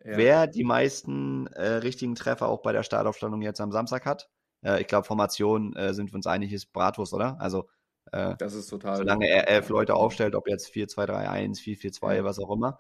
Ja. 0.03 0.17
Wer 0.17 0.47
die 0.47 0.65
meisten 0.65 1.47
äh, 1.49 1.75
richtigen 1.75 2.15
Treffer 2.15 2.49
auch 2.49 2.63
bei 2.63 2.73
der 2.73 2.83
Startaufstellung 2.83 3.43
jetzt 3.43 3.61
am 3.61 3.73
Samstag 3.73 4.07
hat, 4.07 4.31
äh, 4.65 4.81
ich 4.81 4.87
glaube, 4.87 5.07
Formation 5.07 5.77
äh, 5.77 5.93
sind 5.93 6.11
wir 6.11 6.17
uns 6.17 6.27
einig, 6.27 6.53
ist 6.53 6.73
Bratwurst, 6.73 7.13
oder? 7.13 7.39
Also, 7.41 7.69
äh, 8.13 8.35
das 8.39 8.55
ist 8.55 8.69
total. 8.69 8.97
Solange 8.97 9.29
er 9.29 9.49
elf 9.49 9.69
Leute 9.69 9.95
aufstellt, 9.95 10.35
ob 10.35 10.49
jetzt 10.49 10.73
4-2-3-1, 10.73 11.61
4-4-2, 11.61 12.17
ja. 12.17 12.25
was 12.25 12.39
auch 12.39 12.51
immer. 12.51 12.79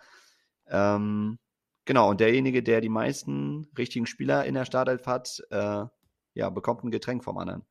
Ähm, 0.68 1.38
genau, 1.84 2.10
und 2.10 2.20
derjenige, 2.20 2.62
der 2.62 2.80
die 2.80 2.88
meisten 2.88 3.68
richtigen 3.76 4.06
Spieler 4.06 4.44
in 4.46 4.54
der 4.54 4.64
Startelf 4.64 5.06
hat, 5.06 5.42
äh, 5.50 5.84
ja, 6.34 6.50
bekommt 6.50 6.84
ein 6.84 6.90
Getränk 6.90 7.24
vom 7.24 7.38
anderen. 7.38 7.64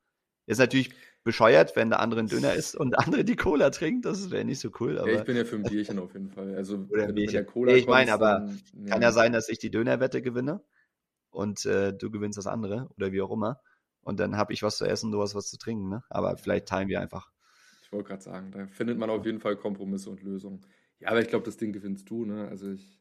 Ist 0.45 0.57
natürlich 0.57 0.93
bescheuert, 1.23 1.75
wenn 1.75 1.89
der 1.89 1.99
andere 1.99 2.21
einen 2.21 2.29
Döner 2.29 2.53
isst 2.53 2.75
und 2.75 2.91
der 2.91 2.99
andere 3.05 3.23
die 3.23 3.35
Cola 3.35 3.69
trinkt. 3.69 4.05
Das 4.05 4.31
wäre 4.31 4.43
nicht 4.45 4.59
so 4.59 4.71
cool. 4.79 4.97
Aber... 4.97 5.11
Ja, 5.11 5.19
ich 5.19 5.25
bin 5.25 5.37
ja 5.37 5.45
für 5.45 5.57
ein 5.57 5.63
Bierchen 5.63 5.99
auf 5.99 6.13
jeden 6.13 6.31
Fall. 6.31 6.55
Also, 6.55 6.87
Oder 6.89 7.07
ein 7.07 7.13
Bierchen. 7.13 7.45
Cola 7.45 7.73
ich 7.73 7.85
meine, 7.85 8.13
aber 8.13 8.49
dann, 8.73 8.85
kann 8.87 9.01
ja 9.01 9.11
sein, 9.11 9.31
dass 9.31 9.47
ich 9.49 9.59
die 9.59 9.69
Dönerwette 9.69 10.21
gewinne 10.21 10.63
und 11.29 11.65
äh, 11.65 11.93
du 11.93 12.09
gewinnst 12.09 12.37
das 12.37 12.47
andere 12.47 12.89
oder 12.97 13.11
wie 13.11 13.21
auch 13.21 13.31
immer. 13.31 13.61
Und 14.01 14.19
dann 14.19 14.37
habe 14.37 14.53
ich 14.53 14.63
was 14.63 14.77
zu 14.77 14.85
essen, 14.85 15.11
du 15.11 15.21
hast 15.21 15.35
was 15.35 15.49
zu 15.49 15.57
trinken. 15.57 15.89
Ne? 15.89 16.03
Aber 16.09 16.35
vielleicht 16.37 16.67
teilen 16.67 16.87
wir 16.87 16.99
einfach. 16.99 17.31
Ich 17.83 17.91
wollte 17.91 18.07
gerade 18.07 18.23
sagen, 18.23 18.51
da 18.51 18.65
findet 18.67 18.97
man 18.97 19.09
auf 19.09 19.25
jeden 19.25 19.39
Fall 19.39 19.55
Kompromisse 19.55 20.09
und 20.09 20.23
Lösungen. 20.23 20.65
Ja, 20.99 21.09
aber 21.09 21.21
ich 21.21 21.27
glaube, 21.27 21.45
das 21.45 21.57
Ding 21.57 21.73
gewinnst 21.73 22.09
du. 22.09 22.25
Ne? 22.25 22.47
Also 22.47 22.71
ich 22.71 22.99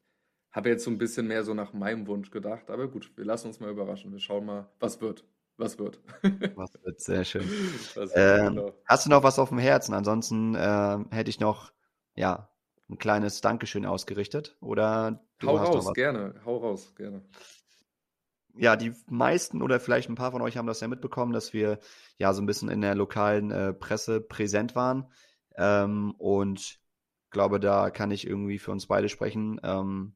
habe 0.50 0.68
jetzt 0.68 0.84
so 0.84 0.90
ein 0.90 0.98
bisschen 0.98 1.26
mehr 1.26 1.44
so 1.44 1.54
nach 1.54 1.72
meinem 1.72 2.06
Wunsch 2.06 2.30
gedacht. 2.30 2.70
Aber 2.70 2.88
gut, 2.88 3.10
wir 3.16 3.24
lassen 3.24 3.48
uns 3.48 3.60
mal 3.60 3.70
überraschen. 3.70 4.12
Wir 4.12 4.18
schauen 4.18 4.44
mal, 4.44 4.70
was 4.80 5.00
wird. 5.00 5.24
Was 5.58 5.78
wird? 5.78 6.00
was 6.54 6.72
wird, 6.84 7.00
sehr 7.00 7.24
schön. 7.24 7.42
Wird, 7.94 8.12
ähm, 8.14 8.54
genau. 8.54 8.72
Hast 8.86 9.06
du 9.06 9.10
noch 9.10 9.24
was 9.24 9.40
auf 9.40 9.48
dem 9.48 9.58
Herzen? 9.58 9.92
Ansonsten 9.92 10.54
äh, 10.54 10.98
hätte 11.10 11.30
ich 11.30 11.40
noch, 11.40 11.72
ja, 12.14 12.48
ein 12.88 12.96
kleines 12.96 13.40
Dankeschön 13.40 13.84
ausgerichtet. 13.84 14.56
Oder 14.60 15.26
du 15.40 15.48
Hau 15.48 15.58
hast 15.58 15.74
raus, 15.74 15.92
gerne. 15.94 16.40
Hau 16.44 16.58
raus, 16.58 16.94
gerne. 16.94 17.22
Ja, 18.54 18.76
die 18.76 18.92
meisten 19.08 19.60
oder 19.60 19.80
vielleicht 19.80 20.08
ein 20.08 20.14
paar 20.14 20.30
von 20.30 20.42
euch 20.42 20.56
haben 20.56 20.66
das 20.66 20.80
ja 20.80 20.88
mitbekommen, 20.88 21.32
dass 21.32 21.52
wir 21.52 21.80
ja 22.18 22.32
so 22.32 22.40
ein 22.40 22.46
bisschen 22.46 22.70
in 22.70 22.80
der 22.80 22.94
lokalen 22.94 23.50
äh, 23.50 23.72
Presse 23.74 24.20
präsent 24.20 24.76
waren. 24.76 25.10
Ähm, 25.56 26.14
und 26.18 26.80
glaube, 27.30 27.60
da 27.60 27.90
kann 27.90 28.12
ich 28.12 28.26
irgendwie 28.26 28.58
für 28.58 28.70
uns 28.70 28.86
beide 28.86 29.08
sprechen. 29.08 29.60
Ähm, 29.62 30.14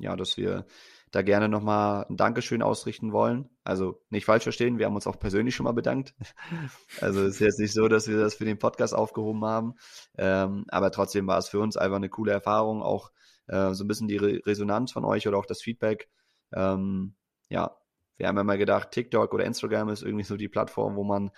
ja, 0.00 0.16
dass 0.16 0.36
wir 0.36 0.66
da 1.10 1.22
gerne 1.22 1.48
nochmal 1.48 2.06
ein 2.08 2.16
Dankeschön 2.16 2.62
ausrichten 2.62 3.12
wollen. 3.12 3.48
Also 3.64 4.00
nicht 4.10 4.24
falsch 4.24 4.44
verstehen, 4.44 4.78
wir 4.78 4.86
haben 4.86 4.94
uns 4.94 5.06
auch 5.06 5.18
persönlich 5.18 5.54
schon 5.54 5.64
mal 5.64 5.72
bedankt. 5.72 6.14
Also 7.00 7.20
es 7.22 7.34
ist 7.34 7.40
jetzt 7.40 7.58
nicht 7.58 7.72
so, 7.72 7.88
dass 7.88 8.08
wir 8.08 8.18
das 8.18 8.34
für 8.34 8.44
den 8.44 8.58
Podcast 8.58 8.94
aufgehoben 8.94 9.44
haben. 9.44 9.74
Ähm, 10.18 10.64
aber 10.68 10.90
trotzdem 10.90 11.26
war 11.26 11.38
es 11.38 11.48
für 11.48 11.60
uns 11.60 11.76
einfach 11.76 11.96
eine 11.96 12.08
coole 12.08 12.32
Erfahrung, 12.32 12.82
auch 12.82 13.10
äh, 13.46 13.72
so 13.74 13.84
ein 13.84 13.88
bisschen 13.88 14.08
die 14.08 14.16
Re 14.16 14.40
Resonanz 14.44 14.92
von 14.92 15.04
euch 15.04 15.26
oder 15.26 15.38
auch 15.38 15.46
das 15.46 15.62
Feedback. 15.62 16.08
Ähm, 16.52 17.14
ja, 17.48 17.76
wir 18.16 18.28
haben 18.28 18.36
ja 18.36 18.44
mal 18.44 18.58
gedacht, 18.58 18.90
TikTok 18.90 19.32
oder 19.32 19.44
Instagram 19.44 19.88
ist 19.88 20.02
irgendwie 20.02 20.24
so 20.24 20.36
die 20.36 20.48
Plattform, 20.48 20.96
wo 20.96 21.04
man 21.04 21.30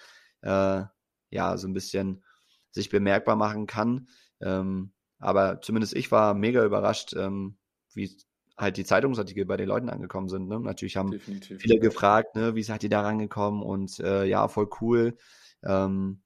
äh, 0.42 0.84
ja 1.30 1.56
so 1.56 1.68
ein 1.68 1.74
bisschen 1.74 2.24
sich 2.70 2.90
bemerkbar 2.90 3.36
machen 3.36 3.66
kann. 3.66 4.08
Ähm, 4.40 4.92
aber 5.18 5.60
zumindest 5.60 5.94
ich 5.94 6.10
war 6.10 6.34
mega 6.34 6.64
überrascht, 6.64 7.14
ähm, 7.14 7.56
wie 7.94 8.16
halt 8.62 8.76
die 8.76 8.84
Zeitungsartikel 8.84 9.44
bei 9.44 9.56
den 9.56 9.68
Leuten 9.68 9.90
angekommen 9.90 10.28
sind. 10.28 10.48
Ne? 10.48 10.58
Natürlich 10.60 10.96
haben 10.96 11.10
Definitiv, 11.10 11.60
viele 11.60 11.74
ja. 11.74 11.80
gefragt, 11.80 12.36
ne, 12.36 12.54
wie 12.54 12.62
seid 12.62 12.82
ihr 12.84 12.90
da 12.90 13.02
rangekommen 13.02 13.62
und 13.62 14.00
äh, 14.00 14.24
ja, 14.24 14.48
voll 14.48 14.68
cool. 14.80 15.16
Ähm, 15.62 16.22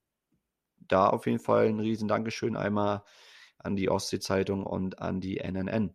da 0.88 1.08
auf 1.08 1.26
jeden 1.26 1.40
Fall 1.40 1.66
ein 1.66 1.80
riesen 1.80 2.08
Dankeschön 2.08 2.56
einmal 2.56 3.02
an 3.58 3.76
die 3.76 3.90
Ostsee-Zeitung 3.90 4.64
und 4.64 5.00
an 5.00 5.20
die 5.20 5.38
NNN. 5.38 5.94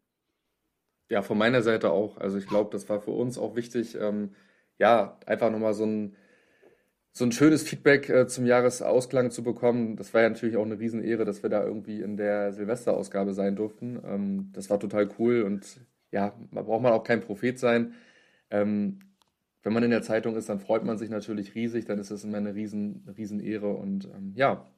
Ja, 1.10 1.22
von 1.22 1.38
meiner 1.38 1.62
Seite 1.62 1.92
auch. 1.92 2.18
Also 2.18 2.38
ich 2.38 2.48
glaube, 2.48 2.70
das 2.72 2.90
war 2.90 3.02
für 3.02 3.12
uns 3.12 3.38
auch 3.38 3.56
wichtig, 3.56 3.96
ähm, 4.00 4.34
ja, 4.78 5.20
einfach 5.26 5.52
nochmal 5.52 5.74
so 5.74 5.86
ein, 5.86 6.16
so 7.12 7.26
ein 7.26 7.32
schönes 7.32 7.64
Feedback 7.64 8.10
äh, 8.10 8.28
zum 8.28 8.46
Jahresausklang 8.46 9.32
zu 9.32 9.44
bekommen. 9.44 9.98
Das 9.98 10.14
war 10.14 10.22
ja 10.22 10.30
natürlich 10.30 10.56
auch 10.56 10.66
eine 10.66 10.80
Riesenehre, 10.80 11.26
dass 11.26 11.44
wir 11.44 11.50
da 11.50 11.64
irgendwie 11.64 12.02
in 12.02 12.16
der 12.18 12.54
Silvesterausgabe 12.54 13.34
sein 13.34 13.56
durften. 13.56 14.02
Ähm, 14.06 14.50
das 14.54 14.70
war 14.70 14.80
total 14.80 15.10
cool 15.20 15.44
und 15.44 15.82
ja, 16.12 16.34
man 16.52 16.65
braucht 16.65 16.84
man 16.84 16.93
auch 16.93 17.04
kein 17.04 17.21
Prophet 17.21 17.58
sein. 17.58 17.93
Ähm, 18.50 19.00
wenn 19.63 19.74
man 19.74 19.84
in 19.84 19.91
der 19.91 20.02
Zeitung 20.02 20.36
ist, 20.36 20.50
dann 20.50 20.60
freut 20.60 20.84
man 20.84 20.97
sich 20.97 21.10
natürlich 21.10 21.56
riesig, 21.56 21.86
dann 21.86 22.00
ist 22.00 22.12
das 22.12 22.24
immer 22.24 22.38
eine 22.38 22.56
riesen, 22.56 23.08
riesen 23.17 23.39
Ehre. 23.39 23.69
Und 23.69 24.06
ähm, 24.06 24.34
ja, 24.36 24.69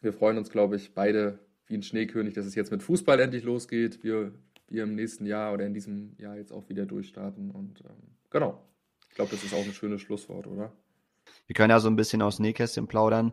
wir 0.00 0.12
freuen 0.12 0.38
uns, 0.38 0.50
glaube 0.50 0.76
ich, 0.76 0.94
beide 0.94 1.38
wie 1.66 1.74
ein 1.74 1.82
Schneekönig, 1.82 2.34
dass 2.34 2.46
es 2.46 2.54
jetzt 2.54 2.70
mit 2.70 2.82
Fußball 2.82 3.18
endlich 3.20 3.44
losgeht. 3.44 4.02
Wir, 4.02 4.32
wir 4.68 4.84
im 4.84 4.94
nächsten 4.94 5.26
Jahr 5.26 5.52
oder 5.52 5.66
in 5.66 5.74
diesem 5.74 6.14
Jahr 6.18 6.36
jetzt 6.36 6.52
auch 6.52 6.68
wieder 6.68 6.86
durchstarten. 6.86 7.50
Und 7.50 7.80
ähm, 7.80 8.16
genau, 8.30 8.62
ich 9.08 9.14
glaube, 9.14 9.30
das 9.30 9.44
ist 9.44 9.54
auch 9.54 9.64
ein 9.64 9.72
schönes 9.72 10.02
Schlusswort, 10.02 10.46
oder? 10.46 10.72
Wir 11.46 11.54
können 11.54 11.70
ja 11.70 11.80
so 11.80 11.88
ein 11.88 11.96
bisschen 11.96 12.22
aus 12.22 12.38
Nähkästchen 12.38 12.86
plaudern. 12.86 13.32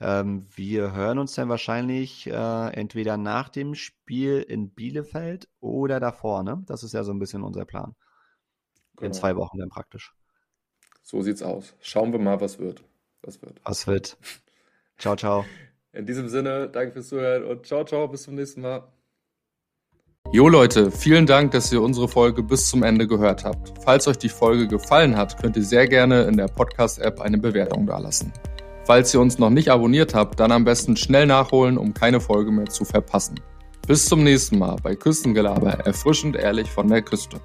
Ähm, 0.00 0.46
wir 0.54 0.92
hören 0.92 1.18
uns 1.18 1.34
dann 1.34 1.50
wahrscheinlich 1.50 2.26
äh, 2.26 2.72
entweder 2.72 3.18
nach 3.18 3.50
dem 3.50 3.74
Spiel 3.74 4.40
in 4.40 4.70
Bielefeld 4.70 5.48
oder 5.60 6.00
davor, 6.00 6.42
ne? 6.42 6.62
Das 6.66 6.82
ist 6.82 6.94
ja 6.94 7.04
so 7.04 7.12
ein 7.12 7.18
bisschen 7.18 7.42
unser 7.42 7.66
Plan. 7.66 7.94
Genau. 8.96 9.06
In 9.06 9.12
zwei 9.12 9.36
Wochen 9.36 9.58
dann 9.58 9.68
praktisch. 9.68 10.14
So 11.02 11.20
sieht's 11.22 11.42
aus. 11.42 11.74
Schauen 11.80 12.12
wir 12.12 12.18
mal, 12.18 12.40
was 12.40 12.58
wird. 12.58 12.82
Was 13.22 13.42
wird. 13.42 13.60
Was 13.64 13.86
wird. 13.86 14.16
Ciao, 14.98 15.16
ciao. 15.16 15.44
In 15.92 16.06
diesem 16.06 16.28
Sinne, 16.28 16.68
danke 16.68 16.92
fürs 16.92 17.08
Zuhören 17.08 17.44
und 17.44 17.66
ciao, 17.66 17.84
ciao, 17.84 18.06
bis 18.06 18.22
zum 18.22 18.34
nächsten 18.34 18.60
Mal. 18.60 18.86
Jo 20.30 20.48
Leute, 20.48 20.92
vielen 20.92 21.26
Dank, 21.26 21.50
dass 21.50 21.72
ihr 21.72 21.82
unsere 21.82 22.06
Folge 22.06 22.42
bis 22.42 22.68
zum 22.68 22.84
Ende 22.84 23.08
gehört 23.08 23.44
habt. 23.44 23.72
Falls 23.82 24.06
euch 24.06 24.18
die 24.18 24.28
Folge 24.28 24.68
gefallen 24.68 25.16
hat, 25.16 25.40
könnt 25.40 25.56
ihr 25.56 25.64
sehr 25.64 25.88
gerne 25.88 26.22
in 26.24 26.36
der 26.36 26.46
Podcast-App 26.46 27.20
eine 27.20 27.38
Bewertung 27.38 27.86
dalassen. 27.86 28.32
Falls 28.90 29.14
ihr 29.14 29.20
uns 29.20 29.38
noch 29.38 29.50
nicht 29.50 29.68
abonniert 29.68 30.16
habt, 30.16 30.40
dann 30.40 30.50
am 30.50 30.64
besten 30.64 30.96
schnell 30.96 31.24
nachholen, 31.24 31.78
um 31.78 31.94
keine 31.94 32.20
Folge 32.20 32.50
mehr 32.50 32.66
zu 32.66 32.84
verpassen. 32.84 33.38
Bis 33.86 34.06
zum 34.06 34.24
nächsten 34.24 34.58
Mal 34.58 34.78
bei 34.82 34.96
Küstengelaber, 34.96 35.74
erfrischend 35.86 36.34
ehrlich 36.34 36.68
von 36.68 36.88
der 36.88 37.00
Küste. 37.00 37.38